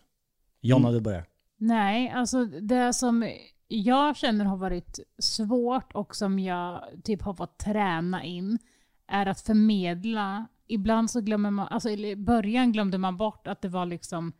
Jonna, 0.60 0.90
du 0.90 1.00
börjar. 1.00 1.26
Nej, 1.56 2.10
alltså 2.10 2.44
det 2.44 2.92
som 2.92 3.30
jag 3.68 4.16
känner 4.16 4.44
har 4.44 4.56
varit 4.56 4.98
svårt 5.18 5.92
och 5.92 6.16
som 6.16 6.38
jag 6.38 6.84
typ 7.04 7.22
har 7.22 7.34
fått 7.34 7.58
träna 7.58 8.24
in 8.24 8.58
är 9.06 9.26
att 9.26 9.40
förmedla. 9.40 10.46
Ibland 10.66 11.10
så 11.10 11.20
glömmer 11.20 11.50
man, 11.50 11.68
alltså 11.68 11.90
i 11.90 12.16
början 12.16 12.72
glömde 12.72 12.98
man 12.98 13.16
bort 13.16 13.46
att 13.46 13.62
det 13.62 13.68
var 13.68 13.86
liksom 13.86 14.32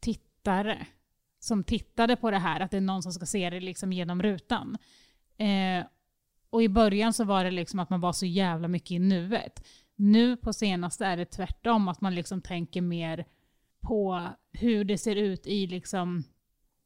tittare 0.00 0.86
som 1.38 1.64
tittade 1.64 2.16
på 2.16 2.30
det 2.30 2.38
här, 2.38 2.60
att 2.60 2.70
det 2.70 2.76
är 2.76 2.80
någon 2.80 3.02
som 3.02 3.12
ska 3.12 3.26
se 3.26 3.50
det 3.50 3.60
liksom 3.60 3.92
genom 3.92 4.22
rutan. 4.22 4.78
Eh, 5.36 5.86
och 6.50 6.62
i 6.62 6.68
början 6.68 7.12
så 7.12 7.24
var 7.24 7.44
det 7.44 7.50
liksom 7.50 7.80
att 7.80 7.90
man 7.90 8.00
var 8.00 8.12
så 8.12 8.26
jävla 8.26 8.68
mycket 8.68 8.90
i 8.90 8.98
nuet. 8.98 9.66
Nu 10.00 10.36
på 10.36 10.52
senaste 10.52 11.06
är 11.06 11.16
det 11.16 11.24
tvärtom, 11.24 11.88
att 11.88 12.00
man 12.00 12.14
liksom 12.14 12.40
tänker 12.40 12.80
mer 12.80 13.26
på 13.80 14.28
hur 14.52 14.84
det 14.84 14.98
ser 14.98 15.16
ut 15.16 15.46
i 15.46 15.66
liksom 15.66 16.24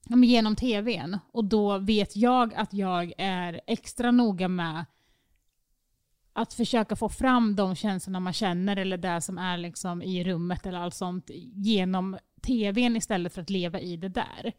ja, 0.09 0.17
men 0.17 0.29
genom 0.29 0.57
tvn. 0.57 1.19
Och 1.33 1.45
då 1.45 1.79
vet 1.79 2.17
jag 2.17 2.55
att 2.55 2.73
jag 2.73 3.13
är 3.19 3.61
extra 3.67 4.11
noga 4.11 4.49
med 4.49 4.85
att 6.33 6.53
försöka 6.53 6.97
få 6.97 7.09
fram 7.09 7.57
de 7.57 7.75
känslorna 7.75 8.21
man 8.21 8.33
känner 8.33 8.77
eller 8.77 8.97
det 8.97 9.21
som 9.21 9.39
är 9.39 9.59
liksom 9.59 10.03
i 10.03 10.25
rummet 10.25 10.67
eller 10.67 10.79
allt 10.79 10.95
sånt 10.95 11.31
genom 11.55 12.19
tvn 12.43 12.97
istället 12.97 13.35
för 13.35 13.43
att 13.43 13.51
leva 13.51 13.81
i 13.81 13.97
det 13.97 14.09
där. 14.09 14.53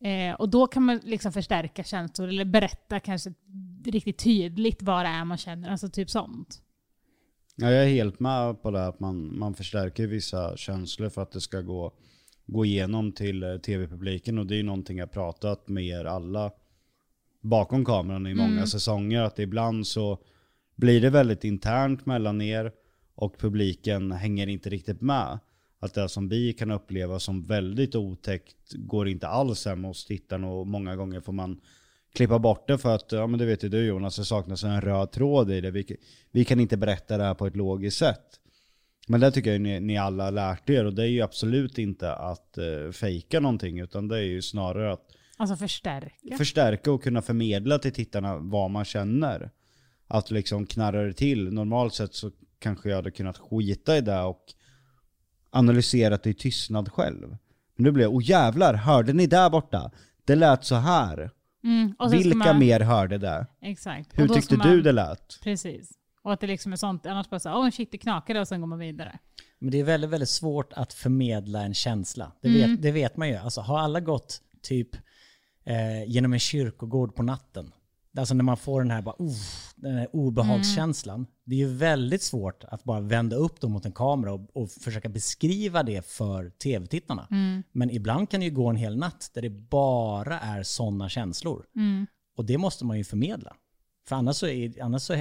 Eh, 0.00 0.34
och 0.34 0.48
då 0.48 0.66
kan 0.66 0.82
man 0.82 1.00
liksom 1.02 1.32
förstärka 1.32 1.84
känslor 1.84 2.28
eller 2.28 2.44
berätta 2.44 3.00
kanske 3.00 3.34
riktigt 3.84 4.18
tydligt 4.18 4.82
vad 4.82 5.04
det 5.04 5.08
är 5.08 5.24
man 5.24 5.38
känner, 5.38 5.70
alltså 5.70 5.88
typ 5.88 6.10
sånt. 6.10 6.62
Ja, 7.58 7.70
jag 7.70 7.84
är 7.84 7.88
helt 7.88 8.20
med 8.20 8.62
på 8.62 8.70
det 8.70 8.86
att 8.86 9.00
man, 9.00 9.38
man 9.38 9.54
förstärker 9.54 10.06
vissa 10.06 10.56
känslor 10.56 11.08
för 11.08 11.22
att 11.22 11.32
det 11.32 11.40
ska 11.40 11.60
gå, 11.60 11.92
gå 12.46 12.64
igenom 12.64 13.12
till 13.12 13.42
eh, 13.42 13.56
tv-publiken. 13.56 14.38
Och 14.38 14.46
det 14.46 14.54
är 14.54 14.56
ju 14.56 14.62
någonting 14.62 14.98
jag 14.98 15.10
pratat 15.10 15.68
med 15.68 15.84
er 15.84 16.04
alla 16.04 16.52
bakom 17.40 17.84
kameran 17.84 18.26
i 18.26 18.34
många 18.34 18.66
säsonger. 18.66 19.22
Att 19.22 19.38
ibland 19.38 19.86
så 19.86 20.18
blir 20.74 21.00
det 21.00 21.10
väldigt 21.10 21.44
internt 21.44 22.06
mellan 22.06 22.40
er 22.40 22.72
och 23.14 23.38
publiken 23.38 24.12
hänger 24.12 24.46
inte 24.46 24.70
riktigt 24.70 25.00
med. 25.00 25.38
Att 25.78 25.94
det 25.94 26.08
som 26.08 26.28
vi 26.28 26.52
kan 26.52 26.70
uppleva 26.70 27.18
som 27.18 27.44
väldigt 27.44 27.94
otäckt 27.94 28.72
går 28.72 29.08
inte 29.08 29.28
alls 29.28 29.66
hem 29.66 29.84
hos 29.84 30.04
tittarna. 30.04 30.48
Och 30.48 30.66
många 30.66 30.96
gånger 30.96 31.20
får 31.20 31.32
man 31.32 31.60
klippa 32.16 32.38
bort 32.38 32.68
det 32.68 32.78
för 32.78 32.94
att, 32.94 33.12
ja 33.12 33.26
men 33.26 33.38
det 33.38 33.46
vet 33.46 33.64
ju 33.64 33.68
du 33.68 33.86
Jonas, 33.86 34.16
det 34.16 34.24
saknas 34.24 34.64
en 34.64 34.80
röd 34.80 35.10
tråd 35.10 35.50
i 35.50 35.60
det. 35.60 35.70
Vi, 35.70 35.96
vi 36.30 36.44
kan 36.44 36.60
inte 36.60 36.76
berätta 36.76 37.18
det 37.18 37.24
här 37.24 37.34
på 37.34 37.46
ett 37.46 37.56
logiskt 37.56 37.98
sätt. 37.98 38.40
Men 39.08 39.20
det 39.20 39.30
tycker 39.30 39.52
jag 39.52 39.60
ni, 39.60 39.80
ni 39.80 39.98
alla 39.98 40.24
har 40.24 40.30
lärt 40.30 40.70
er 40.70 40.84
och 40.84 40.94
det 40.94 41.02
är 41.02 41.06
ju 41.06 41.22
absolut 41.22 41.78
inte 41.78 42.12
att 42.12 42.58
uh, 42.58 42.92
fejka 42.92 43.40
någonting 43.40 43.80
utan 43.80 44.08
det 44.08 44.16
är 44.16 44.22
ju 44.22 44.42
snarare 44.42 44.92
att 44.92 45.06
Alltså 45.36 45.56
förstärka. 45.56 46.36
förstärka 46.38 46.92
och 46.92 47.02
kunna 47.02 47.22
förmedla 47.22 47.78
till 47.78 47.92
tittarna 47.92 48.36
vad 48.36 48.70
man 48.70 48.84
känner. 48.84 49.50
Att 50.08 50.30
liksom 50.30 50.66
knarra 50.66 51.02
det 51.02 51.12
till. 51.12 51.52
Normalt 51.52 51.94
sett 51.94 52.14
så 52.14 52.30
kanske 52.58 52.88
jag 52.88 52.96
hade 52.96 53.10
kunnat 53.10 53.38
skita 53.38 53.96
i 53.96 54.00
det 54.00 54.20
och 54.20 54.44
analyserat 55.50 56.22
det 56.22 56.30
i 56.30 56.34
tystnad 56.34 56.92
själv. 56.92 57.28
Men 57.28 57.84
nu 57.84 57.90
blev 57.90 58.02
jag, 58.02 58.14
oh 58.14 58.24
jävlar, 58.24 58.74
hörde 58.74 59.12
ni 59.12 59.26
där 59.26 59.50
borta? 59.50 59.90
Det 60.24 60.34
lät 60.34 60.64
så 60.64 60.74
här. 60.74 61.30
Mm, 61.66 61.94
Vilka 62.10 62.36
man- 62.38 62.58
mer 62.58 62.80
hörde 62.80 63.18
det? 63.18 63.46
Exakt. 63.62 64.18
Hur 64.18 64.28
tyckte 64.28 64.56
man- 64.56 64.70
du 64.70 64.82
det 64.82 64.92
lät? 64.92 65.38
Precis. 65.42 65.92
Och 66.22 66.32
att 66.32 66.40
det 66.40 66.46
liksom 66.46 66.72
är 66.72 66.76
sånt, 66.76 67.06
annars 67.06 67.30
bara 67.30 67.40
såhär, 67.40 67.56
åh 67.56 67.70
shit 67.70 67.92
det 67.92 67.98
knakade 67.98 68.40
och 68.40 68.48
sen 68.48 68.60
går 68.60 68.68
man 68.68 68.78
vidare. 68.78 69.18
Men 69.58 69.70
det 69.70 69.80
är 69.80 69.84
väldigt, 69.84 70.10
väldigt 70.10 70.28
svårt 70.28 70.72
att 70.72 70.92
förmedla 70.92 71.62
en 71.62 71.74
känsla. 71.74 72.32
Det, 72.42 72.48
vet, 72.48 72.82
det 72.82 72.90
vet 72.92 73.16
man 73.16 73.28
ju. 73.28 73.36
Alltså, 73.36 73.60
har 73.60 73.78
alla 73.78 74.00
gått 74.00 74.40
typ 74.62 74.88
eh, 75.64 76.04
genom 76.06 76.32
en 76.32 76.38
kyrkogård 76.38 77.14
på 77.14 77.22
natten, 77.22 77.72
Alltså 78.18 78.34
när 78.34 78.44
man 78.44 78.56
får 78.56 78.80
den 78.82 78.90
här, 78.90 79.02
bara, 79.02 79.14
uff, 79.18 79.72
den 79.76 79.94
här 79.94 80.08
obehagskänslan. 80.12 81.26
Det 81.44 81.54
är 81.54 81.58
ju 81.58 81.68
väldigt 81.74 82.22
svårt 82.22 82.64
att 82.64 82.84
bara 82.84 83.00
vända 83.00 83.36
upp 83.36 83.60
dem 83.60 83.72
mot 83.72 83.86
en 83.86 83.92
kamera 83.92 84.32
och, 84.32 84.56
och 84.56 84.70
försöka 84.70 85.08
beskriva 85.08 85.82
det 85.82 86.06
för 86.06 86.50
tv-tittarna. 86.50 87.26
Men 87.72 87.90
ibland 87.90 88.30
kan 88.30 88.40
det 88.40 88.46
ju 88.46 88.52
gå 88.52 88.68
en 88.68 88.76
hel 88.76 88.96
natt 88.96 89.30
där 89.34 89.42
det 89.42 89.50
bara 89.50 90.38
är 90.40 90.62
sådana 90.62 91.08
känslor. 91.08 91.66
Och 92.36 92.44
det 92.44 92.58
måste 92.58 92.84
man 92.84 92.98
ju 92.98 93.04
förmedla. 93.04 93.56
För 94.08 94.16
annars 94.16 94.36
så, 94.36 94.46
är, 94.46 94.82
annars 94.82 95.02
så 95.02 95.14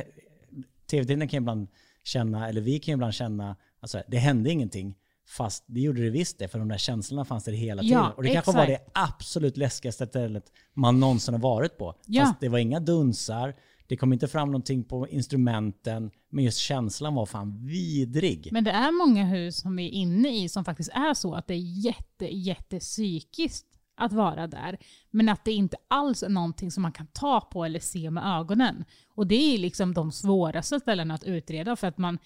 tv-tittarna 0.89 1.27
kan 1.27 1.37
ju 1.37 1.41
ibland 1.41 1.67
känna, 2.03 2.49
eller 2.49 2.61
vi 2.61 2.79
kan 2.79 2.91
ju 2.91 2.93
ibland 2.93 3.13
känna, 3.13 3.55
alltså 3.79 4.01
det 4.07 4.17
hände 4.17 4.51
ingenting. 4.51 4.95
Fast 5.27 5.63
det 5.67 5.79
gjorde 5.79 6.03
det 6.03 6.09
visst 6.09 6.39
det, 6.39 6.47
för 6.47 6.59
de 6.59 6.67
där 6.67 6.77
känslorna 6.77 7.25
fanns 7.25 7.43
där 7.43 7.51
hela 7.51 7.81
tiden. 7.81 7.97
Ja, 7.97 8.13
och 8.17 8.23
det 8.23 8.29
kanske 8.29 8.51
var 8.51 8.65
det 8.65 8.73
exakt. 8.73 8.91
absolut 8.93 9.57
läskigaste 9.57 10.07
stället 10.07 10.43
man 10.73 10.99
någonsin 10.99 11.33
har 11.33 11.41
varit 11.41 11.77
på. 11.77 11.95
Ja. 12.05 12.25
Fast 12.25 12.39
det 12.39 12.49
var 12.49 12.59
inga 12.59 12.79
dunsar, 12.79 13.55
det 13.87 13.97
kom 13.97 14.13
inte 14.13 14.27
fram 14.27 14.47
någonting 14.47 14.83
på 14.83 15.07
instrumenten, 15.07 16.11
men 16.29 16.43
just 16.43 16.57
känslan 16.57 17.15
var 17.15 17.25
fan 17.25 17.65
vidrig. 17.65 18.49
Men 18.51 18.63
det 18.63 18.71
är 18.71 19.07
många 19.07 19.25
hus 19.25 19.57
som 19.57 19.75
vi 19.75 19.85
är 19.85 19.91
inne 19.91 20.43
i 20.43 20.49
som 20.49 20.65
faktiskt 20.65 20.89
är 20.89 21.13
så 21.13 21.33
att 21.33 21.47
det 21.47 21.53
är 21.53 21.85
jätte, 21.85 22.25
jätte 22.35 22.79
psykiskt 22.79 23.65
att 23.97 24.13
vara 24.13 24.47
där. 24.47 24.77
Men 25.11 25.29
att 25.29 25.45
det 25.45 25.51
inte 25.51 25.77
alls 25.87 26.23
är 26.23 26.29
någonting 26.29 26.71
som 26.71 26.81
man 26.81 26.91
kan 26.91 27.07
ta 27.07 27.41
på 27.41 27.65
eller 27.65 27.79
se 27.79 28.09
med 28.09 28.39
ögonen. 28.39 28.85
Och 29.15 29.27
det 29.27 29.55
är 29.55 29.57
liksom 29.57 29.93
de 29.93 30.11
svåraste 30.11 30.79
ställena 30.79 31.13
att 31.13 31.23
utreda 31.23 31.75
för 31.75 31.87
att 31.87 31.97
man, 31.97 32.19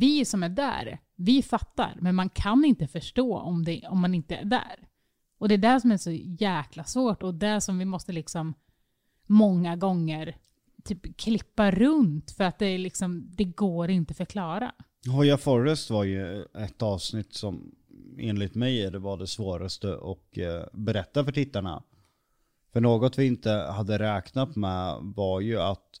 vi 0.00 0.24
som 0.24 0.42
är 0.42 0.48
där, 0.48 0.98
vi 1.16 1.42
fattar, 1.42 1.96
men 2.00 2.14
man 2.14 2.28
kan 2.28 2.64
inte 2.64 2.86
förstå 2.86 3.38
om, 3.38 3.64
det, 3.64 3.82
om 3.88 4.00
man 4.00 4.14
inte 4.14 4.34
är 4.34 4.44
där. 4.44 4.88
Och 5.38 5.48
det 5.48 5.54
är 5.54 5.58
det 5.58 5.80
som 5.80 5.92
är 5.92 5.96
så 5.96 6.10
jäkla 6.40 6.84
svårt 6.84 7.22
och 7.22 7.34
det 7.34 7.60
som 7.60 7.78
vi 7.78 7.84
måste 7.84 8.12
liksom 8.12 8.54
många 9.26 9.76
gånger 9.76 10.36
typ 10.84 11.16
klippa 11.16 11.70
runt 11.70 12.30
för 12.30 12.44
att 12.44 12.58
det, 12.58 12.66
är 12.66 12.78
liksom, 12.78 13.30
det 13.36 13.44
går 13.44 13.90
inte 13.90 14.14
förklara. 14.14 14.72
Hoya 15.06 15.38
Forest 15.38 15.90
var 15.90 16.04
ju 16.04 16.42
ett 16.42 16.82
avsnitt 16.82 17.34
som 17.34 17.74
enligt 18.18 18.54
mig 18.54 18.90
det 18.90 18.98
var 18.98 19.16
det 19.16 19.26
svåraste 19.26 19.94
att 19.94 20.38
eh, 20.38 20.64
berätta 20.72 21.24
för 21.24 21.32
tittarna. 21.32 21.82
För 22.72 22.80
något 22.80 23.18
vi 23.18 23.26
inte 23.26 23.50
hade 23.50 23.98
räknat 23.98 24.56
med 24.56 24.96
var 25.02 25.40
ju 25.40 25.60
att 25.60 26.00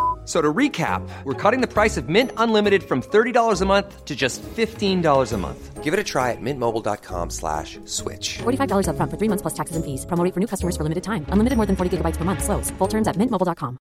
F- 0.21 0.27
So 0.27 0.41
to 0.41 0.53
recap, 0.53 1.01
we're 1.25 1.51
cutting 1.51 1.61
the 1.61 1.67
price 1.73 1.97
of 2.01 2.07
Mint 2.07 2.31
Unlimited 2.37 2.83
from 2.83 3.01
$30 3.01 3.61
a 3.61 3.65
month 3.65 4.05
to 4.05 4.15
just 4.15 4.41
$15 4.55 5.33
a 5.33 5.37
month. 5.37 5.83
Give 5.83 5.93
it 5.93 5.99
a 5.99 6.03
try 6.03 6.31
at 6.31 6.41
mintmobile.com 6.41 7.29
slash 7.31 7.79
switch. 7.85 8.39
$45 8.43 8.85
upfront 8.87 9.09
for 9.11 9.17
three 9.17 9.29
months 9.29 9.41
plus 9.41 9.53
taxes 9.55 9.75
and 9.75 9.83
fees. 9.85 10.05
Promo 10.05 10.31
for 10.33 10.39
new 10.39 10.47
customers 10.47 10.75
for 10.77 10.83
limited 10.83 11.03
time. 11.03 11.25
Unlimited 11.33 11.57
more 11.57 11.65
than 11.65 11.75
40 11.75 11.89
gigabytes 11.97 12.17
per 12.17 12.23
month. 12.25 12.43
Slows. 12.43 12.71
Full 12.77 12.87
terms 12.89 13.07
at 13.07 13.17
mintmobile.com. 13.17 13.77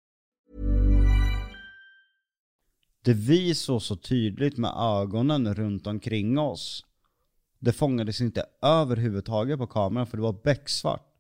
det 3.05 3.15
vi 3.15 3.55
såg 3.55 3.83
så 3.83 3.97
tydligt 3.97 4.59
med 4.59 4.71
ögonen 4.77 5.55
runt 5.55 5.87
omkring 5.87 6.39
oss, 6.39 6.85
det 7.59 7.73
fångades 7.73 8.21
inte 8.21 8.45
överhuvudtaget 8.63 9.59
på 9.59 9.67
kameran 9.67 10.07
för 10.07 10.17
det 10.17 10.23
var 10.23 10.37
becksvart. 10.45 11.14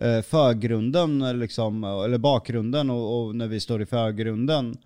Eh, 0.00 0.22
förgrunden 0.22 1.38
liksom, 1.38 1.84
eller 1.84 2.18
bakgrunden 2.18 2.90
och, 2.90 3.26
och 3.26 3.36
när 3.36 3.46
vi 3.46 3.60
står 3.60 3.82
i 3.82 3.86
förgrunden, 3.86 4.76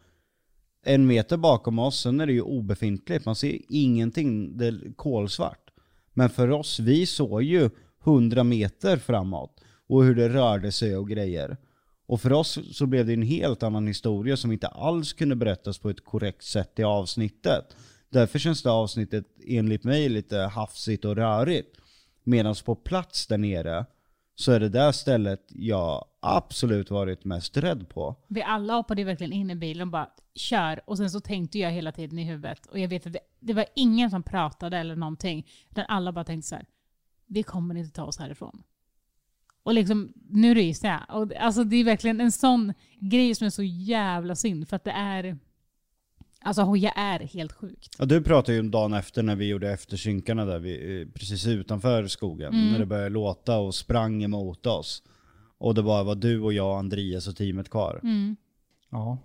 en 0.85 1.07
meter 1.07 1.37
bakom 1.37 1.79
oss, 1.79 2.01
sen 2.01 2.20
är 2.20 2.27
det 2.27 2.33
ju 2.33 2.42
obefintligt. 2.42 3.25
Man 3.25 3.37
ser 3.37 3.59
ingenting, 3.68 4.59
det 4.59 4.66
är 4.66 4.92
kolsvart. 4.96 5.70
Men 6.12 6.31
för 6.31 6.51
oss, 6.51 6.81
vi 6.81 7.07
såg 7.07 7.42
ju 7.42 7.70
100 8.05 8.44
meter 8.44 8.96
framåt 8.96 9.61
och 9.88 10.05
hur 10.05 10.14
det 10.14 10.29
rörde 10.29 10.72
sig 10.72 10.96
och 10.96 11.09
grejer. 11.09 11.57
Och 12.07 12.20
för 12.20 12.33
oss 12.33 12.59
så 12.72 12.87
blev 12.87 13.07
det 13.07 13.12
en 13.12 13.22
helt 13.22 13.62
annan 13.62 13.87
historia 13.87 14.37
som 14.37 14.53
inte 14.53 14.68
alls 14.68 15.12
kunde 15.12 15.37
berättas 15.37 15.79
på 15.79 15.90
ett 15.90 16.05
korrekt 16.05 16.44
sätt 16.44 16.79
i 16.79 16.83
avsnittet. 16.83 17.77
Därför 18.09 18.38
känns 18.38 18.62
det 18.62 18.70
avsnittet 18.70 19.25
enligt 19.46 19.85
mig 19.85 20.09
lite 20.09 20.37
hafsigt 20.38 21.05
och 21.05 21.16
rörigt. 21.16 21.77
Medan 22.25 22.55
på 22.64 22.75
plats 22.75 23.27
där 23.27 23.38
nere 23.38 23.87
så 24.34 24.52
är 24.52 24.60
det 24.60 24.68
där 24.68 24.92
stället 24.92 25.46
jag 25.48 26.04
absolut 26.20 26.90
varit 26.90 27.24
mest 27.24 27.56
rädd 27.56 27.88
på. 27.88 28.16
Vi 28.28 28.42
alla 28.42 28.74
hoppade 28.74 29.04
verkligen 29.04 29.32
in 29.32 29.50
i 29.50 29.54
bilen 29.54 29.88
och 29.88 29.92
bara 29.92 30.08
kör. 30.34 30.80
Och 30.86 30.96
sen 30.96 31.10
så 31.10 31.20
tänkte 31.20 31.58
jag 31.58 31.70
hela 31.70 31.92
tiden 31.92 32.18
i 32.18 32.24
huvudet. 32.24 32.66
Och 32.66 32.78
jag 32.78 32.88
vet 32.88 33.06
att 33.06 33.12
det, 33.12 33.20
det 33.40 33.52
var 33.52 33.66
ingen 33.74 34.10
som 34.10 34.22
pratade 34.22 34.78
eller 34.78 34.96
någonting. 34.96 35.46
Utan 35.70 35.84
alla 35.88 36.12
bara 36.12 36.24
tänkte 36.24 36.48
så 36.48 36.54
här. 36.54 36.66
Vi 37.26 37.42
kommer 37.42 37.74
inte 37.74 37.94
ta 37.94 38.04
oss 38.04 38.18
härifrån. 38.18 38.62
Och 39.62 39.74
liksom, 39.74 40.12
nu 40.30 40.54
ryser 40.54 40.88
jag. 40.88 41.22
Och, 41.22 41.36
alltså 41.36 41.64
det 41.64 41.76
är 41.76 41.84
verkligen 41.84 42.20
en 42.20 42.32
sån 42.32 42.72
grej 42.98 43.34
som 43.34 43.46
är 43.46 43.50
så 43.50 43.62
jävla 43.62 44.34
synd. 44.34 44.68
För 44.68 44.76
att 44.76 44.84
det 44.84 44.90
är... 44.90 45.38
Alltså 46.44 46.62
Hoja 46.62 46.90
är 46.90 47.20
helt 47.20 47.52
sjukt. 47.52 47.96
Ja, 47.98 48.05
du 48.05 48.22
pratade 48.22 48.52
ju 48.52 48.61
om 48.61 48.70
dagen 48.70 48.92
efter 48.92 49.22
när 49.22 49.37
vi 49.37 49.48
gjorde 49.48 49.72
eftersynkarna 49.72 50.44
där, 50.44 50.59
vi, 50.59 51.00
eh, 51.00 51.09
precis 51.09 51.46
utanför 51.46 52.07
skogen. 52.07 52.55
Mm. 52.55 52.72
När 52.72 52.78
det 52.78 52.87
började 52.87 53.09
låta 53.09 53.59
och 53.59 53.74
sprang 53.74 54.22
emot 54.22 54.66
oss. 54.66 55.02
Och 55.59 55.74
det 55.74 55.83
bara 55.83 56.02
var 56.02 56.14
du 56.14 56.40
och 56.40 56.52
jag, 56.52 56.78
Andreas 56.78 57.28
och 57.28 57.37
teamet 57.37 57.70
kvar. 57.70 58.00
Mm. 58.02 58.37
Ja. 58.90 59.18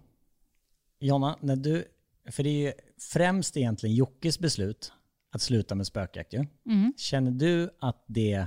Jonna, 0.99 1.37
när 1.41 1.55
du, 1.55 1.85
för 2.31 2.43
det 2.43 2.49
är 2.49 2.67
ju 2.67 2.73
främst 2.99 3.57
egentligen 3.57 3.95
Jockes 3.95 4.39
beslut 4.39 4.91
att 5.31 5.41
sluta 5.41 5.75
med 5.75 5.87
spökjakt 5.87 6.33
ju. 6.33 6.45
Mm. 6.65 6.93
Känner 6.97 7.31
du 7.31 7.69
att 7.79 8.03
det, 8.07 8.45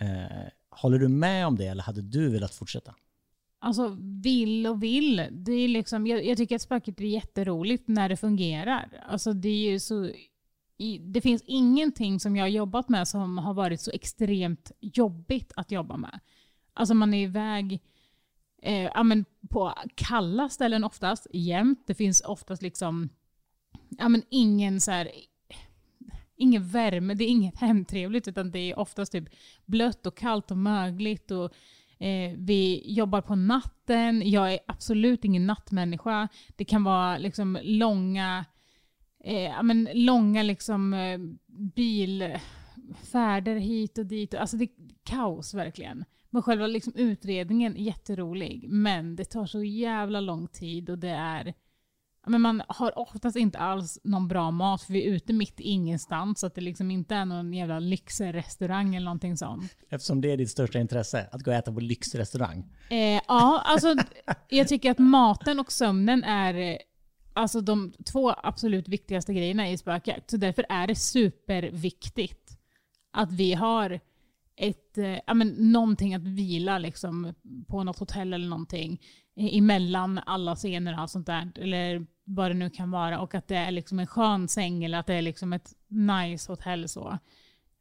eh, 0.00 0.48
håller 0.70 0.98
du 0.98 1.08
med 1.08 1.46
om 1.46 1.56
det 1.56 1.66
eller 1.66 1.82
hade 1.82 2.02
du 2.02 2.28
velat 2.28 2.54
fortsätta? 2.54 2.94
Alltså 3.64 3.96
vill 4.22 4.66
och 4.66 4.82
vill. 4.82 5.28
Det 5.30 5.52
är 5.52 5.68
liksom, 5.68 6.06
jag, 6.06 6.24
jag 6.24 6.36
tycker 6.36 6.56
att 6.56 6.62
spöket 6.62 7.00
är 7.00 7.04
jätteroligt 7.04 7.88
när 7.88 8.08
det 8.08 8.16
fungerar. 8.16 9.04
Alltså 9.08 9.32
det 9.32 9.48
är 9.48 9.70
ju 9.70 9.80
så... 9.80 10.10
Det 11.00 11.20
finns 11.20 11.42
ingenting 11.46 12.20
som 12.20 12.36
jag 12.36 12.44
har 12.44 12.48
jobbat 12.48 12.88
med 12.88 13.08
som 13.08 13.38
har 13.38 13.54
varit 13.54 13.80
så 13.80 13.90
extremt 13.90 14.72
jobbigt 14.80 15.52
att 15.56 15.70
jobba 15.70 15.96
med. 15.96 16.20
Alltså 16.74 16.94
man 16.94 17.14
är 17.14 17.22
iväg 17.22 17.80
eh, 18.62 18.82
ja, 18.82 19.02
men 19.02 19.24
på 19.50 19.74
kalla 19.94 20.48
ställen 20.48 20.84
oftast, 20.84 21.26
jämt. 21.32 21.82
Det 21.86 21.94
finns 21.94 22.20
oftast 22.20 22.62
liksom 22.62 23.08
ja, 23.98 24.08
men 24.08 24.22
ingen 24.30 24.80
så 24.80 24.90
här, 24.90 25.10
ingen 26.36 26.68
värme, 26.68 27.14
det 27.14 27.24
är 27.24 27.28
inget 27.28 27.58
hemtrevligt 27.60 28.28
utan 28.28 28.50
det 28.50 28.58
är 28.58 28.78
oftast 28.78 29.12
typ 29.12 29.28
blött 29.64 30.06
och 30.06 30.16
kallt 30.16 30.50
och 30.50 30.58
mögligt. 30.58 31.30
Och, 31.30 31.52
eh, 32.02 32.32
vi 32.38 32.82
jobbar 32.84 33.20
på 33.20 33.34
natten, 33.34 34.30
jag 34.30 34.52
är 34.52 34.58
absolut 34.66 35.24
ingen 35.24 35.46
nattmänniska. 35.46 36.28
Det 36.56 36.64
kan 36.64 36.84
vara 36.84 37.18
liksom 37.18 37.58
långa, 37.62 38.44
eh, 39.24 39.62
men 39.62 39.88
långa 39.94 40.42
liksom, 40.42 40.94
eh, 40.94 41.18
bilfärder 41.74 43.56
hit 43.56 43.98
och 43.98 44.06
dit. 44.06 44.34
Alltså 44.34 44.56
det 44.56 44.64
är 44.64 44.70
kaos 45.02 45.54
verkligen. 45.54 46.04
Men 46.30 46.42
själva 46.42 46.66
liksom 46.66 46.92
utredningen 46.96 47.76
är 47.76 47.82
jätterolig, 47.82 48.68
men 48.68 49.16
det 49.16 49.24
tar 49.24 49.46
så 49.46 49.64
jävla 49.64 50.20
lång 50.20 50.48
tid 50.48 50.90
och 50.90 50.98
det 50.98 51.10
är 51.10 51.54
men 52.26 52.40
man 52.40 52.62
har 52.68 52.98
oftast 52.98 53.36
inte 53.36 53.58
alls 53.58 53.98
någon 54.04 54.28
bra 54.28 54.50
mat 54.50 54.82
för 54.82 54.92
vi 54.92 55.06
är 55.06 55.12
ute 55.12 55.32
mitt 55.32 55.60
i 55.60 55.62
ingenstans 55.62 56.40
så 56.40 56.46
att 56.46 56.54
det 56.54 56.60
liksom 56.60 56.90
inte 56.90 57.14
är 57.14 57.24
någon 57.24 57.52
jävla 57.52 57.78
lyxrestaurang 57.78 58.94
eller 58.94 59.04
någonting 59.04 59.36
sånt. 59.36 59.76
Eftersom 59.88 60.20
det 60.20 60.32
är 60.32 60.36
ditt 60.36 60.50
största 60.50 60.78
intresse, 60.78 61.28
att 61.32 61.42
gå 61.42 61.50
och 61.50 61.56
äta 61.56 61.72
på 61.72 61.80
lyxrestaurang. 61.80 62.64
Eh, 62.90 63.20
ja, 63.28 63.62
alltså 63.64 63.94
jag 64.48 64.68
tycker 64.68 64.90
att 64.90 64.98
maten 64.98 65.60
och 65.60 65.72
sömnen 65.72 66.24
är 66.24 66.78
alltså 67.32 67.60
de 67.60 67.92
två 68.12 68.34
absolut 68.42 68.88
viktigaste 68.88 69.34
grejerna 69.34 69.70
i 69.70 69.78
spökjakt. 69.78 70.30
Så 70.30 70.36
därför 70.36 70.66
är 70.68 70.86
det 70.86 70.94
superviktigt 70.94 72.58
att 73.12 73.32
vi 73.32 73.54
har 73.54 74.00
ett, 74.56 74.98
eh, 74.98 75.18
ja, 75.26 75.34
men 75.34 75.48
någonting 75.48 76.14
att 76.14 76.26
vila 76.26 76.78
liksom, 76.78 77.34
på 77.68 77.84
något 77.84 77.98
hotell 77.98 78.32
eller 78.32 78.48
någonting 78.48 79.00
emellan 79.36 80.20
alla 80.26 80.56
scener 80.56 81.02
och 81.02 81.10
sånt 81.10 81.26
där. 81.26 81.52
Eller 81.54 82.06
vad 82.24 82.50
det 82.50 82.54
nu 82.54 82.70
kan 82.70 82.90
vara. 82.90 83.20
Och 83.20 83.34
att 83.34 83.48
det 83.48 83.56
är 83.56 83.70
liksom 83.70 83.98
en 83.98 84.06
skön 84.06 84.48
säng 84.48 84.84
eller 84.84 84.98
att 84.98 85.06
det 85.06 85.14
är 85.14 85.22
liksom 85.22 85.52
ett 85.52 85.72
nice 85.88 86.52
hotell. 86.52 86.88
så. 86.88 87.18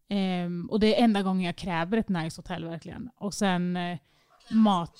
Ehm, 0.10 0.68
och 0.72 0.80
det 0.80 1.00
är 1.00 1.04
enda 1.04 1.22
gången 1.22 1.44
jag 1.46 1.56
kräver 1.56 1.98
ett 1.98 2.10
nice 2.10 2.40
hotell 2.42 2.66
verkligen. 2.66 3.10
Och 3.18 3.34
sen 3.34 3.78
eh, 3.78 3.98
mat. 4.52 4.92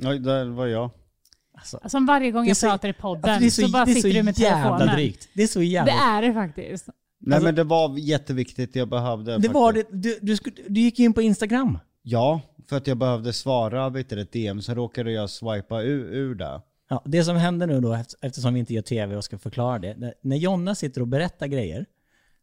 Ja, 0.00 0.14
där 0.14 0.44
var 0.46 0.66
jag. 0.66 0.90
Alltså, 1.54 1.76
Alltså 1.82 2.00
varje 2.00 2.30
gång 2.30 2.46
jag 2.46 2.56
så- 2.56 2.66
pratar 2.66 2.88
i 2.88 2.92
podden 2.92 3.30
alltså 3.34 3.50
så, 3.62 3.66
så, 3.66 3.72
bara 3.72 3.86
sitter 3.86 4.00
så 4.00 4.08
du 4.16 4.22
med 4.22 4.38
jävla 4.38 4.62
telefonen. 4.78 4.94
drygt. 4.96 5.28
Det 5.34 5.42
är 5.42 5.46
så 5.46 5.62
jävla 5.62 5.92
Det 5.92 5.98
är 5.98 6.22
det 6.22 6.34
faktiskt. 6.34 6.88
Nej 7.18 7.34
Alltså- 7.36 7.44
men 7.44 7.54
det 7.54 7.64
var 7.64 7.98
jätteviktigt, 7.98 8.76
jag 8.76 8.88
behövde 8.88 9.30
Det 9.30 9.34
faktiskt. 9.36 9.54
var 9.54 9.72
det, 9.72 9.84
du, 9.90 10.18
du, 10.22 10.36
du 10.68 10.80
gick 10.80 11.00
in 11.00 11.12
på 11.12 11.22
Instagram 11.22 11.78
Ja, 12.02 12.40
för 12.68 12.76
att 12.76 12.86
jag 12.86 12.96
behövde 12.96 13.32
svara 13.32 13.88
vet 13.88 14.08
du, 14.10 14.20
ett 14.20 14.32
DM, 14.32 14.62
så 14.62 14.74
råkade 14.74 15.12
jag 15.12 15.30
swipa 15.30 15.82
ur, 15.82 16.04
ur 16.14 16.34
det. 16.34 16.62
Ja, 16.92 17.02
det 17.04 17.24
som 17.24 17.36
händer 17.36 17.66
nu 17.66 17.80
då, 17.80 17.92
eft- 17.94 18.14
eftersom 18.20 18.54
vi 18.54 18.60
inte 18.60 18.74
gör 18.74 18.82
tv 18.82 19.16
och 19.16 19.24
ska 19.24 19.38
förklara 19.38 19.78
det. 19.78 20.14
när- 20.22 20.36
Jonna 20.36 20.74
sitter 20.74 21.00
och 21.00 21.08
berättar 21.08 21.46
grejer, 21.46 21.86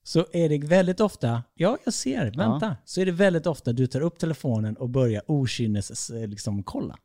så 0.03 0.25
är 0.33 0.49
det 0.49 0.57
väldigt 0.67 0.99
ofta, 0.99 1.43
ja 1.55 1.77
jag 1.85 1.93
ser, 1.93 2.31
vänta, 2.37 2.75
så 2.85 3.01
är 3.01 3.05
det 3.05 3.11
väldigt 3.11 3.47
ofta 3.47 3.73
du 3.73 3.87
tar 3.87 4.01
upp 4.01 4.19
telefonen 4.19 4.75
och 4.77 4.89
börjar 4.89 5.21
okynnes 5.27 6.09
eh, 6.09 6.27
liksom 6.27 6.63
kolla. 6.63 6.97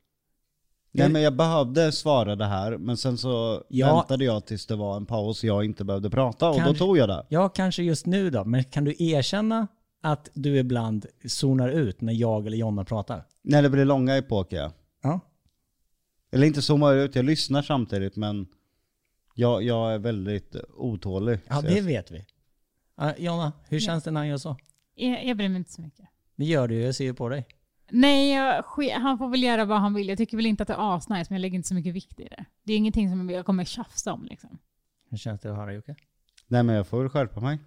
Nej 0.95 1.09
men 1.09 1.23
jag 1.23 1.37
behövde 1.37 1.93
svara 1.93 2.37
det 2.37 2.45
här, 2.47 2.77
men 2.79 2.97
sen 2.97 3.19
så 3.19 3.65
Ja. 3.69 3.97
väntade 3.97 4.25
jag 4.25 4.47
tills 4.47 4.67
det 4.67 4.77
var 4.77 4.97
en 4.97 5.07
paus 5.07 5.45
jag 5.45 5.65
inte 5.65 5.85
behövde 5.85 6.11
prata, 6.11 6.49
och 6.49 6.55
då 6.55 6.61
Kanske- 6.65 6.79
tog 6.85 6.99
jag 6.99 7.09
det. 7.09 7.27
Ja, 7.29 7.49
kanske 7.49 7.83
just 7.83 8.07
nu 8.07 8.31
då, 8.31 8.45
men 8.45 8.65
kan 8.65 8.85
du 8.85 8.95
erkänna 8.99 9.67
att 10.03 10.31
du 10.35 10.57
ibland 10.59 11.07
zonar 11.29 11.69
ut 11.69 12.01
när 12.01 12.13
jag 12.13 12.47
eller 12.47 12.57
Jonna 12.57 12.85
pratar? 12.85 13.25
När 13.43 13.63
det 13.63 13.71
blir 13.71 13.85
långa 13.85 14.17
epoker 14.17 14.57
ja. 14.57 14.73
Ja. 15.03 15.21
Eller 16.33 16.47
inte 16.47 16.63
zoomar 16.63 16.95
ut, 16.95 17.15
jag 17.15 17.25
lyssnar 17.25 17.63
samtidigt 17.63 18.17
men 18.17 18.47
jag, 19.35 19.63
jag 19.63 19.95
är 19.95 19.99
väldigt 19.99 20.57
otålig. 20.75 21.39
Ja, 21.49 21.55
Så 21.55 21.67
det 21.67 21.77
jag, 21.77 21.83
vet 21.83 22.11
vi. 22.11 22.27
Ja, 22.97 23.15
Jonna, 23.19 23.53
hur 23.69 23.81
känns 23.81 24.05
det 24.05 24.11
när 24.11 24.21
han 24.21 24.29
gör 24.29 24.37
så? 24.37 24.57
Jag, 24.95 25.27
jag 25.27 25.37
bryr 25.37 25.49
mig 25.49 25.59
inte 25.59 25.73
så 25.73 25.83
mycket. 25.83 26.09
Det 26.37 26.45
gör 26.45 26.69
du 26.69 26.75
ju, 26.75 26.83
jag 26.83 26.95
ser 26.95 27.05
ju 27.05 27.15
på 27.15 27.29
dig. 27.29 27.47
Nej, 27.91 28.33
jag, 28.33 28.65
han 29.01 29.19
får 29.19 29.29
väl 29.29 29.43
göra 29.43 29.65
vad 29.65 29.81
han 29.81 29.95
vill. 29.95 30.09
Jag 30.09 30.19
tycker 30.19 30.37
väl 30.37 30.47
inte 30.47 30.63
att 30.63 30.67
det 30.67 30.75
är 30.75 30.97
asnice, 30.97 31.27
men 31.29 31.37
jag 31.37 31.41
lägger 31.41 31.57
inte 31.57 31.69
så 31.69 31.75
mycket 31.75 31.95
vikt 31.95 32.21
i 32.21 32.25
det. 32.25 32.45
Det 32.63 32.73
är 32.73 32.77
ingenting 32.77 33.11
som 33.11 33.31
jag 33.31 33.47
kommer 33.47 33.65
tjafsa 33.65 34.13
om 34.13 34.25
liksom. 34.25 34.59
Hur 35.11 35.17
känns 35.17 35.41
det 35.41 35.51
att 35.51 35.57
höra 35.57 35.73
Jocke? 35.73 35.97
Nej 36.47 36.63
men 36.63 36.75
jag 36.77 36.87
får 36.87 37.01
väl 37.01 37.09
skärpa 37.09 37.41
mig. 37.41 37.59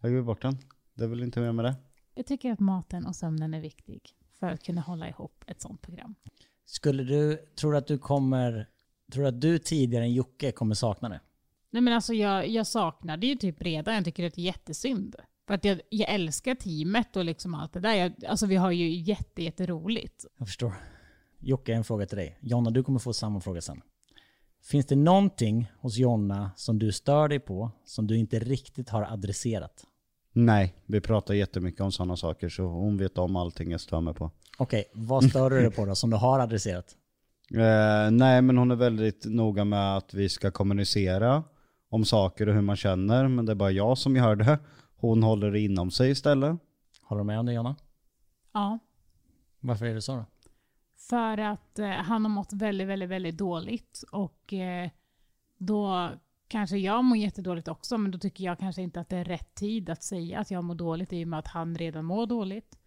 Jag 0.00 0.12
går 0.12 0.22
bort 0.22 0.42
den. 0.42 0.58
Det 0.94 1.04
är 1.04 1.08
väl 1.08 1.22
inte 1.22 1.40
mer 1.40 1.52
med 1.52 1.64
det. 1.64 1.74
Jag 2.14 2.26
tycker 2.26 2.52
att 2.52 2.60
maten 2.60 3.06
och 3.06 3.16
sömnen 3.16 3.54
är 3.54 3.60
viktig 3.60 4.00
för 4.38 4.46
att 4.46 4.62
kunna 4.62 4.80
hålla 4.80 5.08
ihop 5.08 5.44
ett 5.46 5.60
sånt 5.60 5.82
program. 5.82 6.14
Skulle 6.66 7.02
du, 7.02 7.36
tror 7.36 7.72
du 7.72 7.78
att 7.78 7.86
du 7.86 7.98
kommer, 7.98 8.68
tror 9.12 9.22
du 9.22 9.28
att 9.28 9.40
du 9.40 9.58
tidigare 9.58 10.04
än 10.04 10.12
Jocke 10.12 10.52
kommer 10.52 10.74
sakna 10.74 11.08
det? 11.08 11.20
Nej 11.70 11.82
men 11.82 11.94
alltså 11.94 12.14
jag, 12.14 12.48
jag 12.48 12.66
saknar 12.66 13.16
det 13.16 13.26
ju 13.26 13.34
typ 13.34 13.62
redan. 13.62 13.94
Jag 13.94 14.04
tycker 14.04 14.26
att 14.26 14.34
det 14.34 14.40
är 14.40 14.44
jättesynd. 14.44 15.16
För 15.46 15.54
att 15.54 15.64
jag, 15.64 15.80
jag 15.88 16.10
älskar 16.10 16.54
teamet 16.54 17.16
och 17.16 17.24
liksom 17.24 17.54
allt 17.54 17.72
det 17.72 17.80
där. 17.80 17.94
Jag, 17.94 18.12
alltså 18.26 18.46
vi 18.46 18.56
har 18.56 18.70
ju 18.70 18.90
jätte, 18.90 19.42
jätteroligt. 19.42 20.26
Jag 20.38 20.48
förstår. 20.48 20.72
Jocke, 21.38 21.74
en 21.74 21.84
fråga 21.84 22.06
till 22.06 22.18
dig. 22.18 22.38
Jonna, 22.40 22.70
du 22.70 22.82
kommer 22.82 22.98
få 22.98 23.12
samma 23.12 23.40
fråga 23.40 23.60
sen. 23.60 23.82
Finns 24.62 24.86
det 24.86 24.96
någonting 24.96 25.72
hos 25.78 25.96
Jonna 25.96 26.50
som 26.56 26.78
du 26.78 26.92
stör 26.92 27.28
dig 27.28 27.40
på, 27.40 27.70
som 27.84 28.06
du 28.06 28.18
inte 28.18 28.38
riktigt 28.38 28.88
har 28.88 29.02
adresserat? 29.02 29.86
Nej, 30.32 30.74
vi 30.86 31.00
pratar 31.00 31.34
jättemycket 31.34 31.80
om 31.80 31.92
sådana 31.92 32.16
saker 32.16 32.48
så 32.48 32.62
hon 32.62 32.96
vet 32.96 33.18
om 33.18 33.36
allting 33.36 33.70
jag 33.70 33.80
stör 33.80 34.00
mig 34.00 34.14
på. 34.14 34.30
Okej, 34.62 34.84
vad 34.92 35.24
stör 35.24 35.50
du 35.50 35.60
dig 35.60 35.70
på 35.70 35.86
då, 35.86 35.94
som 35.94 36.10
du 36.10 36.16
har 36.16 36.40
adresserat? 36.40 36.96
Eh, 37.54 38.10
nej 38.10 38.42
men 38.42 38.58
hon 38.58 38.70
är 38.70 38.76
väldigt 38.76 39.24
noga 39.24 39.64
med 39.64 39.96
att 39.96 40.14
vi 40.14 40.28
ska 40.28 40.50
kommunicera 40.50 41.44
om 41.88 42.04
saker 42.04 42.48
och 42.48 42.54
hur 42.54 42.60
man 42.60 42.76
känner, 42.76 43.28
men 43.28 43.46
det 43.46 43.52
är 43.52 43.56
bara 43.56 43.70
jag 43.70 43.98
som 43.98 44.16
gör 44.16 44.36
det. 44.36 44.58
Hon 44.96 45.22
håller 45.22 45.50
det 45.50 45.60
inom 45.60 45.90
sig 45.90 46.10
istället. 46.10 46.56
Håller 47.02 47.20
du 47.20 47.26
med 47.26 47.38
om 47.38 47.46
det 47.46 47.52
Jonna? 47.52 47.76
Ja. 48.52 48.78
Varför 49.60 49.86
är 49.86 49.94
det 49.94 50.02
så 50.02 50.16
då? 50.16 50.24
För 51.08 51.38
att 51.38 51.78
eh, 51.78 51.88
han 51.88 52.24
har 52.24 52.30
mått 52.30 52.52
väldigt, 52.52 52.88
väldigt, 52.88 53.08
väldigt 53.08 53.38
dåligt. 53.38 54.04
Och 54.12 54.52
eh, 54.52 54.90
då 55.58 56.10
kanske 56.48 56.76
jag 56.76 57.04
mår 57.04 57.18
jättedåligt 57.18 57.68
också, 57.68 57.98
men 57.98 58.10
då 58.10 58.18
tycker 58.18 58.44
jag 58.44 58.58
kanske 58.58 58.82
inte 58.82 59.00
att 59.00 59.08
det 59.08 59.16
är 59.16 59.24
rätt 59.24 59.54
tid 59.54 59.90
att 59.90 60.02
säga 60.02 60.38
att 60.38 60.50
jag 60.50 60.64
mår 60.64 60.74
dåligt 60.74 61.12
i 61.12 61.24
och 61.24 61.28
med 61.28 61.38
att 61.38 61.48
han 61.48 61.76
redan 61.76 62.04
mår 62.04 62.26
dåligt. 62.26 62.78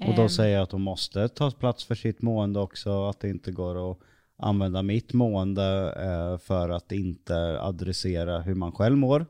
Och 0.00 0.14
då 0.16 0.28
säger 0.28 0.54
jag 0.54 0.62
att 0.62 0.72
hon 0.72 0.82
måste 0.82 1.28
ta 1.28 1.50
plats 1.50 1.84
för 1.84 1.94
sitt 1.94 2.22
mående 2.22 2.60
också, 2.60 3.08
att 3.08 3.20
det 3.20 3.28
inte 3.28 3.52
går 3.52 3.90
att 3.90 3.98
använda 4.36 4.82
mitt 4.82 5.12
mående 5.12 5.94
eh, 5.96 6.38
för 6.38 6.68
att 6.68 6.92
inte 6.92 7.60
adressera 7.60 8.40
hur 8.40 8.54
man 8.54 8.72
själv 8.72 8.96
mår. 8.96 9.26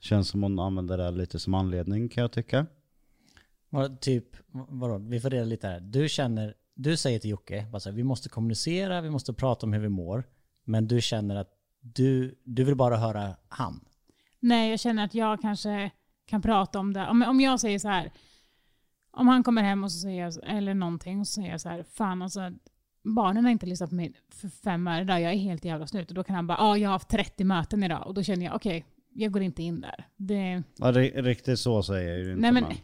Känns 0.00 0.28
som 0.28 0.42
hon 0.42 0.58
använder 0.58 0.98
det 0.98 1.10
lite 1.10 1.38
som 1.38 1.54
anledning 1.54 2.08
kan 2.08 2.22
jag 2.22 2.32
tycka. 2.32 2.66
Vad, 3.70 4.00
typ, 4.00 4.36
vadå? 4.50 4.98
Vi 4.98 5.20
får 5.20 5.30
reda 5.30 5.44
lite 5.44 5.68
här. 5.68 5.80
Du 5.80 6.08
känner, 6.08 6.54
du 6.74 6.96
säger 6.96 7.18
till 7.18 7.30
Jocke, 7.30 7.66
bara 7.72 7.80
så 7.80 7.90
här, 7.90 7.96
vi 7.96 8.04
måste 8.04 8.28
kommunicera, 8.28 9.00
vi 9.00 9.10
måste 9.10 9.32
prata 9.32 9.66
om 9.66 9.72
hur 9.72 9.80
vi 9.80 9.88
mår. 9.88 10.24
Men 10.64 10.88
du 10.88 11.00
känner 11.00 11.36
att 11.36 11.50
du, 11.80 12.38
du 12.44 12.64
vill 12.64 12.76
bara 12.76 12.96
höra 12.96 13.36
han. 13.48 13.80
Nej, 14.40 14.70
jag 14.70 14.80
känner 14.80 15.04
att 15.04 15.14
jag 15.14 15.40
kanske 15.40 15.90
kan 16.26 16.42
prata 16.42 16.78
om 16.78 16.92
det. 16.92 17.06
Om, 17.06 17.22
om 17.22 17.40
jag 17.40 17.60
säger 17.60 17.78
så 17.78 17.88
här, 17.88 18.12
om 19.16 19.28
han 19.28 19.42
kommer 19.42 19.62
hem 19.62 19.84
och 19.84 19.92
så 19.92 19.98
säger 19.98 20.22
jag, 20.24 20.56
eller 20.56 20.74
någonting, 20.74 21.20
och 21.20 21.26
så 21.28 21.32
säger 21.32 21.50
jag 21.50 21.60
så 21.60 21.68
här, 21.68 21.84
fan 21.92 22.22
alltså, 22.22 22.52
barnen 23.02 23.44
har 23.44 23.52
inte 23.52 23.66
lyssnat 23.66 23.90
på 23.90 23.96
mig 23.96 24.12
för 24.34 24.48
fem 24.48 24.86
år 24.88 25.00
idag, 25.00 25.20
jag 25.20 25.32
är 25.32 25.36
helt 25.36 25.64
jävla 25.64 25.86
slut. 25.86 26.08
Och 26.08 26.14
då 26.14 26.24
kan 26.24 26.36
han 26.36 26.46
bara, 26.46 26.58
ja 26.58 26.64
ah, 26.64 26.76
jag 26.76 26.88
har 26.88 26.92
haft 26.92 27.08
30 27.08 27.44
möten 27.44 27.82
idag. 27.82 28.06
Och 28.06 28.14
då 28.14 28.22
känner 28.22 28.46
jag, 28.46 28.54
okej, 28.54 28.84
jag 29.14 29.32
går 29.32 29.42
inte 29.42 29.62
in 29.62 29.80
där. 29.80 30.06
Det, 30.16 30.62
Ja, 30.76 30.92
det, 30.92 31.00
riktigt 31.22 31.58
så 31.58 31.82
säger 31.82 32.08
jag 32.10 32.18
ju 32.18 32.30
inte. 32.30 32.40
nej 32.40 32.52
men, 32.52 32.64
Nej 32.64 32.78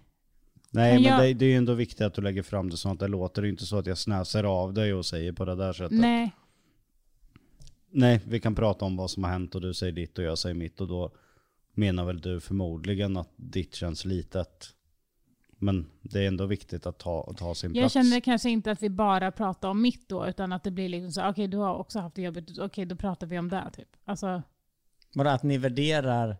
Men 0.94 1.02
men 1.02 1.02
jag- 1.02 1.22
det, 1.22 1.34
det 1.34 1.44
är 1.44 1.48
ju 1.50 1.56
ändå 1.56 1.74
viktigt 1.74 2.00
att 2.00 2.14
du 2.14 2.22
lägger 2.22 2.42
fram 2.42 2.70
det 2.70 2.76
så 2.76 2.88
att 2.88 2.98
det 2.98 3.08
låter 3.08 3.44
inte 3.44 3.66
så 3.66 3.78
att 3.78 3.86
jag 3.86 3.98
snäser 3.98 4.44
av 4.44 4.74
dig 4.74 4.94
och 4.94 5.06
säger 5.06 5.32
på 5.32 5.44
det 5.44 5.54
där 5.56 5.72
sättet. 5.72 5.98
nej. 5.98 6.32
Nej, 7.94 8.20
vi 8.26 8.40
kan 8.40 8.54
prata 8.54 8.84
om 8.84 8.96
vad 8.96 9.10
som 9.10 9.24
har 9.24 9.30
hänt 9.30 9.54
och 9.54 9.60
du 9.60 9.74
säger 9.74 9.92
ditt 9.92 10.18
och 10.18 10.24
jag 10.24 10.38
säger 10.38 10.54
mitt 10.54 10.80
och 10.80 10.88
då 10.88 11.10
menar 11.74 12.04
väl 12.04 12.20
du 12.20 12.40
förmodligen 12.40 13.16
att 13.16 13.32
ditt 13.36 13.74
känns 13.74 14.04
litet. 14.04 14.66
Men 15.62 15.86
det 16.02 16.24
är 16.24 16.28
ändå 16.28 16.46
viktigt 16.46 16.86
att 16.86 16.98
ta, 16.98 17.32
ta 17.36 17.54
sin 17.54 17.74
Jag 17.74 17.82
plats. 17.82 17.92
känner 17.92 18.20
kanske 18.20 18.50
inte 18.50 18.70
att 18.70 18.82
vi 18.82 18.90
bara 18.90 19.30
pratar 19.32 19.68
om 19.68 19.82
mitt 19.82 20.08
då, 20.08 20.26
utan 20.26 20.52
att 20.52 20.64
det 20.64 20.70
blir 20.70 20.88
liksom 20.88 21.10
så, 21.12 21.28
okej 21.28 21.48
du 21.48 21.56
har 21.56 21.74
också 21.74 21.98
haft 22.00 22.16
det 22.16 22.22
jobbigt, 22.22 22.58
okej 22.58 22.84
då 22.86 22.96
pratar 22.96 23.26
vi 23.26 23.38
om 23.38 23.48
det 23.48 23.70
typ. 23.76 23.88
Alltså, 24.04 24.42
Bara 25.14 25.32
att 25.32 25.42
ni 25.42 25.58
värderar 25.58 26.28
eh, 26.30 26.36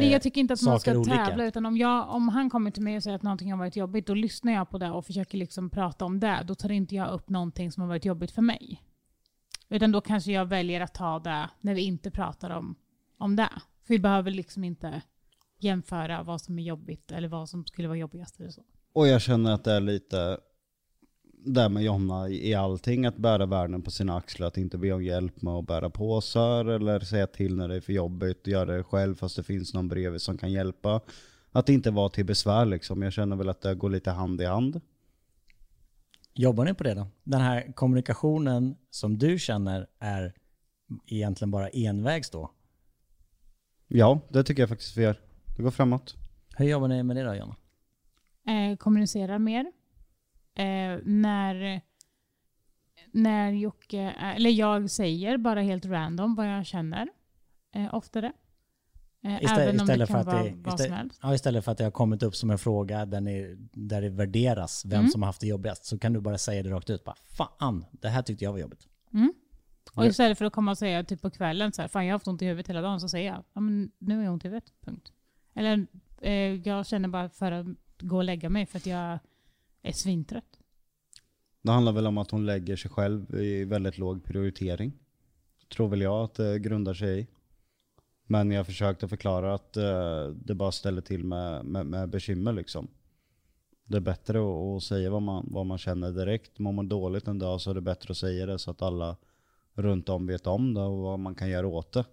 Nej, 0.00 0.12
jag 0.12 0.22
tycker 0.22 0.40
inte 0.40 0.54
att 0.54 0.62
man 0.62 0.80
ska 0.80 0.96
olika. 0.98 1.16
tävla, 1.26 1.44
utan 1.44 1.66
om, 1.66 1.76
jag, 1.76 2.10
om 2.10 2.28
han 2.28 2.50
kommer 2.50 2.70
till 2.70 2.82
mig 2.82 2.96
och 2.96 3.02
säger 3.02 3.16
att 3.16 3.22
någonting 3.22 3.50
har 3.50 3.58
varit 3.58 3.76
jobbigt, 3.76 4.06
då 4.06 4.14
lyssnar 4.14 4.52
jag 4.52 4.70
på 4.70 4.78
det 4.78 4.90
och 4.90 5.06
försöker 5.06 5.38
liksom 5.38 5.70
prata 5.70 6.04
om 6.04 6.20
det. 6.20 6.44
Då 6.46 6.54
tar 6.54 6.70
inte 6.72 6.94
jag 6.94 7.08
upp 7.10 7.28
någonting 7.28 7.72
som 7.72 7.80
har 7.80 7.88
varit 7.88 8.04
jobbigt 8.04 8.30
för 8.30 8.42
mig. 8.42 8.82
Utan 9.68 9.92
då 9.92 10.00
kanske 10.00 10.32
jag 10.32 10.46
väljer 10.46 10.80
att 10.80 10.94
ta 10.94 11.18
det 11.18 11.50
när 11.60 11.74
vi 11.74 11.82
inte 11.82 12.10
pratar 12.10 12.50
om, 12.50 12.74
om 13.18 13.36
det. 13.36 13.50
För 13.86 13.94
vi 13.94 13.98
behöver 13.98 14.30
liksom 14.30 14.64
inte 14.64 15.02
jämföra 15.58 16.22
vad 16.22 16.40
som 16.40 16.58
är 16.58 16.62
jobbigt 16.62 17.12
eller 17.12 17.28
vad 17.28 17.48
som 17.48 17.66
skulle 17.66 17.88
vara 17.88 17.98
jobbigast. 17.98 18.40
Eller 18.40 18.50
så. 18.50 18.62
Och 18.92 19.08
jag 19.08 19.20
känner 19.20 19.54
att 19.54 19.64
det 19.64 19.72
är 19.72 19.80
lite 19.80 20.38
där 21.44 21.68
med 21.68 21.82
Jonna 21.82 22.28
i 22.28 22.54
allting, 22.54 23.06
att 23.06 23.16
bära 23.16 23.46
världen 23.46 23.82
på 23.82 23.90
sina 23.90 24.16
axlar, 24.16 24.46
att 24.46 24.56
inte 24.56 24.78
be 24.78 24.92
om 24.92 25.04
hjälp 25.04 25.42
med 25.42 25.54
att 25.54 25.66
bära 25.66 25.90
påsar 25.90 26.64
eller 26.64 27.00
säga 27.00 27.26
till 27.26 27.56
när 27.56 27.68
det 27.68 27.76
är 27.76 27.80
för 27.80 27.92
jobbigt, 27.92 28.46
göra 28.46 28.76
det 28.76 28.82
själv 28.82 29.14
fast 29.14 29.36
det 29.36 29.42
finns 29.42 29.74
någon 29.74 29.88
bredvid 29.88 30.20
som 30.20 30.38
kan 30.38 30.52
hjälpa. 30.52 31.00
Att 31.50 31.68
inte 31.68 31.90
vara 31.90 32.08
till 32.08 32.24
besvär 32.24 32.64
liksom. 32.64 33.02
Jag 33.02 33.12
känner 33.12 33.36
väl 33.36 33.48
att 33.48 33.60
det 33.60 33.74
går 33.74 33.90
lite 33.90 34.10
hand 34.10 34.40
i 34.40 34.44
hand. 34.44 34.80
Jobbar 36.34 36.64
ni 36.64 36.74
på 36.74 36.84
det 36.84 36.94
då? 36.94 37.06
Den 37.24 37.40
här 37.40 37.72
kommunikationen 37.72 38.76
som 38.90 39.18
du 39.18 39.38
känner 39.38 39.86
är 39.98 40.34
egentligen 41.06 41.50
bara 41.50 41.68
envägs 41.68 42.30
då? 42.30 42.50
Ja, 43.88 44.20
det 44.28 44.44
tycker 44.44 44.62
jag 44.62 44.68
faktiskt 44.68 44.96
vi 44.96 45.02
gör. 45.02 45.20
Det 45.58 45.62
går 45.62 45.70
framåt. 45.70 46.14
Hur 46.56 46.66
jobbar 46.66 46.88
ni 46.88 47.02
med 47.02 47.16
det 47.16 47.22
då 47.22 47.34
Jonna? 47.34 47.56
Eh, 48.46 48.76
kommunicera 48.76 49.38
mer. 49.38 49.60
Eh, 50.54 50.98
när, 51.04 51.80
när 53.12 53.50
Jocke, 53.52 53.98
är- 54.18 54.34
eller 54.36 54.50
jag 54.50 54.90
säger 54.90 55.36
bara 55.38 55.60
helt 55.62 55.84
random 55.86 56.34
vad 56.34 56.46
jag 56.58 56.66
känner. 56.66 57.08
Eh, 57.74 57.94
oftare. 57.94 58.32
Eh, 59.24 59.30
Istä- 59.40 59.58
även 59.60 59.68
om 59.80 59.86
det 59.86 59.92
istället 59.92 60.08
kan 60.08 60.14
för 60.14 60.20
att 60.20 60.26
vara 60.36 60.42
det- 60.42 60.54
vad 60.56 60.74
istä- 60.74 60.84
som 60.84 60.92
helst. 60.92 61.20
Ja, 61.22 61.34
istället 61.34 61.64
för 61.64 61.72
att 61.72 61.78
det 61.78 61.84
har 61.84 61.90
kommit 61.90 62.22
upp 62.22 62.36
som 62.36 62.50
en 62.50 62.58
fråga 62.58 63.06
där, 63.06 63.20
ni, 63.20 63.56
där 63.72 64.02
det 64.02 64.08
värderas 64.10 64.84
vem 64.84 64.98
Mm. 65.00 65.10
som 65.10 65.22
har 65.22 65.26
haft 65.26 65.40
det 65.40 65.46
jobbigast 65.46 65.84
så 65.84 65.98
kan 65.98 66.12
du 66.12 66.20
bara 66.20 66.38
säga 66.38 66.62
det 66.62 66.70
rakt 66.70 66.90
ut. 66.90 67.04
Bara, 67.04 67.16
Fan, 67.36 67.84
det 67.90 68.08
här 68.08 68.22
tyckte 68.22 68.44
jag 68.44 68.52
var 68.52 68.58
jobbigt. 68.58 68.88
Och 69.96 70.06
istället 70.06 70.38
för 70.38 70.44
att 70.44 70.52
komma 70.52 70.70
och 70.70 70.78
säga 70.78 71.04
typ 71.04 71.22
på 71.22 71.30
kvällen 71.30 71.72
så 71.72 71.82
här, 71.82 71.88
fan 71.88 72.06
jag 72.06 72.12
har 72.12 72.14
haft 72.18 72.28
ont 72.28 72.42
i 72.42 72.46
huvudet 72.46 72.68
hela 72.68 72.80
dagen, 72.80 73.00
så 73.00 73.08
säger 73.08 73.30
jag, 73.32 73.44
ja 73.52 73.60
men 73.60 73.90
nu 73.98 74.16
har 74.16 74.24
jag 74.24 74.32
ont 74.32 74.44
i 74.44 74.48
huvudet, 74.48 74.72
punkt. 74.80 75.12
Eller 75.58 75.86
eh, 76.20 76.54
jag 76.54 76.86
känner 76.86 77.08
bara 77.08 77.28
för 77.28 77.52
att 77.52 77.66
gå 77.98 78.16
och 78.16 78.24
lägga 78.24 78.48
mig 78.48 78.66
för 78.66 78.78
att 78.78 78.86
jag 78.86 79.18
är 79.82 79.92
svintrött. 79.92 80.58
Det 81.62 81.72
handlar 81.72 81.92
väl 81.92 82.06
om 82.06 82.18
att 82.18 82.30
hon 82.30 82.46
lägger 82.46 82.76
sig 82.76 82.90
själv 82.90 83.34
i 83.34 83.64
väldigt 83.64 83.98
låg 83.98 84.24
prioritering. 84.24 84.92
Tror 85.68 85.88
väl 85.88 86.00
jag 86.00 86.24
att 86.24 86.34
det 86.34 86.58
grundar 86.58 86.94
sig 86.94 87.20
i. 87.20 87.26
Men 88.26 88.50
jag 88.50 88.66
försökte 88.66 89.08
förklara 89.08 89.54
att 89.54 89.76
eh, 89.76 90.28
det 90.28 90.54
bara 90.54 90.72
ställer 90.72 91.00
till 91.00 91.24
med, 91.24 91.64
med, 91.64 91.86
med 91.86 92.08
bekymmer 92.08 92.52
liksom. 92.52 92.88
Det 93.84 93.96
är 93.96 94.00
bättre 94.00 94.38
att, 94.38 94.76
att 94.76 94.82
säga 94.82 95.10
vad 95.10 95.22
man, 95.22 95.46
vad 95.50 95.66
man 95.66 95.78
känner 95.78 96.10
direkt. 96.10 96.58
Mår 96.58 96.72
man 96.72 96.88
dåligt 96.88 97.28
en 97.28 97.38
dag 97.38 97.60
så 97.60 97.70
är 97.70 97.74
det 97.74 97.80
bättre 97.80 98.10
att 98.10 98.16
säga 98.16 98.46
det 98.46 98.58
så 98.58 98.70
att 98.70 98.82
alla 98.82 99.16
runt 99.74 100.08
om 100.08 100.26
vet 100.26 100.46
om 100.46 100.74
det 100.74 100.80
och 100.80 100.98
vad 100.98 101.18
man 101.18 101.34
kan 101.34 101.48
göra 101.50 101.66
åt 101.66 101.92
det. 101.92 102.04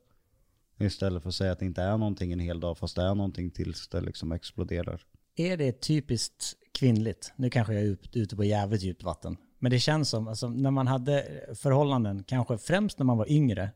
Istället 0.79 1.23
för 1.23 1.29
att 1.29 1.35
säga 1.35 1.51
att 1.51 1.59
det 1.59 1.65
inte 1.65 1.81
är 1.81 1.97
någonting 1.97 2.31
en 2.31 2.39
hel 2.39 2.59
dag 2.59 2.77
fast 2.77 2.95
det 2.95 3.01
är 3.01 3.15
någonting 3.15 3.51
tills 3.51 3.87
det 3.87 4.01
liksom 4.01 4.31
exploderar. 4.31 5.01
Är 5.35 5.57
det 5.57 5.81
typiskt 5.81 6.53
kvinnligt. 6.71 7.33
Nu 7.35 7.49
kanske 7.49 7.73
jag 7.73 7.83
är 7.83 7.97
ute 8.13 8.35
på 8.35 8.43
jävligt 8.43 8.81
djupt 8.83 9.03
vatten. 9.03 9.37
Men 9.59 9.71
det 9.71 9.79
känns 9.79 10.09
som, 10.09 10.27
alltså, 10.27 10.49
när 10.49 10.71
man 10.71 10.87
hade 10.87 11.41
förhållanden, 11.55 12.23
kanske 12.23 12.57
främst 12.57 12.99
när 12.99 13.05
man 13.05 13.17
var 13.17 13.31
yngre, 13.31 13.69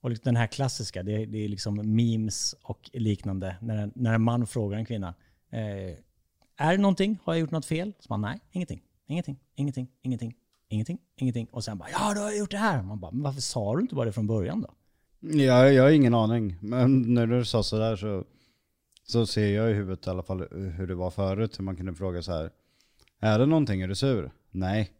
och 0.00 0.10
liksom 0.10 0.24
den 0.24 0.36
här 0.36 0.46
klassiska, 0.46 1.02
det, 1.02 1.26
det 1.26 1.44
är 1.44 1.48
liksom 1.48 1.96
memes 1.96 2.54
och 2.62 2.90
liknande, 2.92 3.56
när, 3.60 3.76
en- 3.76 3.92
när 3.94 4.14
en 4.14 4.22
man 4.22 4.46
frågar 4.46 4.78
en 4.78 4.84
kvinna, 4.86 5.14
eh, 5.50 5.94
är 6.58 6.72
det 6.72 6.78
någonting? 6.78 7.18
Har 7.24 7.32
jag 7.34 7.40
gjort 7.40 7.50
något 7.50 7.66
fel? 7.66 7.92
Så 8.00 8.06
man, 8.08 8.20
nej, 8.20 8.40
ingenting, 8.50 8.82
ingenting, 9.06 9.38
ingenting, 9.54 9.88
ingenting, 10.02 10.34
ingenting, 10.68 10.98
ingenting. 11.16 11.46
Och 11.52 11.64
sen 11.64 11.78
bara, 11.78 11.88
ja 11.90 12.14
du 12.14 12.20
har 12.20 12.32
gjort 12.32 12.50
det 12.50 12.56
här. 12.56 12.82
Man 12.82 13.00
bara, 13.00 13.10
men 13.12 13.22
varför 13.22 13.40
sa 13.40 13.74
du 13.76 13.82
inte 13.82 13.94
bara 13.94 14.04
det 14.06 14.12
från 14.12 14.26
början 14.26 14.60
då? 14.60 14.74
Ja, 15.20 15.68
jag 15.70 15.82
har 15.82 15.90
ingen 15.90 16.14
aning. 16.14 16.56
Men 16.60 17.14
när 17.14 17.26
du 17.26 17.44
sa 17.44 17.62
sådär 17.62 17.96
så, 17.96 18.24
så 19.04 19.26
ser 19.26 19.46
jag 19.54 19.70
i 19.70 19.74
huvudet 19.74 20.06
i 20.06 20.10
alla 20.10 20.22
fall 20.22 20.46
hur 20.76 20.86
det 20.86 20.94
var 20.94 21.10
förut. 21.10 21.58
Hur 21.58 21.64
man 21.64 21.76
kunde 21.76 21.94
fråga 21.94 22.22
så 22.22 22.32
här. 22.32 22.50
Är 23.20 23.38
det 23.38 23.46
någonting? 23.46 23.80
Är 23.80 23.88
du 23.88 23.94
sur? 23.94 24.30
Nej. 24.50 24.90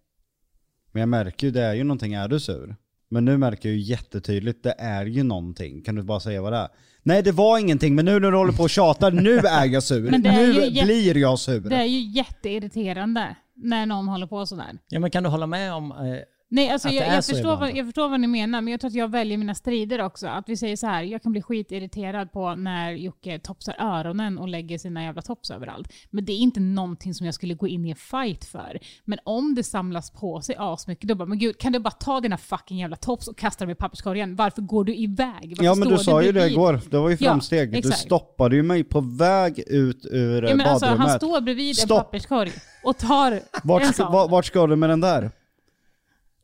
Men 0.93 1.01
jag 1.01 1.09
märker 1.09 1.47
ju, 1.47 1.51
det 1.51 1.63
är 1.63 1.75
ju 1.75 1.85
någonting. 1.85 2.15
Är 2.15 2.29
du 2.29 2.41
sur? 2.41 2.77
Men 3.09 3.25
nu 3.25 3.37
märker 3.39 3.69
jag 3.69 3.77
ju 3.77 3.83
jättetydligt, 3.83 4.63
det 4.63 4.75
är 4.79 5.07
ju 5.07 5.23
någonting. 5.23 5.83
Kan 5.83 5.95
du 5.95 6.03
bara 6.03 6.21
säga 6.21 6.43
vad 6.43 6.53
det 6.53 6.57
är? 6.59 6.69
Nej 7.03 7.23
det 7.23 7.33
var 7.33 7.59
ingenting, 7.59 7.95
men 7.95 8.05
nu 8.05 8.13
när 8.21 8.31
du 8.31 8.37
håller 8.37 8.53
på 8.53 8.63
och 8.63 8.71
tjatar, 8.71 9.11
nu 9.11 9.37
är 9.39 9.65
jag 9.67 9.83
sur. 9.83 10.11
Men 10.11 10.23
det 10.23 10.29
är 10.29 10.47
nu 10.47 10.53
ju 10.53 10.61
jä- 10.61 10.85
blir 10.85 11.17
jag 11.17 11.39
sur. 11.39 11.61
Det 11.61 11.77
är 11.77 11.85
ju 11.85 11.99
jätteirriterande 12.01 13.37
när 13.55 13.87
någon 13.87 14.09
håller 14.09 14.27
på 14.27 14.47
sådär. 14.47 14.79
Ja 14.89 15.01
men 15.01 15.11
kan 15.11 15.23
du 15.23 15.29
hålla 15.29 15.47
med 15.47 15.73
om, 15.75 15.91
eh, 15.93 16.19
Nej, 16.49 16.71
alltså 16.71 16.89
jag, 16.89 17.07
jag, 17.17 17.25
förstår 17.25 17.57
vad, 17.57 17.77
jag 17.77 17.87
förstår 17.87 18.09
vad 18.09 18.21
ni 18.21 18.27
menar, 18.27 18.61
men 18.61 18.71
jag 18.71 18.81
tror 18.81 18.89
att 18.89 18.95
jag 18.95 19.11
väljer 19.11 19.39
mina 19.39 19.55
strider 19.55 20.01
också. 20.01 20.27
Att 20.27 20.49
vi 20.49 20.57
säger 20.57 20.77
så 20.77 20.87
här, 20.87 21.03
jag 21.03 21.23
kan 21.23 21.33
bli 21.33 21.43
skitirriterad 21.43 22.33
på 22.33 22.55
när 22.55 22.93
Jocke 22.93 23.39
topsar 23.39 23.75
öronen 23.79 24.39
och 24.39 24.49
lägger 24.49 24.79
sina 24.79 25.03
jävla 25.03 25.23
tops 25.23 25.51
överallt. 25.51 25.93
Men 26.11 26.25
det 26.25 26.33
är 26.33 26.39
inte 26.39 26.61
någonting 26.61 27.15
som 27.15 27.27
jag 27.27 27.35
skulle 27.35 27.55
gå 27.55 27.69
in 27.69 27.85
i 27.87 27.91
en 27.91 27.97
fight 27.97 28.45
för. 28.45 28.79
Men 29.05 29.19
om 29.25 29.55
det 29.55 29.63
samlas 29.65 30.11
på 30.11 30.41
sig 30.41 30.55
asmycket, 30.59 31.09
då 31.09 31.15
bara, 31.15 31.29
men 31.29 31.39
gud, 31.39 31.59
kan 31.59 31.73
du 31.73 31.79
bara 31.79 31.91
ta 31.91 32.21
dina 32.21 32.39
fucking 32.39 32.79
jävla 32.79 32.97
tops 32.97 33.29
och 33.29 33.39
kasta 33.39 33.65
dem 33.65 33.71
i 33.73 33.75
papperskorgen? 33.75 34.37
Varför 34.37 34.63
går 34.63 34.85
du 34.85 34.95
iväg? 34.97 35.49
Varför 35.51 35.65
Ja 35.65 35.75
men 35.75 35.89
du 35.89 35.99
sa 35.99 36.23
ju 36.23 36.33
det 36.33 36.47
igår, 36.47 36.81
det 36.91 36.99
var 36.99 37.09
ju 37.11 37.17
Ja, 37.21 37.31
framsteg. 37.31 37.73
du 37.73 37.79
exakt. 37.79 37.99
stoppade 37.99 38.57
ju 38.57 38.63
mig 38.63 38.85
på 38.85 39.01
väg 39.01 39.59
ut 39.67 40.07
ur 40.11 40.43
Ja, 40.43 40.55
men 40.55 40.67
alltså, 40.67 40.87
badrummet. 40.87 41.09
han 41.09 41.19
står 41.19 41.41
bredvid 41.41 41.69
en 41.69 41.75
Stopp. 41.75 41.99
papperskorg 41.99 42.51
och 42.85 42.97
tar 42.99 43.41
Vart 43.65 43.83
en 43.83 43.93
sån. 43.93 44.13
vart 44.13 44.45
ska 44.47 44.67
du 44.67 44.77
med 44.77 44.91
den 44.91 45.01
där? 45.01 45.31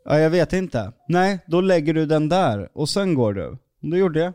Ja, 0.04 0.18
jag 0.18 0.30
vet 0.30 0.52
inte. 0.52 0.92
Nej, 1.08 1.38
då 1.46 1.60
lägger 1.60 1.94
du 1.94 2.06
den 2.06 2.28
där 2.28 2.68
och 2.72 2.88
sen 2.88 3.14
går 3.14 3.34
du. 3.34 3.58
Det 3.80 3.98
gjorde 3.98 4.20
jag. 4.20 4.32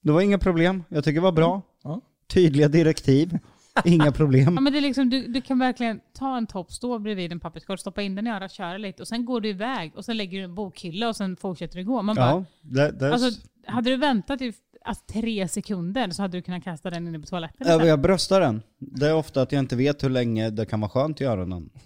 Det 0.00 0.12
var 0.12 0.20
inga 0.20 0.38
problem. 0.38 0.84
Jag 0.88 1.04
tycker 1.04 1.20
det 1.20 1.24
var 1.24 1.32
bra. 1.32 1.62
Ja. 1.82 2.00
Tydliga 2.26 2.68
direktiv. 2.68 3.38
Inga 3.84 4.04
Ja, 4.04 4.12
problem. 4.12 4.54
men 4.54 4.72
det 4.72 4.78
är 4.78 4.80
liksom, 4.80 5.10
du, 5.10 5.26
du 5.26 5.40
kan 5.40 5.58
verkligen 5.58 6.00
ta 6.12 6.36
en 6.36 6.46
topp, 6.46 6.72
stå 6.72 6.98
bredvid 6.98 7.32
en 7.32 7.40
papperskorg, 7.40 7.78
stoppa 7.78 8.02
in 8.02 8.14
den 8.14 8.26
i 8.26 8.30
örat, 8.30 8.52
köra 8.52 8.78
lite 8.78 9.02
och 9.02 9.08
sen 9.08 9.24
går 9.24 9.40
du 9.40 9.48
iväg 9.48 9.92
och 9.96 10.04
sen 10.04 10.16
lägger 10.16 10.38
du 10.38 10.44
en 10.44 10.54
bokhylla 10.54 11.08
och 11.08 11.16
sen 11.16 11.36
fortsätter 11.36 11.78
du 11.78 11.84
gå. 11.84 12.02
Man 12.02 12.16
bara, 12.16 12.26
Ja, 12.30 12.44
det, 12.60 12.90
det, 12.90 13.12
alltså, 13.12 13.40
hade 13.66 13.90
du 13.90 13.96
väntat 13.96 14.40
i 14.42 14.52
alltså, 14.84 15.04
tre 15.06 15.48
sekunder 15.48 16.10
så 16.10 16.22
hade 16.22 16.38
du 16.38 16.42
kunnat 16.42 16.64
kasta 16.64 16.90
den 16.90 17.08
inne 17.08 17.18
på 17.18 17.26
toaletten 17.26 17.66
Ja, 17.68 17.84
jag 17.86 18.00
bröstar 18.00 18.40
den. 18.40 18.62
Det 18.78 19.06
är 19.08 19.14
ofta 19.14 19.42
att 19.42 19.52
jag 19.52 19.58
inte 19.58 19.76
vet 19.76 20.04
hur 20.04 20.10
länge 20.10 20.50
det 20.50 20.66
kan 20.66 20.80
vara 20.80 20.90
skönt 20.90 21.20
i 21.20 21.24
öronen. 21.24 21.70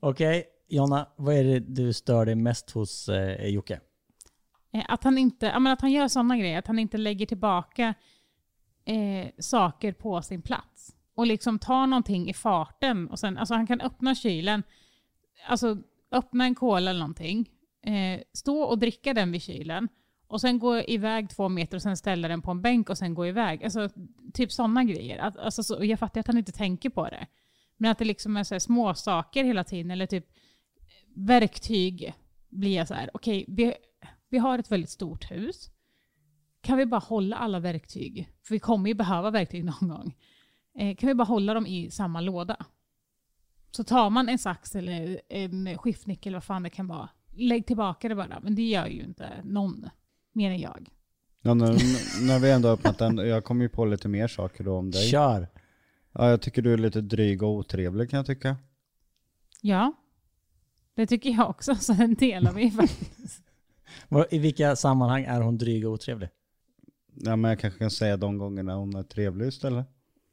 Okej, 0.00 0.44
Jonna, 0.68 1.08
vad 1.16 1.34
är 1.34 1.44
det 1.44 1.58
du 1.58 1.92
stör 1.92 2.26
dig 2.26 2.34
mest 2.34 2.70
hos 2.70 3.08
eh, 3.08 3.46
Jocke? 3.46 3.80
Eh, 4.72 4.84
att 4.88 5.04
han, 5.04 5.18
inte, 5.18 5.46
ja, 5.46 5.58
men 5.58 5.72
att 5.72 5.80
han 5.80 5.92
gör 5.92 6.08
sådana 6.08 6.36
grejer, 6.36 6.58
att 6.58 6.66
han 6.66 6.78
inte 6.78 6.98
lägger 6.98 7.26
tillbaka 7.26 7.94
eh, 8.84 9.28
saker 9.38 9.92
på 9.92 10.22
sin 10.22 10.42
plats. 10.42 10.96
Och 11.14 11.26
liksom 11.26 11.58
tar 11.58 11.86
någonting 11.86 12.30
i 12.30 12.34
farten. 12.34 13.08
Och 13.08 13.18
sen, 13.18 13.38
alltså 13.38 13.54
han 13.54 13.66
kan 13.66 13.80
öppna 13.80 14.14
kylen, 14.14 14.62
alltså 15.48 15.78
öppna 16.10 16.44
en 16.44 16.54
cola 16.54 16.90
eller 16.90 17.00
någonting, 17.00 17.50
eh, 17.82 18.20
stå 18.32 18.60
och 18.62 18.78
dricka 18.78 19.14
den 19.14 19.32
vid 19.32 19.42
kylen 19.42 19.88
och 20.28 20.40
sen 20.40 20.58
gå 20.58 20.78
iväg 20.78 21.30
två 21.30 21.48
meter 21.48 21.76
och 21.76 21.82
sen 21.82 21.96
ställa 21.96 22.28
den 22.28 22.42
på 22.42 22.50
en 22.50 22.62
bänk 22.62 22.90
och 22.90 22.98
sen 22.98 23.14
gå 23.14 23.26
iväg. 23.26 23.64
Alltså 23.64 23.88
typ 24.34 24.52
sådana 24.52 24.84
grejer. 24.84 25.18
Att, 25.18 25.36
alltså, 25.36 25.62
så, 25.62 25.84
jag 25.84 25.98
fattar 25.98 26.20
att 26.20 26.26
han 26.26 26.38
inte 26.38 26.52
tänker 26.52 26.90
på 26.90 27.04
det. 27.04 27.26
Men 27.76 27.90
att 27.90 27.98
det 27.98 28.04
liksom 28.04 28.36
är 28.36 28.44
så 28.44 28.54
här 28.54 28.58
små 28.58 28.94
saker 28.94 29.44
hela 29.44 29.64
tiden, 29.64 29.90
eller 29.90 30.06
typ 30.06 30.26
verktyg 31.16 32.14
blir 32.48 32.76
jag 32.76 32.88
så 32.88 32.94
här, 32.94 33.10
okej, 33.14 33.44
vi, 33.48 33.74
vi 34.28 34.38
har 34.38 34.58
ett 34.58 34.72
väldigt 34.72 34.90
stort 34.90 35.30
hus. 35.30 35.70
Kan 36.60 36.78
vi 36.78 36.86
bara 36.86 37.00
hålla 37.00 37.36
alla 37.36 37.60
verktyg? 37.60 38.32
För 38.42 38.54
vi 38.54 38.58
kommer 38.58 38.88
ju 38.88 38.94
behöva 38.94 39.30
verktyg 39.30 39.64
någon 39.64 39.88
gång. 39.88 40.16
Eh, 40.78 40.96
kan 40.96 41.06
vi 41.06 41.14
bara 41.14 41.24
hålla 41.24 41.54
dem 41.54 41.66
i 41.66 41.90
samma 41.90 42.20
låda? 42.20 42.66
Så 43.70 43.84
tar 43.84 44.10
man 44.10 44.28
en 44.28 44.38
sax 44.38 44.74
eller 44.74 45.20
en 45.28 45.78
skiftnyckel, 45.78 46.34
vad 46.34 46.44
fan 46.44 46.62
det 46.62 46.70
kan 46.70 46.86
vara, 46.86 47.08
lägg 47.32 47.66
tillbaka 47.66 48.08
det 48.08 48.14
bara. 48.14 48.40
Men 48.42 48.54
det 48.54 48.62
gör 48.62 48.86
ju 48.86 49.02
inte 49.02 49.30
någon, 49.44 49.88
mer 50.32 50.50
än 50.50 50.58
jag. 50.58 50.88
Ja, 51.42 51.54
nu, 51.54 51.64
när 52.26 52.38
vi 52.38 52.50
ändå 52.50 52.68
har 52.68 52.74
öppnat 52.74 52.98
den, 52.98 53.16
jag 53.16 53.44
kommer 53.44 53.62
ju 53.62 53.68
på 53.68 53.84
lite 53.84 54.08
mer 54.08 54.28
saker 54.28 54.64
då 54.64 54.76
om 54.76 54.90
dig. 54.90 55.08
Kör! 55.10 55.48
Ja, 56.12 56.30
jag 56.30 56.40
tycker 56.40 56.62
du 56.62 56.72
är 56.72 56.78
lite 56.78 57.00
dryg 57.00 57.42
och 57.42 57.50
otrevlig 57.50 58.10
kan 58.10 58.16
jag 58.16 58.26
tycka. 58.26 58.56
Ja, 59.60 59.92
det 60.96 61.06
tycker 61.06 61.30
jag 61.30 61.50
också, 61.50 61.74
så 61.74 61.92
den 61.92 62.14
delar 62.14 62.52
vi 62.52 62.70
faktiskt. 62.70 63.42
I 64.30 64.38
vilka 64.38 64.76
sammanhang 64.76 65.24
är 65.24 65.40
hon 65.40 65.58
dryg 65.58 65.86
och 65.86 65.92
otrevlig? 65.92 66.28
Ja, 67.14 67.36
men 67.36 67.48
jag 67.48 67.60
kanske 67.60 67.78
kan 67.78 67.90
säga 67.90 68.16
de 68.16 68.38
gångerna 68.38 68.74
hon 68.74 68.96
är 68.96 69.02
trevlig 69.02 69.46
istället. 69.46 69.86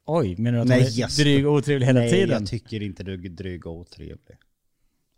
Oj, 0.06 0.36
menar 0.38 0.52
du 0.58 0.62
att 0.62 0.68
Nej, 0.68 0.78
hon 0.78 0.86
är 0.86 0.98
yes. 0.98 1.16
dryg 1.16 1.46
och 1.46 1.52
otrevlig 1.54 1.86
hela 1.86 2.00
Nej, 2.00 2.10
tiden? 2.10 2.28
jag 2.30 2.46
tycker 2.46 2.82
inte 2.82 3.02
du 3.02 3.14
är 3.14 3.18
dryg 3.28 3.66
och 3.66 3.76
otrevlig. 3.78 4.36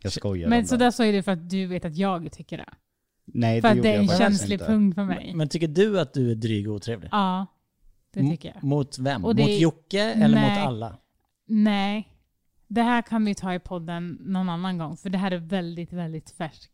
Jag 0.03 0.13
skojar 0.13 0.49
Men 0.49 0.59
om 0.61 0.67
så 0.67 0.77
det. 0.77 0.85
där 0.85 0.91
säger 0.91 1.13
du 1.13 1.23
för 1.23 1.33
att 1.33 1.51
du 1.51 1.67
vet 1.67 1.85
att 1.85 1.97
jag 1.97 2.33
tycker 2.33 2.57
det. 2.59 2.75
Nej, 3.25 3.61
För 3.61 3.69
det 3.69 3.75
att 3.77 3.83
det 3.83 3.93
är 3.93 3.99
en 3.99 4.09
känslig 4.09 4.55
inte. 4.55 4.67
punkt 4.67 4.95
för 4.95 5.05
mig. 5.05 5.33
Men 5.35 5.49
tycker 5.49 5.69
du 5.69 6.01
att 6.01 6.15
du 6.15 6.31
är 6.31 6.35
dryg 6.35 6.69
och 6.69 6.75
otrevlig? 6.75 7.09
Ja, 7.13 7.47
det 8.15 8.21
M- 8.21 8.31
tycker 8.31 8.53
jag. 8.55 8.65
Mot 8.65 8.99
vem? 8.99 9.25
Och 9.25 9.37
det- 9.37 9.43
Mot 9.43 9.51
Jocke 9.61 10.01
eller 10.03 10.29
Nej. 10.41 10.51
mot 10.59 10.67
alla? 10.67 10.99
Nej, 11.47 12.09
det 12.69 12.83
här 12.83 13.03
kan 13.03 13.25
vi 13.25 13.35
ta 13.35 13.55
i 13.55 13.59
podden 13.59 14.19
någon 14.21 14.49
annan 14.49 14.79
gång, 14.79 14.97
för 14.97 15.11
det 15.11 15.19
här 15.19 15.31
är 15.31 15.37
väldigt, 15.39 15.93
väldigt 15.93 16.31
färskt. 16.31 16.73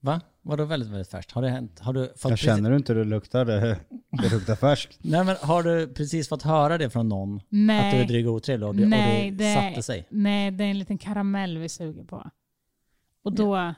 Va? 0.00 0.20
Vadå 0.42 0.64
väldigt, 0.64 0.88
väldigt 0.88 1.08
färskt? 1.08 1.32
Har 1.32 1.42
det 1.42 1.48
hänt? 1.50 1.80
Har 1.80 1.92
du 1.92 2.12
fått 2.16 2.30
Jag 2.30 2.38
känner 2.38 2.70
du 2.70 2.76
inte 2.76 2.92
hur 2.92 3.00
det 3.00 3.10
luktar? 3.10 3.44
Det, 3.44 3.80
det 4.22 4.30
luktar 4.30 4.56
färskt. 4.56 4.98
Nej 5.02 5.24
men 5.24 5.36
har 5.42 5.62
du 5.62 5.94
precis 5.94 6.28
fått 6.28 6.42
höra 6.42 6.78
det 6.78 6.90
från 6.90 7.08
någon? 7.08 7.40
Nej. 7.48 7.86
Att 7.86 7.92
du 7.92 7.98
är 8.02 8.06
dryg 8.08 8.28
och 8.28 8.34
otrevlig 8.34 8.68
och 8.68 8.74
det, 8.74 8.86
Nej, 8.86 9.30
och 9.30 9.36
det, 9.36 9.44
det, 9.44 9.54
satte 9.54 9.82
sig? 9.82 10.06
nej, 10.10 10.50
det 10.50 10.64
är 10.64 10.68
en 10.68 10.78
liten 10.78 10.98
karamell 10.98 11.58
vi 11.58 11.68
suger 11.68 12.04
på. 12.04 12.30
Och 13.24 13.32
då, 13.32 13.74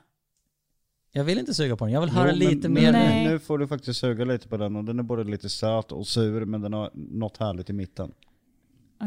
Jag 1.13 1.25
vill 1.25 1.39
inte 1.39 1.55
suga 1.55 1.77
på 1.77 1.85
den, 1.85 1.95
jag 1.95 2.01
vill 2.01 2.11
höra 2.11 2.31
Jo, 2.33 2.37
lite 2.39 2.69
men, 2.69 2.83
mer. 2.83 2.93
Nej. 2.93 3.29
Nu 3.29 3.39
får 3.39 3.59
du 3.59 3.67
faktiskt 3.69 4.01
suga 4.01 4.25
lite 4.25 4.49
på 4.49 4.57
den 4.57 4.77
och 4.77 4.85
den 4.85 4.99
är 4.99 5.03
både 5.03 5.25
lite 5.25 5.49
söt 5.49 5.93
och 5.93 6.07
sur 6.07 6.45
men 6.45 6.61
den 6.61 6.73
har 6.73 6.91
något 6.95 7.37
härligt 7.37 7.71
i 7.71 7.73
mitten. 7.73 8.13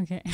okej. 0.04 0.24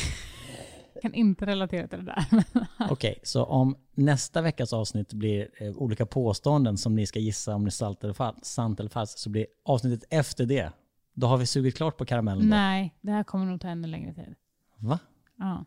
kan 1.03 1.13
inte 1.13 1.45
relatera 1.45 1.87
till 1.87 2.05
det 2.05 2.05
där. 2.05 2.43
Okej, 2.91 3.19
så 3.23 3.43
om 3.45 3.75
nästa 3.93 4.41
veckas 4.41 4.73
avsnitt 4.73 5.13
blir 5.13 5.49
eh, 5.63 5.77
olika 5.77 6.05
påståenden 6.05 6.77
som 6.77 6.95
ni 6.95 7.05
ska 7.05 7.19
gissa 7.19 7.55
om 7.55 7.63
det 7.63 7.69
är 7.69 7.71
sant 7.71 8.03
eller, 8.03 8.13
fal- 8.13 8.39
sant 8.43 8.79
eller 8.79 8.89
falskt, 8.89 9.19
så 9.19 9.29
blir 9.29 9.45
avsnittet 9.63 10.03
efter 10.09 10.45
det, 10.45 10.71
då 11.13 11.27
har 11.27 11.37
vi 11.37 11.45
sugit 11.45 11.75
klart 11.77 11.97
på 11.97 12.05
karamellen 12.05 12.49
då. 12.49 12.55
nej, 12.55 12.95
det 13.01 13.11
här 13.11 13.23
kommer 13.23 13.45
nog 13.45 13.61
ta 13.61 13.67
ännu 13.67 13.87
längre 13.87 14.13
tid. 14.13 14.35
Va? 14.77 14.99
Ja. 15.37 15.65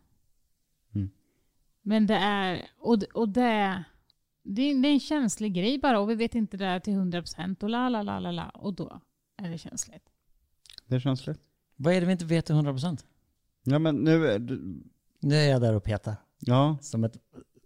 Mm. 0.95 1.09
Men 1.81 2.07
det 2.07 2.15
är, 2.15 2.61
och, 2.79 3.03
och 3.13 3.29
det, 3.29 3.83
det, 4.43 4.61
är, 4.61 4.81
det 4.81 4.87
är 4.87 4.93
en 4.93 4.99
känslig 4.99 5.53
grej 5.53 5.79
bara 5.79 5.99
och 5.99 6.09
vi 6.09 6.15
vet 6.15 6.35
inte 6.35 6.57
det 6.57 6.65
här 6.65 6.79
till 6.79 6.93
100% 6.93 7.63
och 7.63 7.69
la 7.69 7.89
la 7.89 8.01
la 8.01 8.19
la 8.19 8.31
la 8.31 8.49
och 8.49 8.73
då 8.73 9.01
är 9.37 9.49
det 9.49 9.57
känsligt. 9.57 10.03
Det 10.87 10.99
känns 10.99 11.27
lätt. 11.27 11.39
Vad 11.75 11.93
är 11.93 11.99
det 12.01 12.05
vi 12.07 12.11
inte 12.11 12.25
vet 12.25 12.45
till 12.45 12.55
100%? 12.55 13.05
Ja 13.63 13.79
men 13.79 13.95
nu 13.95 14.27
är 14.27 14.39
du, 14.39 14.83
Nu 15.27 15.35
är 15.35 15.49
jag 15.49 15.61
där 15.61 15.73
och 15.73 15.83
petar. 15.83 16.15
ja. 16.39 16.77
Som 16.81 17.03
ett 17.03 17.17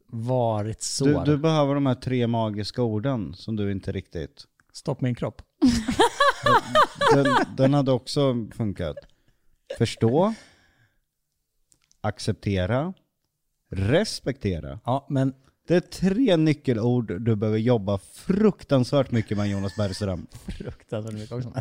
varigt 0.07 0.79
Du, 0.79 0.85
sår. 0.85 1.25
du 1.25 1.37
behöver 1.37 1.75
de 1.75 1.85
här 1.85 1.95
tre 1.95 2.27
magiska 2.27 2.81
orden 2.81 3.33
som 3.33 3.55
du 3.55 3.71
inte 3.71 3.91
riktigt... 3.91 4.45
Stopp 4.73 5.01
min 5.01 5.15
kropp. 5.15 5.41
Den, 7.13 7.35
den 7.57 7.73
hade 7.73 7.91
också 7.91 8.47
funkat. 8.55 8.95
Förstå, 9.77 10.33
acceptera, 12.01 12.93
respektera. 13.71 14.79
Ja, 14.85 15.05
men 15.09 15.33
Det 15.67 15.75
är 15.75 15.79
tre 15.79 16.37
nyckelord 16.37 17.21
du 17.21 17.35
behöver 17.35 17.59
jobba 17.59 17.97
fruktansvärt 17.97 19.11
mycket 19.11 19.37
med 19.37 19.49
Jonas 19.49 19.75
Bergström. 19.75 20.27
fruktansvärt 20.47 21.13
mycket 21.13 21.31
också. 21.31 21.53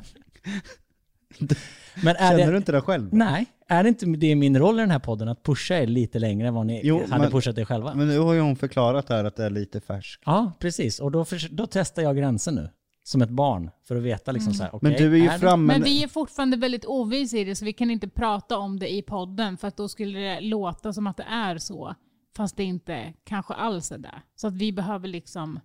Men 2.05 2.17
är 2.17 2.31
Känner 2.31 2.47
det, 2.47 2.51
du 2.51 2.57
inte 2.57 2.73
det 2.73 2.81
själv? 2.81 3.09
Nej, 3.13 3.47
är 3.69 3.83
det 3.83 3.89
inte 3.89 4.07
det 4.07 4.35
min 4.35 4.59
roll 4.59 4.79
i 4.79 4.81
den 4.81 4.91
här 4.91 4.99
podden 4.99 5.29
att 5.29 5.43
pusha 5.43 5.75
er 5.75 5.87
lite 5.87 6.19
längre 6.19 6.49
än 6.49 6.55
vad 6.55 6.67
ni 6.67 6.81
Jo, 6.85 7.03
hade 7.11 7.23
men- 7.23 7.31
pushat 7.31 7.59
er 7.59 7.65
själva? 7.65 7.95
Men 7.95 8.09
nu 8.09 8.19
har 8.19 8.33
ju 8.35 8.41
hon 8.41 8.57
förklarat 8.57 9.09
här 9.09 9.25
att 9.25 9.37
det 9.37 9.45
är 9.45 9.51
lite 9.51 9.81
färskt. 9.81 10.23
Ja, 10.27 10.53
precis. 10.59 11.01
Och 11.01 11.11
då, 11.11 11.25
förs- 11.25 11.49
då 11.51 11.67
testar 11.67 12.03
jag 12.03 12.17
gränsen 12.17 12.55
nu. 12.55 12.71
som 13.03 13.23
ett 13.23 13.31
barn 13.31 13.71
för 13.85 13.97
att 13.97 14.03
veta 14.03 14.33
liksom 14.33 14.55
så 14.55 14.63
här, 14.63 14.75
okej, 14.75 14.91
Men 14.91 14.99
du 15.03 15.13
är 15.13 15.17
ju 15.23 15.29
det- 15.29 15.39
framme... 15.39 15.73
Men 15.73 15.83
vi 15.83 16.03
är 16.03 16.09
fortfarande 16.09 16.57
väldigt 16.57 16.85
ovisa 16.87 17.37
i 17.37 17.45
det, 17.45 17.57
så 17.57 17.65
vi 17.65 17.73
kan 17.73 17.91
inte 17.91 18.09
prata 18.09 18.59
om 18.59 18.79
det 18.79 18.93
i 18.93 19.03
podden, 19.03 19.57
för 19.57 19.69
att 19.69 19.77
då 19.77 19.89
skulle 19.89 20.19
det 20.19 20.41
låta 20.41 20.93
som 20.93 21.07
att 21.07 21.17
det 21.17 21.23
är 21.31 21.59
så, 21.59 21.95
fast 22.37 22.57
det 22.57 22.65
inte 22.65 23.13
kanske 23.25 23.55
alls 23.55 23.93
är 23.93 23.99
det. 23.99 24.23
Så 24.37 24.47
att 24.47 24.55
vi 24.55 24.73
behöver 24.73 25.09
liksom, 25.09 25.61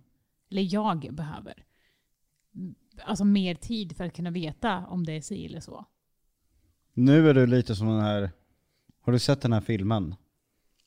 eller 0.50 0.74
jag 0.74 1.08
behöver, 1.14 1.54
alltså 3.04 3.24
mer 3.24 3.54
tid 3.54 3.96
för 3.96 4.04
att 4.04 4.16
kunna 4.16 4.30
veta 4.30 4.86
om 4.86 5.06
det 5.06 5.12
är 5.12 5.20
si 5.20 5.46
eller 5.46 5.60
så. 5.60 5.84
Nu 6.94 7.30
är 7.30 7.34
du 7.34 7.46
lite 7.46 7.74
som 7.74 7.86
den 7.86 8.00
här... 8.00 8.30
Har 9.00 9.12
du 9.12 9.18
sett 9.18 9.40
den 9.40 9.52
här 9.52 9.60
filmen? 9.60 10.14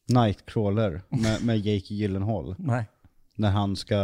Nightcrawler 0.08 1.02
med, 1.10 1.46
med 1.46 1.58
Jake 1.58 1.94
Gyllenhaal. 1.94 2.56
Nej. 2.60 2.86
När 3.36 3.52
han 3.52 3.76
ska... 3.76 3.96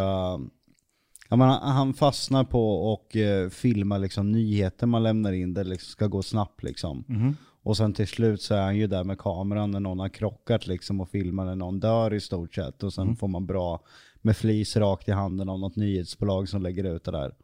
Ja, 1.29 1.35
men 1.35 1.49
han, 1.49 1.93
fastnar 1.93 2.43
på 2.43 2.93
och 2.93 3.15
eh, 3.15 3.49
filma 3.49 3.97
liksom 3.97 4.31
nyheter 4.31 4.87
man 4.87 5.03
lämnar 5.03 5.33
in, 5.33 5.53
det 5.53 5.63
liksom 5.63 5.89
ska 5.91 6.07
gå 6.07 6.23
snabbt 6.23 6.63
liksom. 6.63 7.03
Och 7.65 7.77
sen 7.77 7.93
till 7.93 8.07
slut 8.07 8.41
så 8.41 8.55
är 8.55 8.61
han 8.61 8.77
ju 8.77 8.87
där 8.87 9.03
med 9.03 9.17
kameran 9.17 9.71
när 9.71 9.79
någon 9.79 9.99
har 9.99 10.09
krockat 10.09 10.67
liksom 10.67 11.01
och 11.01 11.09
filmar 11.09 11.45
när 11.45 11.55
någon 11.55 11.79
dör 11.79 12.13
i 12.13 12.21
stort 12.21 12.55
sett. 12.55 12.83
Och 12.83 12.93
sen 12.93 13.15
får 13.15 13.27
man 13.27 13.45
bra 13.45 13.81
med 14.21 14.37
flis 14.37 14.75
rakt 14.77 15.09
i 15.09 15.11
handen 15.11 15.49
av 15.49 15.59
något 15.59 15.75
nyhetsbolag 15.75 16.49
som 16.49 16.61
lägger 16.61 16.83
ut 16.83 17.03
det 17.03 17.11
där. 17.11 17.35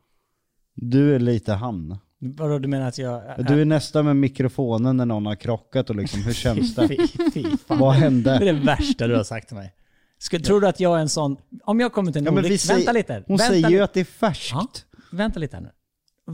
Du 0.76 1.16
är 1.16 1.20
lite 1.20 1.54
han. 1.54 1.98
Vadå, 2.20 2.60
du 2.60 2.68
menar 2.68 2.88
att 2.88 2.98
jag... 2.98 3.22
Du 3.48 3.62
är 3.62 3.66
nästan 3.66 4.06
med 4.06 4.16
mikrofonen 4.16 4.98
när 4.98 5.06
någon 5.06 5.26
har 5.26 5.36
krockat 5.36 5.90
och 5.90 5.96
liksom, 5.96 6.22
hur 6.24 6.34
känns 6.34 6.76
det? 6.76 6.88
Fy, 6.88 6.98
fy 7.34 7.44
fan. 7.44 7.80
Vad 7.80 7.94
Det 7.94 7.98
är 7.98 8.02
hände? 8.02 8.40
det 8.40 8.52
värsta 8.54 9.08
du 9.08 9.16
har 9.16 9.24
sagt 9.24 9.48
till 9.48 9.58
mig. 9.58 9.74
Ska, 10.18 10.40
tror 10.40 10.62
du 10.62 10.68
att 10.68 10.80
jag 10.80 10.98
är 10.98 11.02
en 11.02 11.10
sån... 11.10 11.38
Om 11.64 11.80
jag 11.80 11.94
kommer 11.94 12.12
till 12.12 12.20
en 12.28 12.34
Ja, 12.34 12.40
olycka... 12.42 12.58
säger- 12.58 12.78
Vänta 12.80 12.92
lite. 12.92 13.14
Hon 13.28 13.38
vänta 13.38 13.54
säger 13.54 13.70
ju 13.70 13.80
att 13.80 13.94
det 13.94 14.00
är 14.00 14.04
färskt. 14.06 14.52
Ja, 14.54 14.68
vänta 15.12 15.40
lite 15.40 15.56
här 15.56 15.64
nu. 15.64 15.72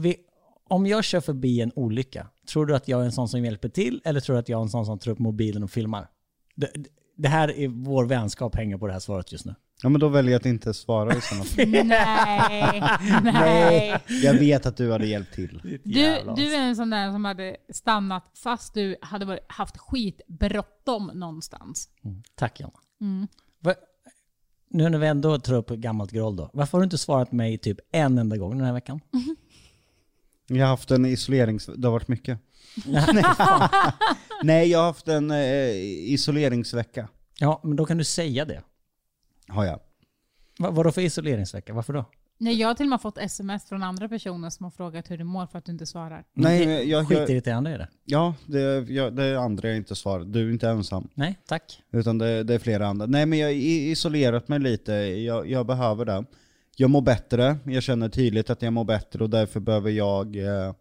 Vi, 0.00 0.16
om 0.68 0.86
jag 0.86 1.04
kör 1.04 1.20
förbi 1.20 1.60
en 1.60 1.72
olycka, 1.74 2.26
tror 2.52 2.66
du 2.66 2.74
att 2.76 2.88
jag 2.88 3.00
är 3.00 3.04
en 3.04 3.12
sån 3.12 3.28
som 3.28 3.44
hjälper 3.44 3.68
till 3.68 4.00
eller 4.04 4.20
tror 4.20 4.34
du 4.34 4.40
att 4.40 4.48
jag 4.48 4.58
är 4.58 4.62
en 4.62 4.68
sån 4.70 4.86
som 4.86 4.98
tar 4.98 5.10
upp 5.10 5.18
mobilen 5.18 5.62
och 5.62 5.70
filmar? 5.70 6.08
Det, 6.54 6.70
det 7.16 7.28
här 7.28 7.58
är 7.58 7.68
vår 7.68 8.04
vänskap 8.04 8.54
hänger 8.54 8.78
på 8.78 8.86
det 8.86 8.92
här 8.92 9.00
svaret 9.00 9.32
just 9.32 9.44
nu. 9.44 9.54
Ja 9.82 9.88
men 9.88 10.00
då 10.00 10.08
väljer 10.08 10.32
jag 10.32 10.40
att 10.40 10.46
inte 10.46 10.74
svara 10.74 11.16
i 11.16 11.20
sådana 11.20 11.44
fall. 11.44 11.66
Nej, 11.68 12.82
nej. 13.22 14.00
Jag 14.22 14.34
vet 14.34 14.66
att 14.66 14.76
du 14.76 14.92
hade 14.92 15.06
hjälpt 15.06 15.34
till. 15.34 15.80
Du, 15.84 16.20
du 16.36 16.54
är 16.54 16.60
en 16.60 16.76
sån 16.76 16.90
där 16.90 17.12
som 17.12 17.24
hade 17.24 17.56
stannat 17.72 18.30
fast 18.34 18.74
du 18.74 18.96
hade 19.00 19.24
varit, 19.24 19.44
haft 19.46 19.76
skitbråttom 19.76 21.10
någonstans. 21.14 21.88
Tack 22.34 22.60
Jonna. 22.60 22.72
Mm. 23.00 23.26
Va, 23.60 23.74
nu 24.70 24.88
när 24.88 24.98
vi 24.98 25.06
ändå 25.06 25.38
tar 25.38 25.54
upp 25.54 25.68
gammalt 25.68 26.10
groll 26.12 26.36
då. 26.36 26.50
Varför 26.52 26.72
har 26.72 26.80
du 26.80 26.84
inte 26.84 26.98
svarat 26.98 27.32
mig 27.32 27.58
typ 27.58 27.78
en 27.92 28.18
enda 28.18 28.36
gång 28.36 28.56
den 28.56 28.66
här 28.66 28.72
veckan? 28.72 29.00
Jag 30.50 30.64
har 30.64 30.70
haft 30.70 30.90
en 30.90 31.06
isolerings... 31.06 31.66
Det 31.76 31.88
har 31.88 31.92
varit 31.92 32.08
mycket. 32.08 32.38
Nej 34.42 34.68
jag 34.70 34.78
har 34.78 34.86
haft 34.86 35.08
en 35.08 35.30
eh, 35.30 35.70
isoleringsvecka. 36.12 37.08
Ja, 37.38 37.60
men 37.64 37.76
då 37.76 37.86
kan 37.86 37.98
du 37.98 38.04
säga 38.04 38.44
det. 38.44 38.62
Har 39.48 39.64
jag. 39.64 39.80
Va, 40.58 40.70
vadå 40.70 40.92
för 40.92 41.00
isoleringsvecka? 41.00 41.72
Varför 41.72 41.92
då? 41.92 42.04
Nej, 42.40 42.54
jag 42.54 42.68
har 42.68 42.74
till 42.74 42.86
och 42.86 42.90
med 42.90 43.00
fått 43.00 43.18
sms 43.18 43.68
från 43.68 43.82
andra 43.82 44.08
personer 44.08 44.50
som 44.50 44.64
har 44.64 44.70
frågat 44.70 45.10
hur 45.10 45.18
du 45.18 45.24
mår 45.24 45.46
för 45.46 45.58
att 45.58 45.64
du 45.64 45.72
inte 45.72 45.86
svarar. 45.86 46.24
Nej, 46.34 46.66
men 46.66 46.74
jag, 46.74 46.84
jag, 46.84 47.08
Skitirriterande 47.08 47.70
är 47.70 47.78
det. 47.78 47.88
ja, 48.04 48.34
det, 48.46 48.60
jag, 48.90 49.16
det 49.16 49.24
är 49.24 49.36
andra 49.36 49.68
jag 49.68 49.76
inte 49.76 49.94
svarar. 49.94 50.24
Du 50.24 50.48
är 50.48 50.52
inte 50.52 50.68
ensam. 50.68 51.08
Nej, 51.14 51.38
tack. 51.46 51.82
Utan 51.92 52.18
det, 52.18 52.42
det 52.42 52.54
är 52.54 52.58
flera 52.58 52.86
andra. 52.86 53.06
Nej 53.06 53.26
men 53.26 53.38
jag 53.38 53.46
har 53.46 53.52
isolerat 53.52 54.48
mig 54.48 54.58
lite, 54.58 54.92
jag, 54.92 55.50
jag 55.50 55.66
behöver 55.66 56.04
det. 56.04 56.24
Jag 56.76 56.90
mår 56.90 57.00
bättre, 57.00 57.56
jag 57.64 57.82
känner 57.82 58.08
tydligt 58.08 58.50
att 58.50 58.62
jag 58.62 58.72
mår 58.72 58.84
bättre 58.84 59.24
och 59.24 59.30
därför 59.30 59.60
behöver 59.60 59.90
jag 59.90 60.36
eh, 60.36 60.74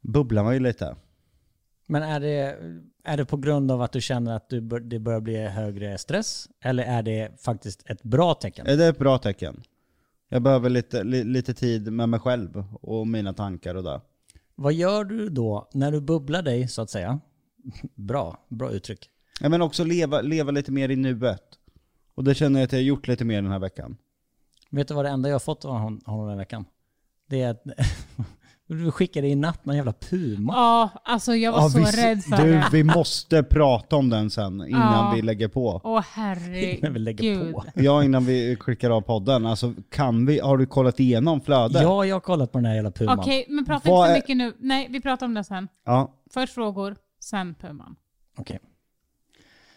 bubbla 0.00 0.42
mig 0.42 0.60
lite. 0.60 0.96
Men 1.90 2.02
är 2.02 2.20
det, 2.20 2.58
är 3.04 3.16
det 3.16 3.24
på 3.24 3.36
grund 3.36 3.70
av 3.70 3.82
att 3.82 3.92
du 3.92 4.00
känner 4.00 4.36
att 4.36 4.48
du 4.48 4.60
bör, 4.60 4.80
det 4.80 4.98
börjar 4.98 5.20
bli 5.20 5.36
högre 5.46 5.98
stress? 5.98 6.48
Eller 6.60 6.84
är 6.84 7.02
det 7.02 7.40
faktiskt 7.40 7.90
ett 7.90 8.02
bra 8.02 8.34
tecken? 8.34 8.66
Är 8.66 8.76
det 8.76 8.86
ett 8.86 8.98
bra 8.98 9.18
tecken? 9.18 9.62
Jag 10.28 10.42
behöver 10.42 10.70
lite, 10.70 11.04
li, 11.04 11.24
lite 11.24 11.54
tid 11.54 11.92
med 11.92 12.08
mig 12.08 12.20
själv 12.20 12.64
och 12.80 13.06
mina 13.06 13.32
tankar 13.32 13.74
och 13.74 13.82
det. 13.82 14.00
Vad 14.54 14.72
gör 14.72 15.04
du 15.04 15.28
då 15.28 15.68
när 15.74 15.92
du 15.92 16.00
bubblar 16.00 16.42
dig, 16.42 16.68
så 16.68 16.82
att 16.82 16.90
säga? 16.90 17.20
Bra, 17.94 18.46
bra 18.48 18.70
uttryck. 18.70 19.10
Ja, 19.40 19.48
men 19.48 19.62
också 19.62 19.84
leva, 19.84 20.20
leva 20.20 20.50
lite 20.50 20.72
mer 20.72 20.88
i 20.88 20.96
nuet. 20.96 21.42
Och 22.14 22.24
det 22.24 22.34
känner 22.34 22.60
jag 22.60 22.64
att 22.66 22.72
jag 22.72 22.78
har 22.78 22.84
gjort 22.84 23.08
lite 23.08 23.24
mer 23.24 23.42
den 23.42 23.50
här 23.52 23.58
veckan. 23.58 23.96
Vet 24.70 24.88
du 24.88 24.94
vad 24.94 25.04
det 25.04 25.08
enda 25.10 25.28
jag 25.28 25.34
har 25.34 25.40
fått 25.40 25.64
av 25.64 25.78
hon- 25.78 26.00
honom 26.04 26.20
den 26.26 26.30
här 26.30 26.38
veckan? 26.38 26.64
Det 27.26 27.42
är 27.42 27.50
att 27.50 27.62
du 28.68 28.90
skickade 28.90 29.26
i 29.28 29.34
natt 29.34 29.64
någon 29.64 29.76
jävla 29.76 29.92
puma. 29.92 30.52
Ja, 30.52 30.90
alltså 31.04 31.34
jag 31.34 31.52
var 31.52 31.60
Ja, 31.62 31.68
så 31.68 31.78
vi, 31.78 31.84
rädd 31.84 32.22
för 32.24 32.36
du, 32.36 32.52
det. 32.52 32.66
vi 32.72 32.84
måste 32.84 33.42
prata 33.42 33.96
om 33.96 34.08
den 34.08 34.30
sen 34.30 34.52
innan 34.68 35.06
Ja. 35.06 35.12
vi 35.16 35.22
lägger 35.22 35.48
på. 35.48 35.80
Åh 35.84 36.04
Innan 36.18 36.92
vi 36.92 36.98
lägger 36.98 37.24
herregud. 37.34 37.54
på. 37.54 37.64
Ja, 37.74 38.04
innan 38.04 38.24
vi 38.26 38.56
klickar 38.60 38.90
av 38.90 39.00
podden. 39.00 39.46
Alltså, 39.46 39.74
kan 39.90 40.26
vi, 40.26 40.40
har 40.40 40.58
du 40.58 40.66
kollat 40.66 41.00
igenom 41.00 41.40
flödet? 41.40 41.82
Ja, 41.82 42.04
jag 42.04 42.14
har 42.14 42.20
kollat 42.20 42.52
på 42.52 42.58
den 42.58 42.64
här 42.64 42.74
jävla 42.74 42.90
puman. 42.90 43.18
Okej, 43.18 43.46
men 43.48 43.64
prata 43.64 43.90
Vad 43.90 44.08
inte 44.08 44.08
så 44.08 44.12
är- 44.12 44.16
mycket 44.16 44.36
nu. 44.36 44.66
Nej, 44.68 44.86
vi 44.90 45.00
pratar 45.00 45.26
om 45.26 45.34
det 45.34 45.44
sen. 45.44 45.68
Ja, 45.84 46.14
Först 46.30 46.54
frågor, 46.54 46.96
sen 47.20 47.54
Puman. 47.54 47.96
Okej. 48.38 48.58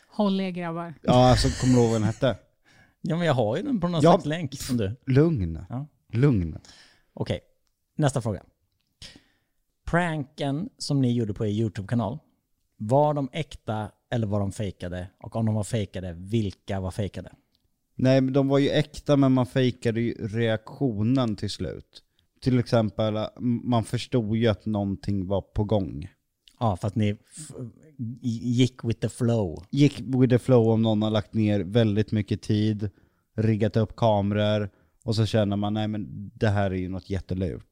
Håll 0.09 0.39
er 0.41 0.49
grabbar. 0.49 0.93
ja 1.01 1.29
alltså 1.29 1.47
kommer 1.61 1.73
du 1.73 1.79
ihåg 1.81 1.91
vad 1.91 2.01
den 2.01 2.07
hette? 2.07 2.35
Ja, 3.01 3.15
men 3.17 3.27
jag 3.27 3.33
har 3.33 3.57
ju 3.57 3.63
den 3.63 3.79
på 3.79 3.87
någon 3.87 4.01
Ja. 4.01 4.11
slags 4.11 4.25
länk 4.25 4.53
som 4.61 4.77
du. 4.77 4.95
Lugn. 5.07 5.65
Ja. 5.69 5.87
Lugn. 6.13 6.57
Okej, 7.13 7.39
nästa 7.97 8.21
fråga. 8.21 8.41
Pranken 9.91 10.69
som 10.77 11.01
ni 11.01 11.13
gjorde 11.13 11.33
på 11.33 11.45
er 11.45 11.49
YouTube-kanal, 11.49 12.19
var 12.77 13.13
de 13.13 13.29
äkta 13.33 13.91
eller 14.11 14.27
var 14.27 14.39
de 14.39 14.51
fejkade? 14.51 15.07
Och 15.19 15.35
om 15.35 15.45
de 15.45 15.55
var 15.55 15.63
fejkade, 15.63 16.13
vilka 16.13 16.79
var 16.79 16.91
fejkade? 16.91 17.31
Nej, 17.95 18.21
de 18.21 18.47
var 18.47 18.59
ju 18.59 18.69
äkta 18.69 19.17
men 19.17 19.31
man 19.31 19.45
fejkade 19.45 20.01
ju 20.01 20.13
reaktionen 20.13 21.35
till 21.35 21.49
slut. 21.49 22.03
Till 22.41 22.59
exempel, 22.59 23.17
man 23.63 23.83
förstod 23.83 24.35
ju 24.35 24.47
att 24.47 24.65
någonting 24.65 25.27
var 25.27 25.41
på 25.41 25.63
gång. 25.63 26.07
Ja, 26.59 26.77
för 26.77 26.87
att 26.87 26.95
ni 26.95 27.17
gick 28.21 28.83
with 28.83 28.99
the 28.99 29.09
flow. 29.09 29.63
Gick 29.69 29.99
with 29.99 30.29
the 30.29 30.39
flow 30.39 30.67
om 30.67 30.81
någon 30.81 31.01
har 31.01 31.09
lagt 31.09 31.33
ner 31.33 31.59
väldigt 31.59 32.11
mycket 32.11 32.41
tid, 32.41 32.89
riggat 33.35 33.77
upp 33.77 33.95
kameror 33.95 34.69
och 35.03 35.15
så 35.15 35.25
känner 35.25 35.55
man 35.55 35.73
nej 35.73 35.87
men 35.87 36.31
det 36.33 36.49
här 36.49 36.71
är 36.71 36.75
ju 36.75 36.89
något 36.89 37.09
jättelurt. 37.09 37.70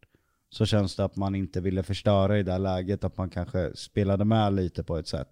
Så 0.51 0.65
känns 0.65 0.95
det 0.95 1.05
att 1.05 1.15
man 1.15 1.35
inte 1.35 1.61
ville 1.61 1.83
förstöra 1.83 2.39
i 2.39 2.43
det 2.43 2.51
här 2.51 2.59
läget, 2.59 3.03
att 3.03 3.17
man 3.17 3.29
kanske 3.29 3.71
spelade 3.75 4.25
med 4.25 4.53
lite 4.53 4.83
på 4.83 4.97
ett 4.97 5.07
sätt. 5.07 5.27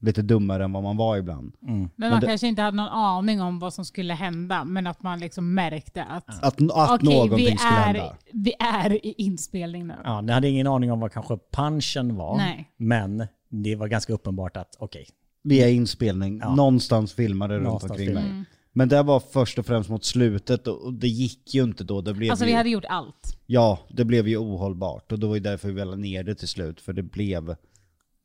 Lite 0.00 0.22
dummare 0.22 0.64
än 0.64 0.72
vad 0.72 0.82
man 0.82 0.96
var 0.96 1.16
ibland. 1.16 1.52
Men 1.60 1.90
man 1.96 2.20
det- 2.20 2.26
kanske 2.26 2.46
inte 2.46 2.62
hade 2.62 2.76
någon 2.76 2.88
aning 2.88 3.40
om 3.42 3.58
vad 3.58 3.74
som 3.74 3.84
skulle 3.84 4.14
hända, 4.14 4.64
men 4.64 4.86
att 4.86 5.02
man 5.02 5.18
liksom 5.20 5.54
märkte 5.54 6.04
att 6.04 6.28
Att, 6.28 6.44
att 6.44 6.60
okej, 7.02 7.14
någonting 7.14 7.36
vi, 7.46 7.56
skulle 7.58 7.70
är, 7.80 7.84
hända. 7.84 8.16
vi 8.32 8.52
är 8.58 9.06
i 9.06 9.14
inspelning 9.18 9.86
nu. 9.86 9.94
Ja, 10.04 10.20
ni 10.20 10.32
hade 10.32 10.48
ingen 10.48 10.66
aning 10.66 10.92
om 10.92 11.00
vad 11.00 11.12
kanske 11.12 11.38
punchen 11.52 12.16
var. 12.16 12.36
Nej. 12.36 12.70
Men 12.76 13.26
det 13.48 13.76
var 13.76 13.88
ganska 13.88 14.12
uppenbart 14.12 14.56
att 14.56 14.76
okej, 14.78 15.06
Vi 15.42 15.62
är 15.62 15.68
inspelning, 15.68 16.38
Ja. 16.42 16.54
någonstans 16.54 17.12
filmade 17.12 17.54
runt 17.54 17.64
Någonstans 17.64 17.90
omkring 18.00 18.14
mig. 18.14 18.44
Men 18.78 18.88
det 18.88 19.02
var 19.02 19.20
först 19.20 19.58
och 19.58 19.66
främst 19.66 19.90
mot 19.90 20.04
slutet 20.04 20.66
och 20.66 20.92
det 20.92 21.08
gick 21.08 21.54
ju 21.54 21.62
inte 21.62 21.84
då. 21.84 22.00
Det 22.00 22.14
blev 22.14 22.30
Alltså 22.30 22.44
ju, 22.44 22.50
vi 22.50 22.56
hade 22.56 22.68
gjort 22.70 22.84
allt. 22.88 23.38
Ja, 23.46 23.78
det 23.88 24.04
blev 24.04 24.28
ju 24.28 24.36
ohållbart 24.36 25.12
och 25.12 25.18
det 25.18 25.26
var 25.26 25.34
ju 25.34 25.40
därför 25.40 25.68
vi 25.68 25.84
lade 25.84 25.96
ner 25.96 26.24
det 26.24 26.34
till 26.34 26.48
slut, 26.48 26.80
för 26.80 26.92
det 26.92 27.02
blev 27.02 27.56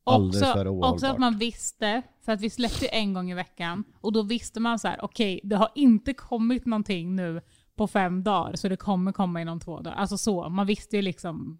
alldeles 0.04 0.52
för 0.52 0.68
ohållbart. 0.68 0.92
också 0.92 1.06
att 1.06 1.18
man 1.18 1.38
visste, 1.38 2.02
för 2.24 2.32
att 2.32 2.40
vi 2.40 2.50
släppte 2.50 2.86
en 2.86 3.14
gång 3.14 3.30
i 3.30 3.34
veckan, 3.34 3.84
och 4.00 4.12
då 4.12 4.22
visste 4.22 4.60
man 4.60 4.78
så 4.78 4.88
här: 4.88 4.98
okej, 5.02 5.40
det 5.44 5.56
har 5.56 5.68
inte 5.74 6.14
kommit 6.14 6.66
någonting 6.66 7.16
nu 7.16 7.40
på 7.76 7.86
fem 7.86 8.22
dagar, 8.24 8.56
så 8.56 8.68
det 8.68 8.76
kommer 8.76 9.12
komma 9.12 9.40
inom 9.40 9.60
två 9.60 9.80
dagar. 9.80 9.96
Alltså 9.96 10.18
så, 10.18 10.48
man 10.48 10.66
visste 10.66 10.96
ju 10.96 11.02
liksom, 11.02 11.58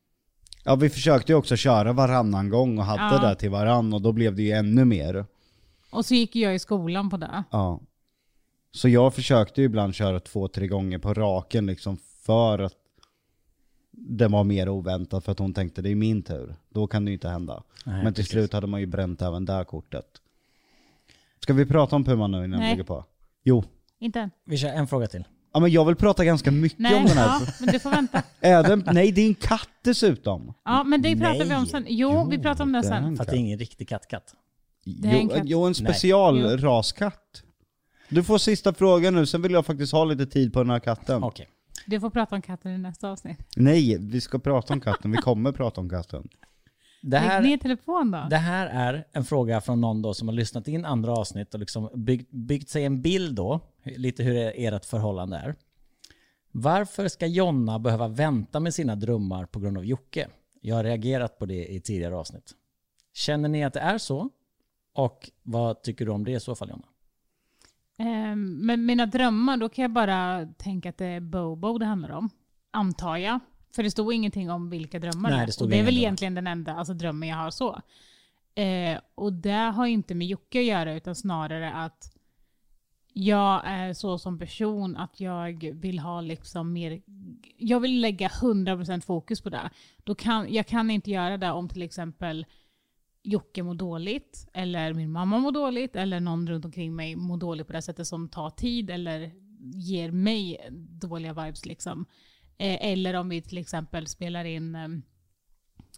Ja, 0.65 0.75
vi 0.77 0.91
försökte 0.91 1.33
ju 1.33 1.37
också 1.39 1.57
köra 1.57 1.93
varannan 1.93 2.49
gång 2.49 2.79
och 2.79 2.85
hade 2.85 3.17
Ja. 3.25 3.29
det 3.29 3.35
till 3.37 3.51
varann 3.51 3.93
och 3.95 4.03
då 4.03 4.13
blev 4.13 4.37
det 4.37 4.43
ju 4.43 4.51
ännu 4.53 4.85
mer. 4.85 5.27
och 5.91 6.07
så 6.07 6.15
gick 6.15 6.37
jag 6.37 6.55
i 6.55 6.59
skolan 6.59 7.11
på 7.11 7.17
det. 7.17 7.45
Ja. 7.51 7.81
Så 8.75 8.89
jag 8.89 9.15
försökte 9.15 9.61
ju 9.61 9.65
ibland 9.65 9.95
köra 9.95 10.21
två, 10.21 10.49
tre 10.49 10.67
gånger 10.67 10.99
på 10.99 11.15
raken 11.15 11.67
liksom 11.67 11.97
för 12.23 12.59
att 12.59 12.75
det 13.93 14.29
var 14.29 14.45
mer 14.45 14.69
oväntat 14.69 15.25
för 15.25 15.33
att 15.33 15.39
hon 15.39 15.55
tänkte 15.55 15.83
det 15.83 15.91
är 15.91 15.95
min 15.95 16.23
tur. 16.23 16.55
Då 16.69 16.87
kan 16.87 17.05
det 17.05 17.09
ju 17.11 17.13
inte 17.15 17.29
hända. 17.29 17.63
Nej, 17.87 18.05
Men 18.05 18.15
till 18.15 18.23
precis. 18.23 18.33
slut 18.33 18.53
hade 18.53 18.67
man 18.67 18.81
ju 18.81 18.87
bränt 18.87 19.23
även 19.23 19.45
det 19.45 19.65
kortet. 19.69 20.07
Ska 21.41 21.53
vi 21.53 21.67
prata 21.67 21.97
om 21.97 22.05
Puma 22.05 22.27
nu 22.27 22.37
innan 22.45 22.51
vi 22.51 22.57
Nej. 22.59 22.71
lägger 22.71 22.85
på? 22.85 23.05
Jo. 23.43 23.65
Inte 23.99 24.21
än. 24.21 24.31
vi 24.45 24.57
kör 24.57 24.69
en 24.69 24.87
fråga 24.87 25.07
till. 25.07 25.25
Ja 25.53 25.61
men 25.61 25.71
jag 25.71 25.85
vill 25.85 25.97
prata 25.97 26.25
ganska 26.25 26.51
mycket 26.51 26.79
Nej, 26.79 26.95
om 26.95 27.05
den 27.05 27.17
här. 27.17 27.27
ja, 27.41 27.47
men 27.61 27.69
du 27.73 27.79
får 27.79 27.91
vänta. 27.91 28.23
Även, 28.41 28.85
nej 28.93 29.13
det 29.13 29.21
är 29.21 29.27
en 29.27 29.35
katt 29.35 29.69
dessutom. 29.83 30.55
Ja, 30.65 30.85
men 30.85 31.03
det 31.03 31.17
pratar 31.17 31.45
vi 31.45 31.55
om 31.55 31.63
Nej. 31.63 31.67
sen. 31.71 31.85
Jo, 31.89 32.29
vi 32.31 32.39
pratar 32.39 32.65
om 32.65 32.73
det 32.73 32.81
det 32.81 32.87
är 32.87 32.91
sen. 32.91 33.05
en 33.05 33.17
För 33.17 33.23
att 33.25 33.31
det 33.31 33.37
är 33.37 33.39
ingen 33.39 33.59
riktig 33.59 33.89
kattkatt. 33.89 34.35
Det 34.85 35.09
är 35.09 35.13
en 35.15 35.23
Jo, 35.23 35.29
katt. 35.29 35.43
jo, 35.45 35.61
en 35.65 35.65
Nej. 35.67 35.75
specialraskatt. 35.75 37.43
Du 38.15 38.23
får 38.23 38.39
sista 38.39 38.75
frågan 38.75 39.15
nu, 39.15 39.27
sen 39.27 39.43
vill 39.43 39.53
jag 39.53 39.67
faktiskt 39.67 39.93
ha 39.93 40.05
lite 40.05 40.27
tid 40.27 40.53
på 40.53 40.59
den 40.59 40.71
här 40.71 40.79
katten. 40.79 41.25
Okej. 41.25 41.49
Du 41.87 42.01
får 42.01 42.11
prata 42.11 42.37
om 42.37 42.43
katten 42.43 42.73
i 42.73 42.79
nästa 42.79 43.11
avsnitt. 43.11 43.39
Nej, 43.57 43.99
vi 44.01 44.21
ska 44.21 44.39
prata 44.39 44.75
om 44.75 44.81
katten. 44.81 45.11
Vi 45.11 45.17
kommer 45.17 45.53
prata 45.53 45.81
om 45.81 45.91
katten. 45.91 46.29
Det 47.03 47.21
Lägg 47.21 47.21
här, 47.21 47.43
ner 47.43 47.57
telefon 47.57 48.11
då. 48.11 48.27
det 48.31 48.37
här 48.37 48.67
är 48.67 49.07
en 49.13 49.25
fråga 49.25 49.61
från 49.61 49.81
någon 49.81 50.03
då 50.03 50.15
som 50.15 50.29
har 50.29 50.35
lyssnat 50.35 50.69
in 50.69 50.85
andra 50.85 51.13
avsnitt 51.13 51.55
och 51.55 51.61
liksom 51.61 51.91
byggt, 51.95 52.31
byggt 52.31 52.69
sig 52.69 52.85
en 52.85 53.03
bild 53.03 53.35
då, 53.37 53.61
lite 53.85 54.23
hur 54.23 54.53
ert 54.55 54.85
förhållande 54.85 55.37
är. 55.37 55.55
Varför 56.53 57.09
ska 57.09 57.27
Jonna 57.27 57.79
behöva 57.79 58.09
vänta 58.09 58.61
med 58.61 58.75
sina 58.75 58.97
drömmar 58.97 59.47
på 59.47 59.61
grund 59.61 59.79
av 59.79 59.85
Jocke? 59.85 60.29
Jag 60.61 60.77
har 60.77 60.85
reagerat 60.85 61.39
på 61.39 61.47
det 61.47 61.67
i 61.67 61.81
tidigare 61.81 62.17
avsnitt. 62.17 62.53
Känner 63.15 63.49
ni 63.49 63.65
att 63.65 63.73
det 63.73 63.81
är 63.81 63.99
så? 63.99 64.31
Och 64.95 65.31
vad 65.43 65.83
tycker 65.83 66.05
du 66.07 66.13
om 66.13 66.25
det 66.25 66.33
i 66.33 66.41
så 66.41 66.55
fall 66.55 66.69
Jonna? 66.69 66.87
Ehm, 67.99 68.67
men 68.67 68.87
mina 68.87 69.07
drömmar, 69.07 69.57
då 69.57 69.69
kan 69.69 69.83
jag 69.83 69.91
bara 69.91 70.47
tänka 70.47 70.89
att 70.89 70.99
det 70.99 71.07
är 71.07 71.21
Bobo 71.21 71.79
det 71.79 71.87
handlar 71.87 72.11
om. 72.11 72.31
Antar 72.71 73.17
jag. 73.17 73.41
För 73.75 73.83
det 73.83 73.91
stod 73.91 74.13
ingenting 74.13 74.51
om 74.51 74.71
vilka 74.71 74.99
drömmar 74.99 75.31
Nej, 75.31 75.47
det 75.47 75.53
stod 75.53 75.71
det 75.71 75.79
är 75.79 75.85
väl 75.85 75.99
egentligen 75.99 76.35
den 76.35 76.47
enda 76.47 76.75
alltså, 76.75 76.95
drömmen 76.95 77.29
jag 77.29 77.37
har 77.37 77.51
så. 77.51 77.81
Eh, 78.55 78.99
och 79.15 79.33
det 79.33 79.51
har 79.51 79.87
inte 79.87 80.15
med 80.15 80.27
Jocke 80.27 80.59
att 80.59 80.65
göra 80.65 80.95
utan 80.95 81.15
snarare 81.15 81.73
att 81.73 82.15
jag 83.13 83.63
är 83.65 83.93
så 83.93 84.19
som 84.19 84.39
person 84.39 84.97
att 84.97 85.21
jag 85.21 85.71
vill 85.75 85.99
ha 85.99 86.21
liksom 86.21 86.73
mer, 86.73 87.03
jag 87.59 87.81
vill 87.81 88.01
lägga 88.01 88.29
100% 88.29 89.01
fokus 89.01 89.41
på 89.41 89.51
det. 89.51 89.71
Då 90.05 90.15
kan, 90.15 90.53
jag 90.53 90.67
kan 90.67 90.91
inte 90.91 91.11
göra 91.11 91.37
det 91.39 91.51
om 91.51 91.69
till 91.69 91.83
exempel 91.83 92.47
Jocke 93.27 93.63
mår 93.63 93.75
dåligt, 93.75 94.49
eller 94.53 94.95
min 94.95 95.13
mamma 95.13 95.39
mår 95.39 95.53
dåligt, 95.53 95.97
eller 95.97 96.21
någon 96.21 96.47
runt 96.47 96.65
omkring 96.65 96.97
mig 96.97 97.17
mår 97.17 97.37
dåligt 97.37 97.67
på 97.67 97.73
det 97.73 97.83
sättet 97.83 98.07
som 98.07 98.29
tar 98.29 98.51
tid 98.51 98.91
eller 98.91 99.33
ger 99.75 100.11
mig 100.11 100.69
dåliga 100.81 101.33
vibes. 101.33 101.67
Liksom. 101.67 102.07
Eh, 102.59 102.87
eller 102.91 103.15
om 103.15 103.29
vi 103.29 103.43
till 103.43 103.59
exempel 103.59 104.07
spelar 104.07 104.45
in 104.45 104.75
eh, 104.75 104.89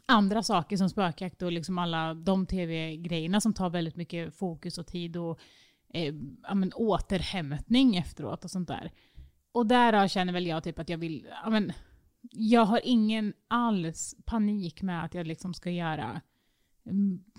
andra 0.06 0.42
saker 0.42 0.76
som 0.76 0.90
spökjakt 0.90 1.42
och 1.42 1.52
liksom 1.52 1.78
alla 1.78 2.14
de 2.14 2.46
tv-grejerna 2.46 3.40
som 3.40 3.54
tar 3.54 3.70
väldigt 3.70 3.96
mycket 3.96 4.34
fokus 4.36 4.78
och 4.78 4.86
tid 4.86 5.16
och 5.16 5.40
eh, 5.94 6.14
ja, 6.42 6.54
men, 6.54 6.72
återhämtning 6.72 7.96
efteråt 7.96 8.44
och 8.44 8.50
sånt 8.50 8.68
där. 8.68 8.92
Och 9.52 9.66
där 9.66 10.08
känner 10.08 10.32
väl 10.32 10.46
jag 10.46 10.64
typ 10.64 10.78
att 10.78 10.88
jag 10.88 10.98
vill, 10.98 11.26
ja, 11.44 11.50
men, 11.50 11.72
jag 12.30 12.64
har 12.64 12.80
ingen 12.84 13.32
alls 13.48 14.14
panik 14.26 14.82
med 14.82 15.04
att 15.04 15.14
jag 15.14 15.26
liksom 15.26 15.54
ska 15.54 15.70
göra 15.70 16.20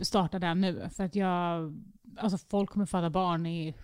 starta 0.01 0.39
där 0.39 0.55
nu. 0.55 0.89
För 0.91 1.03
att 1.03 1.15
jag, 1.15 1.73
alltså 2.17 2.37
folk 2.49 2.69
kommer 2.69 2.85
föda 2.85 3.09
barn 3.09 3.45
i, 3.45 3.75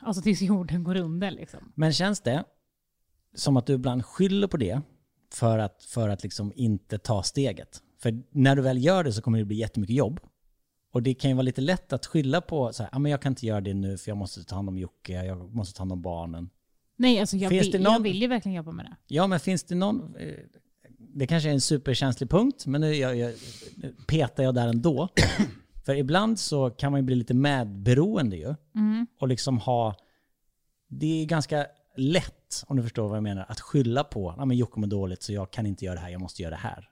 alltså 0.00 0.22
tills 0.22 0.42
jorden 0.42 0.84
går 0.84 0.96
under 0.96 1.30
liksom. 1.30 1.72
Men 1.74 1.92
känns 1.92 2.20
det 2.20 2.44
som 3.34 3.56
att 3.56 3.66
du 3.66 3.72
ibland 3.72 4.04
skyller 4.04 4.46
på 4.48 4.56
det 4.56 4.80
för 5.32 5.58
att, 5.58 5.84
för 5.84 6.08
att 6.08 6.22
liksom 6.22 6.52
inte 6.56 6.98
ta 6.98 7.22
steget? 7.22 7.82
För 7.98 8.22
när 8.30 8.56
du 8.56 8.62
väl 8.62 8.84
gör 8.84 9.04
det 9.04 9.12
så 9.12 9.22
kommer 9.22 9.38
det 9.38 9.44
bli 9.44 9.56
jättemycket 9.56 9.96
jobb. 9.96 10.20
Och 10.92 11.02
det 11.02 11.14
kan 11.14 11.30
ju 11.30 11.34
vara 11.36 11.42
lite 11.42 11.60
lätt 11.60 11.92
att 11.92 12.06
skylla 12.06 12.40
på 12.40 12.72
så 12.72 12.82
här, 12.82 12.90
ah, 12.94 12.98
men 12.98 13.10
jag 13.12 13.22
kan 13.22 13.32
inte 13.32 13.46
göra 13.46 13.60
det 13.60 13.74
nu 13.74 13.98
för 13.98 14.10
jag 14.10 14.16
måste 14.16 14.44
ta 14.44 14.56
hand 14.56 14.68
om 14.68 14.78
Jocke, 14.78 15.12
jag 15.12 15.54
måste 15.54 15.76
ta 15.76 15.80
hand 15.80 15.92
om 15.92 16.02
barnen. 16.02 16.50
Nej, 16.96 17.20
alltså 17.20 17.36
jag, 17.36 17.50
Finns 17.50 17.74
vill, 17.74 17.82
någon- 17.82 17.92
jag 17.92 18.00
vill 18.00 18.22
ju 18.22 18.26
verkligen 18.28 18.56
jobba 18.56 18.72
med 18.72 18.84
det. 18.84 18.96
Ja, 19.06 19.26
men 19.26 19.40
finns 19.40 19.62
det 19.64 19.74
någon... 19.74 20.14
Det 21.18 21.26
kanske 21.26 21.48
är 21.48 21.52
en 21.52 21.60
superkänslig 21.60 22.30
punkt, 22.30 22.66
men 22.66 22.80
nu, 22.80 22.94
jag, 22.94 23.16
jag, 23.16 23.32
nu 23.76 23.94
petar 24.06 24.42
jag 24.42 24.54
där 24.54 24.68
ändå. 24.68 25.08
För 25.86 25.94
ibland 25.94 26.38
så 26.38 26.70
kan 26.70 26.92
man 26.92 27.00
ju 27.00 27.04
bli 27.04 27.14
lite 27.14 27.34
medberoende 27.34 28.36
ju. 28.36 28.54
Och 29.20 29.28
liksom 29.28 29.58
ha... 29.58 29.96
Det 30.88 31.22
är 31.22 31.26
ganska 31.26 31.66
lätt, 31.96 32.64
om 32.66 32.76
du 32.76 32.82
förstår 32.82 33.08
vad 33.08 33.16
jag 33.16 33.22
menar, 33.22 33.46
att 33.48 33.60
skylla 33.60 34.04
på 34.04 34.30
att 34.30 34.48
men 34.48 34.56
Jocke 34.56 34.80
mår 34.80 34.86
dåligt 34.86 35.22
så 35.22 35.32
jag 35.32 35.50
kan 35.50 35.66
inte 35.66 35.84
göra 35.84 35.94
det 35.94 36.00
här, 36.00 36.08
jag 36.08 36.20
måste 36.20 36.42
göra 36.42 36.50
det 36.50 36.60
här. 36.60 36.88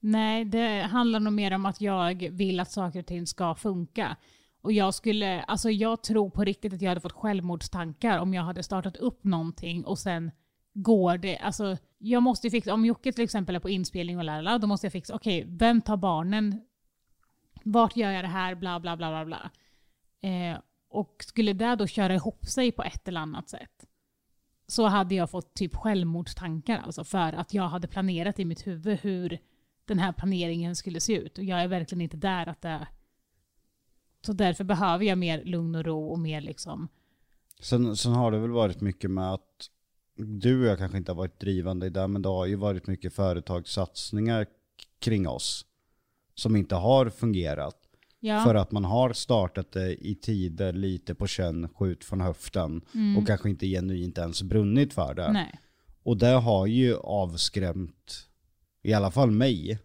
Nej, 0.00 0.44
det 0.44 0.82
handlar 0.82 1.20
nog 1.20 1.32
mer 1.32 1.54
om 1.54 1.66
att 1.66 1.80
jag 1.80 2.28
vill 2.30 2.60
att 2.60 2.70
saker 2.70 2.98
och 2.98 3.06
ting 3.06 3.26
ska 3.26 3.54
funka. 3.54 4.16
Och 4.62 4.72
jag 4.72 4.94
skulle, 4.94 5.42
alltså 5.42 5.70
jag 5.70 6.02
tror 6.02 6.30
på 6.30 6.44
riktigt 6.44 6.72
att 6.72 6.82
jag 6.82 6.88
hade 6.88 7.00
fått 7.00 7.12
självmordstankar 7.12 8.18
om 8.18 8.34
jag 8.34 8.42
hade 8.42 8.62
startat 8.62 8.96
upp 8.96 9.24
någonting 9.24 9.84
och 9.84 9.98
sen 9.98 10.30
går 10.72 11.18
det, 11.18 11.38
alltså 11.38 11.76
jag 11.98 12.22
måste 12.22 12.46
ju 12.46 12.50
fixa, 12.50 12.74
om 12.74 12.84
Jocke 12.84 13.12
till 13.12 13.24
exempel 13.24 13.54
är 13.54 13.60
på 13.60 13.70
inspelning 13.70 14.18
och 14.18 14.24
lärla, 14.24 14.58
då 14.58 14.66
måste 14.66 14.86
jag 14.86 14.92
fixa, 14.92 15.14
okej, 15.14 15.44
vem 15.48 15.80
tar 15.80 15.96
barnen? 15.96 16.60
Vart 17.64 17.96
gör 17.96 18.10
jag 18.10 18.24
det 18.24 18.28
här? 18.28 18.54
Bla 18.54 18.80
bla 18.80 18.96
bla 18.96 19.10
bla 19.10 19.24
bla. 19.24 19.50
Eh, 20.30 20.58
och 20.88 21.24
skulle 21.26 21.52
det 21.52 21.76
då 21.76 21.86
köra 21.86 22.14
ihop 22.14 22.46
sig 22.46 22.72
på 22.72 22.82
ett 22.82 23.08
eller 23.08 23.20
annat 23.20 23.48
sätt 23.48 23.86
så 24.72 24.86
hade 24.86 25.14
jag 25.14 25.30
fått 25.30 25.54
typ 25.54 25.74
självmordstankar 25.74 26.78
alltså 26.78 27.04
för 27.04 27.32
att 27.32 27.54
jag 27.54 27.68
hade 27.68 27.88
planerat 27.88 28.38
i 28.38 28.44
mitt 28.44 28.66
huvud 28.66 28.98
hur 28.98 29.38
den 29.84 29.98
här 29.98 30.12
planeringen 30.12 30.76
skulle 30.76 31.00
se 31.00 31.16
ut. 31.16 31.38
Och 31.38 31.44
jag 31.44 31.62
är 31.62 31.68
verkligen 31.68 32.00
inte 32.00 32.16
där 32.16 32.46
att 32.46 32.60
det... 32.60 32.88
Så 34.26 34.32
därför 34.32 34.64
behöver 34.64 35.04
jag 35.04 35.18
mer 35.18 35.44
lugn 35.44 35.74
och 35.74 35.84
ro 35.84 36.06
och 36.06 36.18
mer 36.18 36.40
liksom... 36.40 36.88
Sen, 37.60 37.96
sen 37.96 38.12
har 38.12 38.30
det 38.30 38.38
väl 38.38 38.50
varit 38.50 38.80
mycket 38.80 39.10
med 39.10 39.32
att 39.32 39.70
du 40.16 40.60
och 40.60 40.66
jag 40.66 40.78
kanske 40.78 40.98
inte 40.98 41.12
har 41.12 41.16
varit 41.16 41.40
drivande 41.40 41.86
i 41.86 41.90
det, 41.90 42.08
men 42.08 42.22
det 42.22 42.28
har 42.28 42.46
ju 42.46 42.56
varit 42.56 42.86
mycket 42.86 43.12
företagssatsningar 43.12 44.46
kring 45.00 45.28
oss 45.28 45.66
som 46.34 46.56
inte 46.56 46.74
har 46.74 47.10
fungerat. 47.10 47.76
Ja, 48.20 48.44
För 48.44 48.54
att 48.54 48.72
man 48.72 48.84
har 48.84 49.12
startat 49.12 49.72
det 49.72 50.06
i 50.06 50.14
tider 50.14 50.72
lite 50.72 51.14
på 51.14 51.26
känn, 51.26 51.68
skjut 51.68 52.04
från 52.04 52.20
höften 52.20 52.82
och 53.18 53.26
kanske 53.26 53.50
inte 53.50 53.66
genuint 53.66 54.18
ens 54.18 54.42
brunnit 54.42 54.92
för 54.92 55.14
det. 55.14 55.32
nej. 55.32 55.58
Och 56.04 56.16
det 56.16 56.26
har 56.26 56.66
ju 56.66 56.96
avskrämt 56.96 58.26
i 58.82 58.92
alla 58.92 59.10
fall 59.10 59.30
mig. 59.30 59.78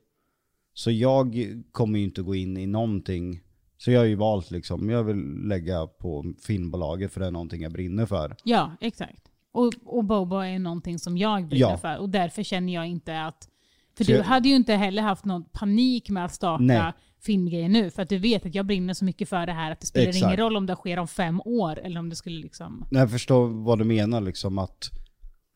Så 0.73 0.91
jag 0.91 1.35
kommer 1.71 1.99
ju 1.99 2.05
inte 2.05 2.21
gå 2.21 2.35
in 2.35 2.57
i 2.57 2.65
någonting. 2.65 3.41
Så 3.77 3.91
jag 3.91 3.99
har 3.99 4.05
ju 4.05 4.15
valt 4.15 4.51
liksom, 4.51 4.89
jag 4.89 5.03
vill 5.03 5.47
lägga 5.47 5.87
på 5.87 6.33
filmbolaget 6.41 7.11
för 7.11 7.19
det 7.19 7.25
är 7.27 7.31
någonting 7.31 7.61
jag 7.61 7.71
brinner 7.71 8.05
för. 8.05 8.35
Ja, 8.43 8.71
exakt. 8.81 9.26
Och, 9.57 9.73
och 9.85 10.03
Bobo 10.03 10.35
är 10.35 10.59
någonting 10.59 10.99
som 10.99 11.17
jag 11.17 11.47
brinner 11.47 11.69
Ja. 11.69 11.77
för 11.77 11.97
och 11.97 12.09
därför 12.09 12.43
känner 12.43 12.73
jag 12.73 12.87
inte 12.87 13.21
att... 13.21 13.49
För 13.97 14.03
Så 14.03 14.11
du 14.11 14.17
jag- 14.17 14.23
hade 14.23 14.49
ju 14.49 14.55
inte 14.55 14.73
heller 14.73 15.01
haft 15.01 15.25
någon 15.25 15.43
panik 15.43 16.09
med 16.09 16.25
att 16.25 16.33
starta 16.33 16.63
Nej. 16.63 16.93
filmgrejer 17.21 17.69
nu 17.69 17.89
för 17.91 18.01
att 18.01 18.09
du 18.09 18.17
vet 18.17 18.45
att 18.45 18.55
jag 18.55 18.65
brinner 18.65 18.93
så 18.93 19.05
mycket 19.05 19.29
för 19.29 19.45
det 19.45 19.51
här 19.53 19.71
att 19.71 19.79
det 19.81 19.87
spelar 19.87 20.07
Exakt. 20.07 20.23
ingen 20.25 20.37
roll 20.37 20.57
om 20.57 20.65
det 20.65 20.75
sker 20.75 20.99
om 20.99 21.07
fem 21.07 21.41
år 21.45 21.79
eller 21.79 21.99
om 21.99 22.09
det 22.09 22.15
skulle 22.15 22.39
liksom... 22.39 22.85
Jag 22.91 23.11
förstår 23.11 23.47
vad 23.47 23.77
du 23.79 23.83
menar 23.83 24.21
liksom 24.21 24.57
att 24.57 24.89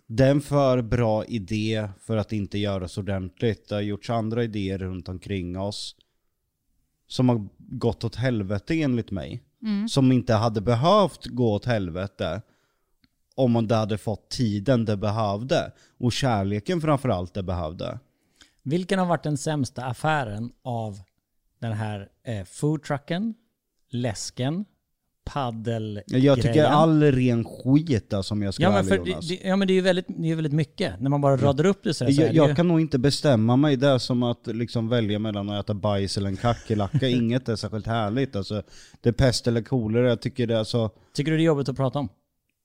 det 0.07 0.25
är 0.25 0.31
en 0.31 0.41
för 0.41 0.81
bra 0.81 1.25
idé 1.25 1.89
för 1.99 2.17
att 2.17 2.31
inte 2.31 2.57
göras 2.57 2.97
ordentligt. 2.97 3.69
Det 3.69 3.75
har 3.75 3.81
gjorts 3.81 4.09
andra 4.09 4.43
idéer 4.43 4.77
runt 4.77 5.09
omkring 5.09 5.59
oss 5.59 5.95
som 7.07 7.29
har 7.29 7.47
gått 7.57 8.03
åt 8.03 8.15
helvete 8.15 8.81
enligt 8.81 9.11
mig. 9.11 9.43
Som 9.89 10.11
inte 10.11 10.33
hade 10.33 10.61
behövt 10.61 11.25
gå 11.25 11.53
åt 11.53 11.65
helvete 11.65 12.41
om 13.41 13.51
man 13.51 13.71
hade 13.71 13.97
fått 13.97 14.29
tiden 14.29 14.85
det 14.85 14.97
behövde. 14.97 15.71
Och 15.99 16.11
kärleken 16.11 16.81
framförallt 16.81 17.33
det 17.33 17.43
behövde. 17.43 17.99
Vilken 18.63 18.99
har 18.99 19.05
varit 19.05 19.23
den 19.23 19.37
sämsta 19.37 19.85
affären 19.85 20.51
av 20.63 20.99
den 21.59 21.73
här 21.73 22.09
eh, 22.23 22.45
foodtrucken, 22.45 23.33
läsken, 23.89 24.65
paddel 25.23 26.01
Jag 26.05 26.41
tycker 26.41 26.63
all 26.63 27.03
ren 27.03 27.43
skit 27.45 28.09
där 28.09 28.21
som 28.21 28.41
jag 28.41 28.53
ska 28.53 28.63
Ja 28.63 28.69
men, 28.69 28.77
ärlig, 28.79 28.89
för, 28.89 29.07
Jonas. 29.07 29.27
det, 29.27 29.35
det, 29.35 29.47
ja 29.47 29.55
men 29.55 29.67
det 29.67 29.73
är 29.73 29.75
ju 29.75 29.81
väldigt, 29.81 30.05
det 30.07 30.31
är 30.31 30.35
väldigt 30.35 30.53
mycket. 30.53 30.99
När 30.99 31.09
man 31.09 31.21
bara 31.21 31.37
radar 31.37 31.65
upp 31.65 31.83
det 31.83 31.93
så, 31.93 32.05
här, 32.05 32.11
så 32.11 32.21
är 32.21 32.25
Jag, 32.25 32.33
det 32.33 32.37
ju, 32.37 32.47
jag 32.47 32.55
kan 32.55 32.67
nog 32.67 32.81
inte 32.81 32.99
bestämma 32.99 33.55
mig 33.55 33.77
där 33.77 33.97
som 33.97 34.23
att 34.23 34.47
liksom 34.47 34.89
välja 34.89 35.19
mellan 35.19 35.49
att 35.49 35.65
äta 35.65 35.73
bajs 35.73 36.17
eller 36.17 36.29
en 36.29 36.37
kackerlacka. 36.37 37.07
Inget 37.09 37.49
är 37.49 37.55
särskilt 37.55 37.87
härligt. 37.87 38.35
Alltså, 38.35 38.63
det 39.01 39.09
är 39.09 39.13
pest 39.13 39.47
eller 39.47 39.61
kolera. 39.61 40.09
Jag 40.09 40.21
tycker 40.21 40.47
det 40.47 40.57
är 40.57 40.63
så... 40.63 40.89
Tycker 41.13 41.31
du 41.31 41.37
det 41.37 41.43
är 41.43 41.45
jobbigt 41.45 41.69
att 41.69 41.75
prata 41.75 41.99
om? 41.99 42.09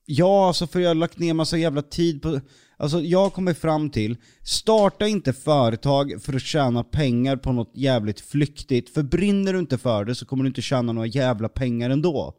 Ja, 0.06 0.46
alltså 0.46 0.66
för 0.66 0.80
jag 0.80 0.90
har 0.90 0.94
lagt 0.94 1.18
ner 1.18 1.34
massa 1.34 1.58
jävla 1.58 1.82
tid 1.82 2.22
på... 2.22 2.40
Alltså 2.76 3.00
jag 3.00 3.32
kommer 3.32 3.54
fram 3.54 3.90
till, 3.90 4.16
starta 4.42 5.06
inte 5.06 5.32
företag 5.32 6.22
för 6.22 6.36
att 6.36 6.42
tjäna 6.42 6.84
pengar 6.84 7.36
på 7.36 7.52
något 7.52 7.70
jävligt 7.74 8.20
flyktigt. 8.20 8.94
För 8.94 9.02
brinner 9.02 9.52
du 9.52 9.58
inte 9.58 9.78
för 9.78 10.04
det 10.04 10.14
så 10.14 10.26
kommer 10.26 10.44
du 10.44 10.48
inte 10.48 10.62
tjäna 10.62 10.92
några 10.92 11.06
jävla 11.06 11.48
pengar 11.48 11.90
ändå. 11.90 12.34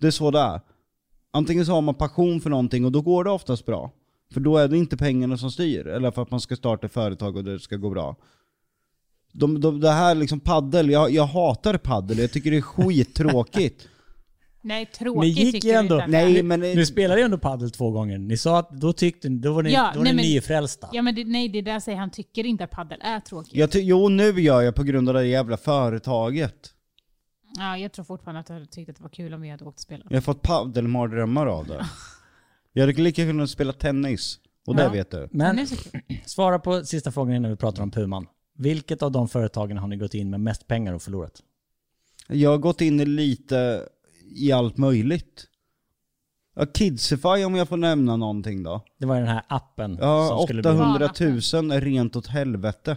Det 0.00 0.06
är 0.06 0.10
så 0.10 0.30
det 0.30 0.38
är. 0.38 0.60
Antingen 1.30 1.66
så 1.66 1.72
har 1.72 1.82
man 1.82 1.94
passion 1.94 2.40
för 2.40 2.50
någonting 2.50 2.84
och 2.84 2.92
då 2.92 3.00
går 3.00 3.24
det 3.24 3.30
oftast 3.30 3.66
bra. 3.66 3.92
För 4.32 4.40
då 4.40 4.56
är 4.56 4.68
det 4.68 4.78
inte 4.78 4.96
pengarna 4.96 5.38
som 5.38 5.50
styr, 5.50 5.86
eller 5.86 6.10
för 6.10 6.22
att 6.22 6.30
man 6.30 6.40
ska 6.40 6.56
starta 6.56 6.88
företag 6.88 7.36
och 7.36 7.44
det 7.44 7.60
ska 7.60 7.76
gå 7.76 7.90
bra. 7.90 8.16
De, 9.32 9.60
de, 9.60 9.80
det 9.80 9.90
här 9.90 10.14
liksom 10.14 10.40
paddel, 10.40 10.90
jag, 10.90 11.10
jag 11.10 11.26
hatar 11.26 11.78
paddel, 11.78 12.18
jag 12.18 12.32
tycker 12.32 12.50
det 12.50 12.56
är 12.56 12.60
skittråkigt. 12.86 13.88
Nej, 14.66 14.80
Ni 14.84 14.86
tråkigt 14.86 15.36
gick 15.36 15.54
tycker 15.54 15.68
ju 15.68 15.74
ändå- 15.74 16.04
Nej, 16.08 16.34
det 16.34 16.42
men... 16.42 16.60
Nu 16.60 16.86
spelade 16.86 17.20
ju 17.20 17.24
ändå 17.24 17.38
paddel 17.38 17.70
två 17.70 17.90
gånger. 17.90 18.18
Ni 18.18 18.36
sa 18.36 18.58
att 18.58 18.70
då 18.70 18.92
tyckte 18.92 19.28
ni, 19.28 19.38
då 19.38 19.52
var 19.52 19.62
ni, 19.62 19.72
Ja, 19.72 19.90
då 19.94 19.98
var 19.98 20.04
nej, 20.04 20.12
ni 20.12 20.16
men- 20.16 20.24
nyfrälsta. 20.24 20.88
Ja 20.92 21.02
men 21.02 21.14
det, 21.14 21.24
nej, 21.24 21.48
det 21.48 21.62
där 21.62 21.80
säger 21.80 21.98
han 21.98 22.10
tycker 22.10 22.46
inte 22.46 22.64
att 22.64 22.70
paddel 22.70 22.98
är 23.02 23.20
tråkigt. 23.20 23.54
Jag 23.54 23.70
ty- 23.70 23.80
jo, 23.80 24.08
nu 24.08 24.40
gör 24.40 24.62
jag 24.62 24.74
på 24.74 24.82
grund 24.82 25.08
av 25.08 25.14
det 25.14 25.26
jävla 25.26 25.56
företaget. 25.56 26.72
Ja, 27.58 27.76
jag 27.78 27.92
tror 27.92 28.04
fortfarande 28.04 28.40
att 28.40 28.46
du 28.46 28.52
hade 28.52 28.66
tyckt 28.66 28.90
att 28.90 28.96
det 28.96 29.02
var 29.02 29.10
kul 29.10 29.34
om 29.34 29.40
vi 29.40 29.50
hade 29.50 29.64
åkt 29.64 29.76
och 29.78 29.80
spelat. 29.80 30.06
Jag 30.10 30.16
har 30.16 30.20
fått 30.22 30.42
paddelmardrömmar 30.42 31.46
av 31.46 31.66
det. 31.66 31.86
Jag 32.72 32.86
hade 32.86 33.02
lika 33.02 33.24
kunnat 33.24 33.50
spela 33.50 33.72
tennis. 33.72 34.38
Och 34.66 34.76
det 34.76 34.82
Ja. 34.82 34.88
vet 34.90 35.10
du. 35.10 35.28
Men 35.30 35.66
svara 36.26 36.58
på 36.58 36.84
sista 36.84 37.12
frågan 37.12 37.34
innan 37.34 37.50
vi 37.50 37.56
pratar 37.56 37.82
om 37.82 37.90
Puman. 37.90 38.26
Vilket 38.58 39.02
av 39.02 39.12
de 39.12 39.28
företagen 39.28 39.78
har 39.78 39.88
ni 39.88 39.96
gått 39.96 40.14
in 40.14 40.30
med 40.30 40.40
mest 40.40 40.66
pengar 40.66 40.92
och 40.92 41.02
förlorat? 41.02 41.42
Jag 42.28 42.50
har 42.50 42.58
gått 42.58 42.80
in 42.80 43.00
i 43.00 43.04
lite 43.06 43.88
i 44.36 44.52
allt 44.52 44.76
möjligt. 44.76 45.46
Ja, 46.54 46.66
Kidsify 46.74 47.44
om 47.44 47.54
jag 47.54 47.68
får 47.68 47.76
nämna 47.76 48.16
någonting 48.16 48.62
då. 48.62 48.84
Det 48.98 49.06
var 49.06 49.16
den 49.16 49.28
här 49.28 49.42
appen 49.48 49.98
Ja, 50.00 50.28
som 50.28 50.42
skulle 50.46 50.62
bli... 50.62 50.70
800 50.70 51.10
000 51.20 51.30
är 51.72 51.80
rent 51.80 52.16
åt 52.16 52.26
helvete. 52.26 52.96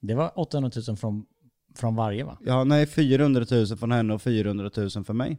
Det 0.00 0.14
var 0.14 0.38
800 0.38 0.70
000 0.88 0.96
från, 0.96 1.26
från 1.74 1.96
varje 1.96 2.24
va? 2.24 2.38
Ja, 2.40 2.64
nej 2.64 2.86
400 2.86 3.46
000 3.50 3.66
från 3.66 3.92
henne 3.92 4.14
och 4.14 4.22
400 4.22 4.70
000 4.76 4.90
för 4.90 5.12
mig. 5.12 5.38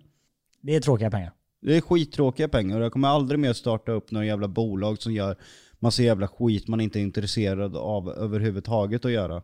Det 0.62 0.76
är 0.76 0.82
tråkiga 0.82 1.12
pengar. 1.12 1.32
Det 1.62 1.78
är 1.78 1.82
skittråkiga 1.82 2.48
pengar 2.48 2.80
och 2.80 2.86
jag 2.86 2.92
kommer 2.92 3.08
aldrig 3.08 3.40
mer 3.40 3.54
starta 3.54 3.92
upp 3.92 4.12
några 4.12 4.26
jävla 4.26 4.48
bolag 4.48 5.02
som 5.02 5.14
gör 5.14 5.38
massa 5.80 6.04
jävla 6.04 6.28
skit 6.28 6.68
man 6.68 6.82
inte 6.82 7.00
är 7.00 7.02
intresserad 7.02 7.76
av 7.76 8.10
överhuvudtaget 8.10 9.06
att 9.06 9.12
göra. 9.12 9.42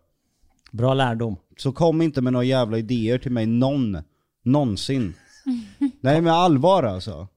Bra 0.72 0.94
lärdom. 0.94 1.36
Så 1.58 1.72
kom 1.72 2.02
inte 2.02 2.22
med 2.22 2.34
några 2.34 2.46
jävla 2.46 2.78
idéer 2.78 3.18
till 3.18 3.32
mig 3.32 3.46
någon, 3.46 3.98
någonsin. 4.44 5.14
Nej 6.02 6.22
men 6.22 6.34
allvar 6.34 6.84
alltså. 6.84 7.28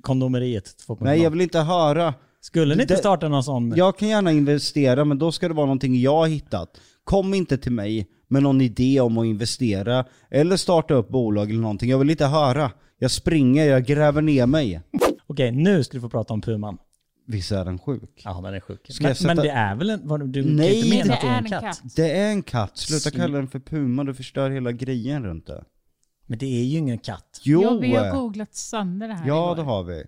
Kondomeriet 0.00 0.64
2.0. 0.88 0.98
Nej 1.04 1.22
jag 1.22 1.30
vill 1.30 1.40
inte 1.40 1.60
höra. 1.60 2.14
Skulle 2.40 2.74
ni 2.74 2.82
inte 2.82 2.94
Det- 2.94 2.98
starta 2.98 3.28
någon 3.28 3.44
sån? 3.44 3.72
Jag 3.76 3.98
kan 3.98 4.08
gärna 4.08 4.32
investera 4.32 5.04
men 5.04 5.18
då 5.18 5.32
ska 5.32 5.48
det 5.48 5.54
vara 5.54 5.66
någonting 5.66 6.00
jag 6.00 6.16
har 6.16 6.26
hittat. 6.26 6.80
Kom 7.04 7.34
inte 7.34 7.58
till 7.58 7.72
mig 7.72 8.06
med 8.28 8.42
någon 8.42 8.60
idé 8.60 9.00
om 9.00 9.18
att 9.18 9.26
investera 9.26 10.04
eller 10.30 10.56
starta 10.56 10.94
upp 10.94 11.08
bolag 11.08 11.50
eller 11.50 11.60
någonting. 11.60 11.90
Jag 11.90 11.98
vill 11.98 12.10
inte 12.10 12.26
höra. 12.26 12.70
Jag 12.98 13.10
springer, 13.10 13.64
jag 13.66 13.84
gräver 13.84 14.22
ner 14.22 14.46
mig. 14.46 14.80
Okej, 15.26 15.52
nu 15.52 15.84
ska 15.84 15.96
du 15.96 16.00
få 16.00 16.08
prata 16.08 16.34
om 16.34 16.40
Puman. 16.40 16.78
Visst 17.26 17.52
är 17.52 17.64
den 17.64 17.78
sjuk? 17.78 18.20
Ja, 18.24 18.40
den 18.44 18.54
är 18.54 18.60
sjuk. 18.60 18.80
Ska 18.88 19.04
Men, 19.04 19.14
sätta- 19.14 19.26
men 19.34 19.36
det 19.36 19.50
är 19.50 19.74
väl 19.74 19.90
en... 19.90 20.00
vad- 20.08 20.28
Du 20.28 20.44
Nej, 20.44 20.82
kan 20.82 20.92
inte 20.92 20.96
mena 20.96 21.04
det 21.06 21.14
att 21.14 21.20
det 21.20 21.28
är 21.28 21.38
en 21.38 21.44
katt. 21.50 21.60
katt. 21.82 21.96
Det 21.96 22.10
är 22.18 22.30
en 22.30 22.42
katt, 22.42 22.78
sluta 22.78 23.10
Sl- 23.10 23.16
kalla 23.16 23.36
den 23.38 23.48
för 23.48 23.58
puma, 23.60 24.04
du 24.04 24.14
förstör 24.14 24.50
hela 24.50 24.72
grejen 24.72 25.24
runt 25.24 25.46
det. 25.46 25.64
Men 26.32 26.38
det 26.38 26.46
är 26.60 26.64
ju 26.64 26.78
ingen 26.78 26.98
katt. 26.98 27.40
Jo! 27.42 27.62
Jo, 27.62 27.78
vi 27.78 27.94
har 27.94 28.10
googlat 28.12 28.54
sönder 28.54 29.08
det 29.08 29.14
här 29.14 29.28
ja 29.28 29.44
igår. 29.46 29.56
det 29.56 29.62
har 29.62 29.82
vi. 29.82 30.04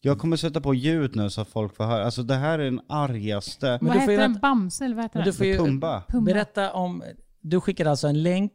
Jag 0.00 0.18
kommer 0.18 0.36
sätta 0.36 0.60
på 0.60 0.74
ljud 0.74 1.16
nu 1.16 1.30
så 1.30 1.40
att 1.40 1.48
folk 1.48 1.76
får 1.76 1.84
höra. 1.84 2.04
Alltså 2.04 2.22
det 2.22 2.34
här 2.34 2.58
är 2.58 2.64
den 2.64 2.80
argaste. 2.88 3.66
Men 3.80 3.88
Vad 3.88 3.96
du 3.96 4.00
får 4.00 4.00
heter 4.00 4.12
ju 4.12 4.18
den? 4.18 4.38
Bamse 4.40 4.84
eller 4.84 4.94
vad 4.96 5.04
heter 5.04 5.18
Men 5.18 5.24
den? 5.24 5.32
du 5.32 5.36
får 5.36 5.46
ju 5.46 5.56
Pumba. 5.58 6.02
Pumba. 6.08 6.32
berätta 6.32 6.72
om... 6.72 7.02
Du 7.40 7.60
skickade 7.60 7.90
alltså 7.90 8.08
en 8.08 8.22
länk 8.22 8.52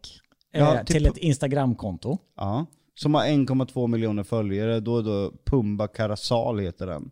eh, 0.54 0.62
Ja, 0.62 0.78
till 0.84 0.96
till 0.96 1.06
ett 1.06 1.18
Instagramkonto. 1.18 2.18
Ja. 2.38 2.66
Som 2.96 3.14
har 3.14 3.24
1,2 3.26 3.88
miljoner 3.88 4.24
följare, 4.24 4.80
då 4.80 4.98
är 4.98 5.04
då 5.04 5.34
Pumba 5.46 5.88
Karasal 5.88 6.60
heter 6.60 6.88
den. 6.88 7.12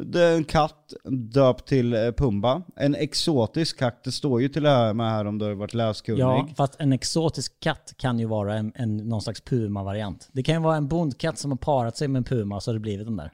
Det 0.00 0.22
är 0.22 0.36
en 0.36 0.44
katt 0.44 0.92
döpt 1.32 1.68
till 1.68 1.94
eh, 1.94 2.12
Pumba. 2.12 2.62
En 2.76 2.94
exotisk 2.94 3.78
katt, 3.78 4.04
det 4.04 4.12
står 4.12 4.42
ju 4.42 4.48
till 4.48 4.66
och 4.66 4.96
med 4.96 5.10
här 5.10 5.24
om 5.24 5.38
du 5.38 5.44
har 5.44 5.52
varit 5.52 5.74
läskunnig. 5.74 6.20
Ja, 6.20 6.48
fast 6.56 6.76
en 6.78 6.92
exotisk 6.92 7.60
katt 7.60 7.94
kan 7.96 8.18
ju 8.18 8.26
vara 8.26 8.54
en, 8.54 8.72
en, 8.74 8.96
någon 8.96 9.22
slags 9.22 9.40
puma-variant. 9.40 10.28
Det 10.32 10.42
kan 10.42 10.54
ju 10.54 10.60
vara 10.60 10.76
en 10.76 10.88
bondkatt 10.88 11.38
som 11.38 11.50
har 11.50 11.58
parat 11.58 11.96
sig 11.96 12.08
med 12.08 12.20
en 12.20 12.24
puma 12.24 12.60
så 12.60 12.70
har 12.70 12.74
det 12.74 12.80
blivit 12.80 13.06
den 13.06 13.16
där. 13.16 13.32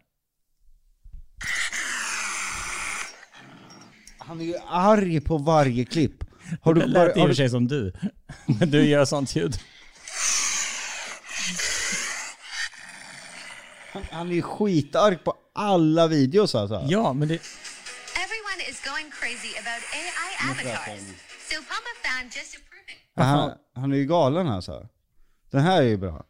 Han 4.19 4.41
är 4.41 4.45
ju 4.45 4.55
arg 4.69 5.21
på 5.21 5.39
varje 5.39 5.85
klipp. 5.85 6.25
Har 6.61 6.75
du, 6.75 6.81
Det 6.81 6.87
lät 6.87 7.17
i 7.17 7.21
och 7.21 7.27
för 7.27 7.35
sig 7.35 7.51
som 7.51 7.69
du. 7.69 7.93
Men 8.61 8.71
du 8.71 8.85
gör 8.85 9.05
sånt 9.05 9.37
ljud. 9.37 9.57
han, 13.93 14.03
han 14.11 14.31
är 14.31 14.35
ju 14.35 14.43
skitarg 14.43 15.17
på 15.17 15.35
alla 15.55 16.07
videos 16.07 16.55
alltså. 16.55 16.85
Ja, 16.89 17.13
men 17.13 17.29
det... 17.29 17.35
Everyone 17.35 18.71
is 18.71 18.85
going 18.85 19.11
crazy 19.21 19.53
about 19.59 19.83
AI 20.01 20.51
avatars. 20.51 21.01
So 21.51 21.57
Puma 21.57 21.93
found 22.05 22.33
just 22.37 22.57
approving. 22.57 22.99
Han, 23.17 23.51
han 23.75 23.93
är 23.93 23.97
ju 23.97 24.05
galen 24.07 24.49
alltså. 24.49 24.89
Den 25.51 25.61
här 25.61 25.83
är 25.83 25.87
ju 25.87 25.97
bra. 25.97 26.25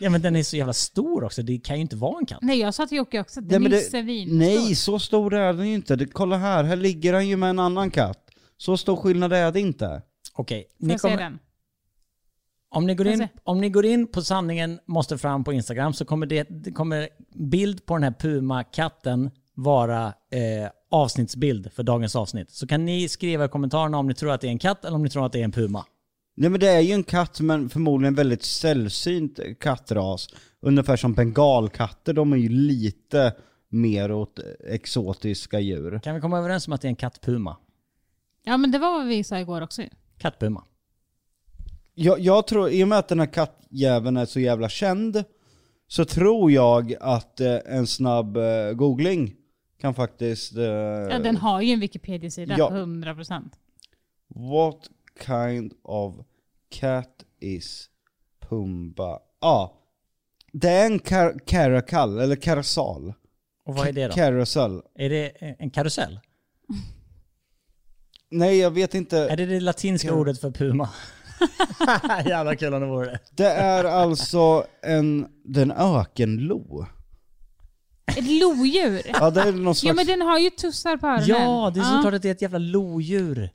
Ja 0.00 0.10
men 0.10 0.22
den 0.22 0.36
är 0.36 0.42
så 0.42 0.56
jävla 0.56 0.72
stor 0.72 1.24
också, 1.24 1.42
det 1.42 1.58
kan 1.58 1.76
ju 1.76 1.82
inte 1.82 1.96
vara 1.96 2.18
en 2.18 2.26
katt. 2.26 2.38
Nej, 2.42 2.58
jag 2.58 2.74
sa 2.74 2.86
till 2.86 2.96
Jocke 2.96 3.20
också. 3.20 3.40
Nej, 3.40 3.48
Den 3.50 3.62
men 3.62 3.72
är 3.72 3.76
det- 3.76 3.82
svinstor. 3.82 4.36
Nej, 4.38 4.74
så 4.74 4.98
stor 4.98 5.34
är 5.34 5.52
den 5.52 5.68
ju 5.68 5.74
inte. 5.74 5.96
Det, 5.96 6.06
kolla 6.06 6.36
här, 6.36 6.64
här 6.64 6.76
ligger 6.76 7.14
han 7.14 7.28
ju 7.28 7.36
med 7.36 7.50
en 7.50 7.58
annan 7.58 7.90
katt. 7.90 8.18
Så 8.56 8.76
stor 8.76 8.96
skillnad 8.96 9.32
är 9.32 9.52
det 9.52 9.60
inte. 9.60 10.02
Okej, 10.32 10.66
Får 10.80 10.86
ni 10.86 10.92
jag 10.92 11.00
se 11.00 11.08
kommer, 11.08 11.22
den? 11.22 11.38
Om, 12.70 12.86
ni 12.86 12.94
går 12.94 13.06
in, 13.06 13.28
om 13.44 13.60
ni 13.60 13.68
går 13.68 13.86
in 13.86 14.06
på 14.06 14.22
sanningen 14.22 14.78
måste 14.86 15.18
fram 15.18 15.44
på 15.44 15.52
Instagram 15.52 15.92
så 15.92 16.04
kommer 16.04 16.26
det, 16.26 16.46
det 16.50 16.72
kommer 16.72 17.08
bild 17.34 17.86
på 17.86 17.94
den 17.94 18.02
här 18.02 18.14
Puma-katten 18.20 19.30
vara 19.54 20.06
eh, 20.06 20.70
avsnittsbild 20.90 21.72
för 21.72 21.82
dagens 21.82 22.16
avsnitt. 22.16 22.50
Så 22.50 22.66
kan 22.66 22.84
ni 22.84 23.08
skriva 23.08 23.44
i 23.44 23.48
kommentarerna 23.48 23.98
om 23.98 24.06
ni 24.06 24.14
tror 24.14 24.32
att 24.32 24.40
det 24.40 24.46
är 24.46 24.50
en 24.50 24.58
katt 24.58 24.84
eller 24.84 24.94
om 24.94 25.02
ni 25.02 25.10
tror 25.10 25.26
att 25.26 25.32
det 25.32 25.40
är 25.40 25.44
en 25.44 25.52
Puma. 25.52 25.84
Nej 26.36 26.50
men 26.50 26.60
det 26.60 26.68
är 26.68 26.80
ju 26.80 26.92
en 26.92 27.04
katt 27.04 27.40
men 27.40 27.68
förmodligen 27.68 28.14
väldigt 28.14 28.42
sällsynt 28.42 29.40
kattras. 29.60 30.28
Ungefär 30.60 30.96
som 30.96 31.14
bengalkatter, 31.14 32.12
de 32.12 32.32
är 32.32 32.36
ju 32.36 32.48
lite 32.48 33.34
mer 33.68 34.12
åt 34.12 34.38
exotiska 34.68 35.60
djur. 35.60 36.00
Kan 36.02 36.14
vi 36.14 36.20
komma 36.20 36.38
överens 36.38 36.66
om 36.66 36.72
att 36.72 36.80
det 36.80 36.86
är 36.86 36.90
en 36.90 36.96
katt-Puma? 36.96 37.56
Ja, 38.44 38.56
men 38.56 38.70
det 38.70 38.78
var 38.78 38.98
vad 38.98 39.06
vi 39.06 39.24
sa 39.24 39.38
igår 39.38 39.60
också 39.60 39.82
ju. 39.82 39.88
Katt-Puma. 40.18 40.64
Jag, 42.00 42.20
jag 42.20 42.46
tror, 42.46 42.70
i 42.70 42.84
och 42.84 42.88
med 42.88 42.98
att 42.98 43.08
den 43.08 43.20
här 43.20 43.26
kattjäveln 43.26 44.16
är 44.16 44.26
så 44.26 44.40
jävla 44.40 44.68
känd, 44.68 45.24
så 45.88 46.04
tror 46.04 46.52
jag 46.52 46.94
att 47.00 47.40
eh, 47.40 47.56
en 47.66 47.86
snabb 47.86 48.36
eh, 48.36 48.72
googling 48.72 49.34
kan 49.80 49.94
faktiskt... 49.94 50.56
Eh, 50.56 50.62
Ja, 50.62 51.18
den 51.18 51.36
har 51.36 51.60
ju 51.60 51.72
en 51.72 51.80
Wikipedia-sida, 51.80 52.54
Ja. 52.58 52.70
100%. 52.70 53.42
What 54.34 54.88
kind 55.26 55.72
of 55.82 56.14
cat 56.70 57.24
is 57.40 57.86
Pumba? 58.48 59.18
Ja. 59.40 59.74
Det 60.52 60.68
är 60.68 60.86
en 60.86 60.98
kar- 60.98 61.38
caracal, 61.46 62.18
eller 62.18 62.36
karasal. 62.36 63.12
Och 63.64 63.74
vad 63.76 63.88
är 63.88 63.92
det 63.92 64.06
då? 64.08 64.14
Carousel. 64.14 64.82
Är 64.94 65.08
det 65.10 65.28
en 65.58 65.70
karusell? 65.70 66.20
Nej 68.30 68.58
jag 68.58 68.70
vet 68.70 68.94
inte. 68.94 69.18
Är 69.18 69.36
det 69.36 69.46
det 69.46 69.60
latinska 69.60 70.14
ordet 70.14 70.40
för 70.40 70.50
Puma? 70.50 70.88
Jävla 72.26 72.56
kul 72.56 72.74
om 72.74 72.80
det 72.80 72.86
vore 72.86 73.06
det. 73.10 73.18
Det 73.30 73.46
är 73.50 73.84
alltså 73.84 74.64
en, 74.82 75.26
den 75.44 75.70
ökenlo. 75.72 76.86
Ett 78.16 78.24
lodjur. 78.40 79.02
Ja 79.20 79.30
det 79.30 79.40
är 79.42 79.52
någon 79.52 79.74
slags... 79.74 79.84
Ja, 79.90 79.94
men 79.94 80.06
den 80.06 80.26
har 80.26 80.38
ju 80.38 80.50
tussar 80.50 80.96
på 80.96 81.06
öronen. 81.06 81.26
Ja, 81.28 81.70
det 81.74 81.80
är 81.80 81.84
såklart 81.84 82.14
att 82.14 82.22
det 82.22 82.28
är 82.28 82.32
ett 82.32 82.42
jävla 82.42 82.58
lodjur. 82.58 83.50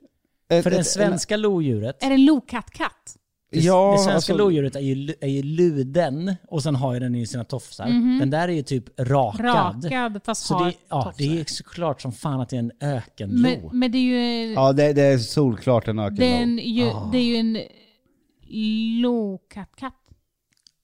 ett- 0.50 0.62
För 0.62 0.70
det 0.70 0.76
ett- 0.78 0.86
svenska 0.86 1.36
lodjuret, 1.36 2.02
Är 2.02 2.08
det 2.08 2.14
en 2.14 2.24
lokattkatt? 2.24 3.16
Det, 3.54 3.60
Ja, 3.60 3.92
det 3.92 3.98
svenska 3.98 4.14
alltså- 4.14 4.36
lodjuret 4.36 4.76
är 4.76 4.80
ju, 4.80 5.14
är 5.20 5.28
ju 5.28 5.42
luden 5.42 6.34
och 6.48 6.62
sen 6.62 6.74
har 6.76 6.94
ju 6.94 7.00
den 7.00 7.14
i 7.14 7.26
sina 7.26 7.44
tofsar. 7.44 7.86
Den 8.18 8.30
där 8.30 8.48
är 8.48 8.52
ju 8.52 8.62
typ 8.62 9.00
rakad. 9.00 9.84
Rakad, 9.84 10.20
fast 10.24 10.46
Så 10.46 10.54
har 10.54 10.66
det, 10.66 10.74
ja, 10.88 11.02
tofsar. 11.02 11.24
det 11.24 11.40
är 11.40 11.44
såklart 11.44 12.00
som 12.02 12.12
fan 12.12 12.40
att 12.40 12.48
det 12.48 12.56
är 12.56 12.60
en 12.60 12.72
ökenlo. 12.80 13.36
men, 13.70 13.78
men 13.78 13.92
det 13.92 13.98
är 13.98 14.46
ju... 14.46 14.52
Ja 14.52 14.72
det, 14.72 14.92
det 14.92 15.02
är 15.02 15.18
solklart 15.18 15.88
en 15.88 15.98
ökenlo. 15.98 16.20
det, 16.20 16.32
är 16.38 16.42
en, 16.42 16.58
ju, 16.58 16.84
Ah. 16.88 17.08
det 17.12 17.18
är 17.18 17.22
ju 17.24 17.36
en 17.36 17.58
lokattkatt. 19.02 19.94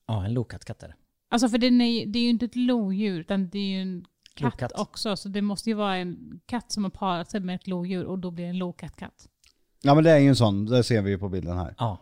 Ja, 0.07 0.25
en 0.25 0.35
lokattkatt 0.35 0.83
är 0.83 0.89
det. 0.89 0.95
Alltså 1.31 1.49
för 1.49 1.59
den 1.59 1.81
är, 1.81 1.91
ju- 2.01 2.07
det 2.07 2.18
är 2.18 2.23
ju 2.23 2.29
inte 2.31 2.45
ett 2.45 2.57
lodjur, 2.57 3.21
utan 3.21 3.49
det 3.49 3.59
är 3.59 3.68
ju 3.77 3.83
en 3.83 4.05
katt 4.35 4.45
Lokatt. 4.53 4.73
också. 4.81 5.16
Så 5.16 5.29
det 5.29 5.43
måste 5.43 5.71
ju 5.71 5.75
vara 5.75 5.97
en 5.97 6.41
katt 6.47 6.73
som 6.73 6.85
har 6.85 6.91
parat 6.91 7.31
sig 7.31 7.41
med 7.41 7.55
ett 7.55 7.66
lodjur 7.66 8.05
och 8.05 8.18
då 8.18 8.31
blir 8.31 8.45
det 8.45 8.51
en 8.51 8.59
lokattkatt. 8.59 9.29
Ja 9.83 9.95
men 9.95 10.05
det 10.05 10.11
är 10.11 10.18
ju 10.18 10.29
en 10.29 10.37
sån, 10.37 10.66
det 10.66 10.85
ser 10.85 11.03
vi 11.03 11.11
ju 11.11 11.18
på 11.18 11.29
bilden 11.29 11.57
här. 11.57 11.75
Ja. 11.79 11.99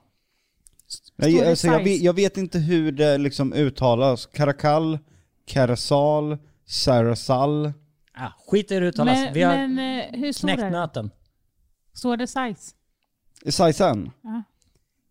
Nej, 1.16 1.32
det 1.32 1.51
alltså, 1.51 1.66
jag, 1.66 1.84
vet, 1.84 2.01
jag 2.01 2.12
vet 2.12 2.36
inte 2.36 2.59
hur 2.59 2.93
det 2.93 3.18
liksom 3.18 3.53
uttalas. 3.53 4.26
Karakal, 4.26 4.99
Karasal, 5.47 6.39
Sarasal. 6.66 7.72
ja 8.16 8.32
skit 8.47 8.70
i 8.70 8.74
hur 8.74 8.80
det 8.80 8.86
uttalas. 8.86 9.18
Men, 9.18 9.34
Vi 9.34 9.43
har 9.43 9.55
men 9.68 9.78
eh, 9.78 10.20
hur 10.20 10.41
knäckt 10.41 10.61
den? 10.61 10.72
nöten. 10.72 11.11
Står 11.95 12.16
det 12.16 12.26
size? 12.26 12.74
Sizen. 13.51 14.11
Ja. 14.22 14.43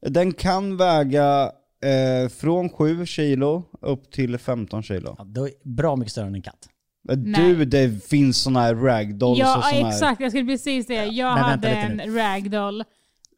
Den 0.09 0.33
kan 0.33 0.77
väga 0.77 1.51
eh, 1.83 2.29
från 2.29 2.69
7 2.69 3.05
kilo 3.05 3.63
upp 3.81 4.11
till 4.11 4.37
15 4.37 4.83
kilo. 4.83 5.15
Ja, 5.17 5.23
det 5.23 5.39
är 5.39 5.49
bra 5.63 5.95
mycket 5.95 6.11
större 6.11 6.27
än 6.27 6.35
en 6.35 6.41
katt. 6.41 6.69
Eh, 7.09 7.17
Nej. 7.17 7.41
Du, 7.55 7.65
det 7.65 8.03
finns 8.05 8.37
såna 8.41 8.59
här 8.61 8.75
ragdolls 8.75 9.39
och 9.39 9.45
Ja, 9.45 9.53
såna 9.53 9.81
här. 9.83 9.89
exakt. 9.89 10.21
Jag 10.21 10.31
skulle 10.31 10.45
precis 10.45 10.87
säga. 10.87 11.05
Jag 11.05 11.33
Men 11.35 11.43
hade 11.43 11.69
en 11.69 12.15
ragdoll. 12.15 12.83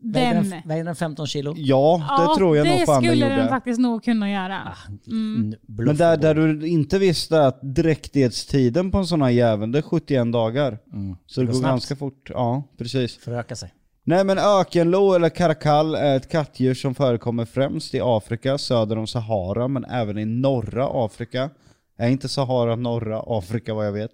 Den... 0.01 0.53
väger 0.65 0.83
den 0.83 0.95
15 0.95 1.27
kilo? 1.27 1.53
Ja, 1.57 2.17
det 2.19 2.39
tror 2.39 2.57
jag 2.57 2.65
det 2.65 2.77
nog 2.77 2.85
fan 2.85 3.03
den 3.03 3.11
skulle 3.11 3.25
gjorde. 3.25 3.35
den 3.35 3.49
faktiskt 3.49 3.79
nog 3.79 4.03
kunna 4.03 4.31
göra. 4.31 4.59
Ah, 4.65 4.91
Mm. 5.07 5.55
Men 5.67 5.95
där, 5.95 6.17
där 6.17 6.35
du 6.35 6.67
inte 6.67 6.99
visste 6.99 7.45
att 7.45 7.59
dräktighetstiden 7.61 8.91
på 8.91 8.97
en 8.97 9.07
sån 9.07 9.21
här 9.21 9.29
jävel, 9.29 9.71
det 9.71 9.77
är 9.77 9.81
71 9.81 10.31
dagar. 10.31 10.77
Mm. 10.93 11.15
Så 11.25 11.41
det, 11.41 11.45
går 11.45 11.53
går 11.53 11.59
snabbt. 11.59 11.71
ganska 11.71 11.95
fort. 11.95 12.29
Ja, 12.33 12.63
precis. 12.77 13.17
Föröka 13.17 13.55
sig. 13.55 13.73
Nej 14.03 14.23
men 14.23 14.37
ökenlo 14.37 15.13
eller 15.13 15.29
karakal 15.29 15.95
är 15.95 16.17
ett 16.17 16.29
kattdjur 16.29 16.73
som 16.73 16.95
förekommer 16.95 17.45
främst 17.45 17.93
i 17.93 17.99
Afrika 18.03 18.57
söder 18.57 18.97
om 18.97 19.07
Sahara 19.07 19.67
men 19.67 19.85
även 19.85 20.17
i 20.17 20.25
norra 20.25 21.05
Afrika. 21.05 21.49
Är 21.97 22.09
inte 22.09 22.29
Sahara 22.29 22.75
norra 22.75 23.23
Afrika 23.27 23.73
vad 23.73 23.87
jag 23.87 23.91
vet? 23.91 24.11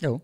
Jo. 0.00 0.20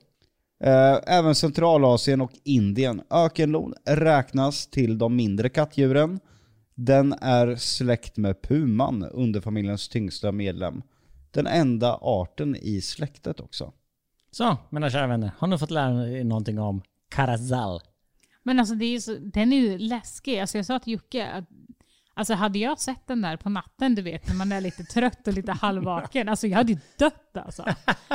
Eh, 0.61 0.99
Även 1.07 1.35
Centralasien 1.35 2.21
och 2.21 2.33
Indien. 2.45 3.03
Ökenlon 3.11 3.75
räknas 3.87 4.67
till 4.67 4.99
de 4.99 5.17
mindre 5.17 5.49
kattdjuren. 5.49 6.21
Den 6.75 7.13
är 7.13 7.57
släkt 7.57 8.17
med 8.17 8.43
puman, 8.43 9.05
underfamiljens 9.05 9.89
tyngsta 9.89 10.33
medlem. 10.33 10.83
Den 11.31 11.47
enda 11.47 11.99
arten 12.03 12.57
i 12.57 12.81
släktet 12.81 13.41
också. 13.41 13.73
Så, 14.31 14.57
mina 14.71 14.91
kära 14.91 15.07
vänner. 15.07 15.31
Har 15.39 15.49
ni 15.49 15.59
fått 15.59 15.71
lära 15.71 16.09
er 16.09 16.25
någonting 16.25 16.59
om 16.59 16.83
Karazal? 17.09 17.81
Men 18.43 18.59
alltså 18.59 18.75
det 18.75 18.85
är 18.85 18.91
ju 18.91 19.01
så, 19.01 19.17
den 19.21 19.53
är 19.53 19.57
ju 19.57 19.79
läskig. 19.79 20.39
Alltså 20.39 20.59
jag 20.59 20.67
sa 20.67 20.79
till 20.79 20.93
Jocke 20.93 21.27
att 21.27 21.45
Alltså 22.19 22.35
hade 22.35 22.59
jag 22.59 22.79
sett 22.81 23.07
den 23.07 23.23
där 23.23 23.37
på 23.37 23.49
natten, 23.49 23.95
du 23.95 24.03
vet, 24.03 24.29
när 24.29 24.35
man 24.35 24.53
är 24.53 24.61
lite 24.61 24.85
trött 24.85 25.27
och 25.29 25.33
lite 25.35 25.53
halvvaken. 25.53 26.29
Alltså 26.29 26.47
jag 26.47 26.57
hade 26.57 26.73
ju 26.73 26.79
dött 26.99 27.37
alltså. 27.45 27.65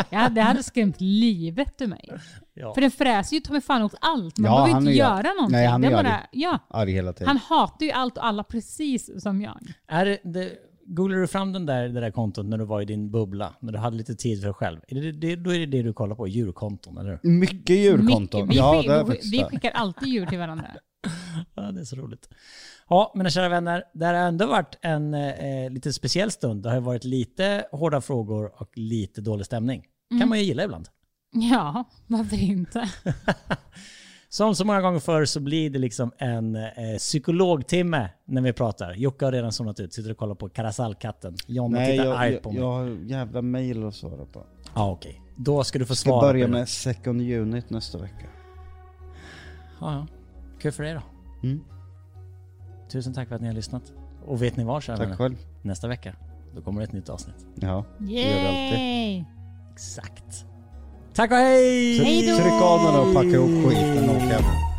Jag 0.09 0.19
hade, 0.19 0.35
det 0.35 0.41
hade 0.41 0.63
skrämt 0.63 0.95
livet 1.01 1.81
ur 1.81 1.87
mig. 1.87 2.09
Ja. 2.53 2.73
För 2.73 2.81
den 2.81 2.91
fräser 2.91 3.35
ju 3.35 3.39
ta 3.39 3.53
mig 3.53 3.61
fan 3.61 3.81
åt 3.81 3.95
allt. 4.01 4.37
Man 4.37 4.51
Ja, 4.51 4.55
behöver 4.57 4.73
han 4.73 4.81
inte 4.83 4.93
göra 4.93 5.09
arg. 5.13 5.23
någonting. 5.35 5.51
Nej, 5.57 5.67
han 5.67 5.83
är 5.83 5.91
bara, 5.91 6.07
arg. 6.13 6.27
ja. 6.31 6.59
Arg 6.69 6.91
hela 6.91 7.13
tiden. 7.13 7.27
Han 7.27 7.37
hatar 7.37 7.85
ju 7.85 7.91
allt 7.91 8.17
och 8.17 8.25
alla 8.25 8.43
precis 8.43 9.21
som 9.23 9.41
jag. 9.41 9.57
Är 9.87 10.17
det, 10.23 10.49
googlade 10.85 11.21
du 11.21 11.27
fram 11.27 11.53
den 11.53 11.65
där, 11.65 11.89
det 11.89 11.99
där 12.01 12.11
kontot 12.11 12.45
när 12.45 12.57
du 12.57 12.65
var 12.65 12.81
i 12.81 12.85
din 12.85 13.11
bubbla? 13.11 13.53
När 13.59 13.71
du 13.73 13.79
hade 13.79 13.97
lite 13.97 14.15
tid 14.15 14.39
för 14.39 14.47
dig 14.47 14.53
själv? 14.53 14.79
Är 14.87 14.95
det, 14.95 15.11
det, 15.11 15.35
då 15.35 15.53
är 15.53 15.59
det 15.59 15.65
det 15.65 15.81
du 15.81 15.93
kollar 15.93 16.15
på? 16.15 16.27
Djurkonton, 16.27 16.97
eller 16.97 17.19
hur? 17.23 17.29
Mycket 17.29 17.75
djurkonton. 17.75 18.41
Mycket- 18.47 18.49
vi, 18.49 18.57
ja, 18.57 19.03
vi, 19.09 19.19
vi 19.31 19.37
det. 19.37 19.45
skickar 19.49 19.71
alltid 19.71 20.07
djur 20.09 20.25
till 20.25 20.39
varandra. 20.39 20.65
Ja, 21.55 21.61
det 21.71 21.79
är 21.81 21.85
så 21.85 21.95
roligt. 21.95 22.29
Ja, 22.89 23.11
mina 23.15 23.29
kära 23.29 23.49
vänner. 23.49 23.83
Det 23.93 24.05
har 24.05 24.13
ändå 24.13 24.45
varit 24.47 24.77
en 24.81 25.13
eh, 25.13 25.69
lite 25.71 25.93
speciell 25.93 26.31
stund. 26.31 26.63
Det 26.63 26.69
har 26.69 26.75
ju 26.75 26.81
varit 26.81 27.03
lite 27.03 27.65
hårda 27.71 28.01
frågor 28.01 28.61
och 28.61 28.77
lite 28.77 29.21
dålig 29.21 29.45
stämning. 29.45 29.83
kan 30.19 30.29
man 30.29 30.37
ju 30.39 30.43
gilla 30.45 30.63
ibland. 30.63 30.87
Ja, 31.51 31.83
varför 32.07 32.43
inte? 32.43 32.89
Som 34.29 34.55
så 34.55 34.65
många 34.65 34.81
gånger 34.81 34.99
förr 34.99 35.25
så 35.25 35.39
blir 35.39 35.69
det 35.69 35.79
liksom 35.79 36.11
en 36.17 36.55
eh, 36.55 36.71
psykologtimme 36.97 38.09
när 38.25 38.41
vi 38.41 38.53
pratar. 38.53 38.93
Jocke 38.93 39.25
har 39.25 39.31
redan 39.31 39.51
zonat 39.51 39.79
ut, 39.79 39.93
sitter 39.93 40.11
och 40.11 40.17
kollar 40.17 40.35
på 40.35 40.49
Karasalkatten. 40.49 41.35
John 41.47 41.71
Nej, 41.71 41.91
tittar 41.91 42.05
jag, 42.05 42.17
argt 42.17 42.33
jag, 42.33 42.41
på 42.43 42.51
mig. 42.51 42.59
jag 42.61 42.71
har 42.71 42.85
jävla 43.05 43.41
mail 43.41 43.87
att 43.87 43.95
svara 43.95 44.25
på. 44.25 44.43
Ja, 44.75 44.91
okej. 44.91 45.21
Då 45.35 45.63
ska 45.63 45.79
du 45.79 45.85
få 45.85 45.95
Ska 45.95 46.09
svara 46.09 46.21
börja 46.21 46.45
på 46.45 46.51
det. 46.51 46.57
med 46.59 46.69
second 46.69 47.21
unit 47.21 47.69
nästa 47.69 47.97
vecka. 47.97 48.25
Ja, 49.81 49.93
ja. 49.93 50.07
Kul 50.61 50.71
för 50.71 50.83
er 50.83 50.95
då. 50.95 51.01
Mm. 51.43 51.59
Tusen 52.91 53.13
tack 53.13 53.27
för 53.27 53.35
att 53.35 53.41
ni 53.41 53.47
har 53.47 53.55
lyssnat. 53.55 53.93
Och 54.25 54.41
vet 54.41 54.57
ni 54.57 54.63
vad 54.63 54.83
kära 54.83 54.97
Tack 54.97 55.05
vänner? 55.05 55.17
själv. 55.17 55.35
Nästa 55.61 55.87
vecka, 55.87 56.15
då 56.55 56.61
kommer 56.61 56.79
det 56.81 56.85
ett 56.85 56.93
nytt 56.93 57.09
avsnitt. 57.09 57.45
Ja, 57.55 57.85
det 57.97 58.11
gör 58.13 58.41
det 58.43 58.47
alltid. 58.49 58.79
Yay! 58.79 59.23
Exakt. 59.73 60.45
Tack 61.13 61.31
och 61.31 61.37
hej! 61.37 61.97
Hej 62.03 62.27
då! 62.27 62.35
Tryck 62.37 62.61
av 62.61 62.79
den 62.79 62.99
och 63.07 63.13
packa 63.13 63.27
ihop 63.27 63.65
skiten 63.71 64.09
och 64.09 64.15
åka 64.15 64.25
hem. 64.25 64.72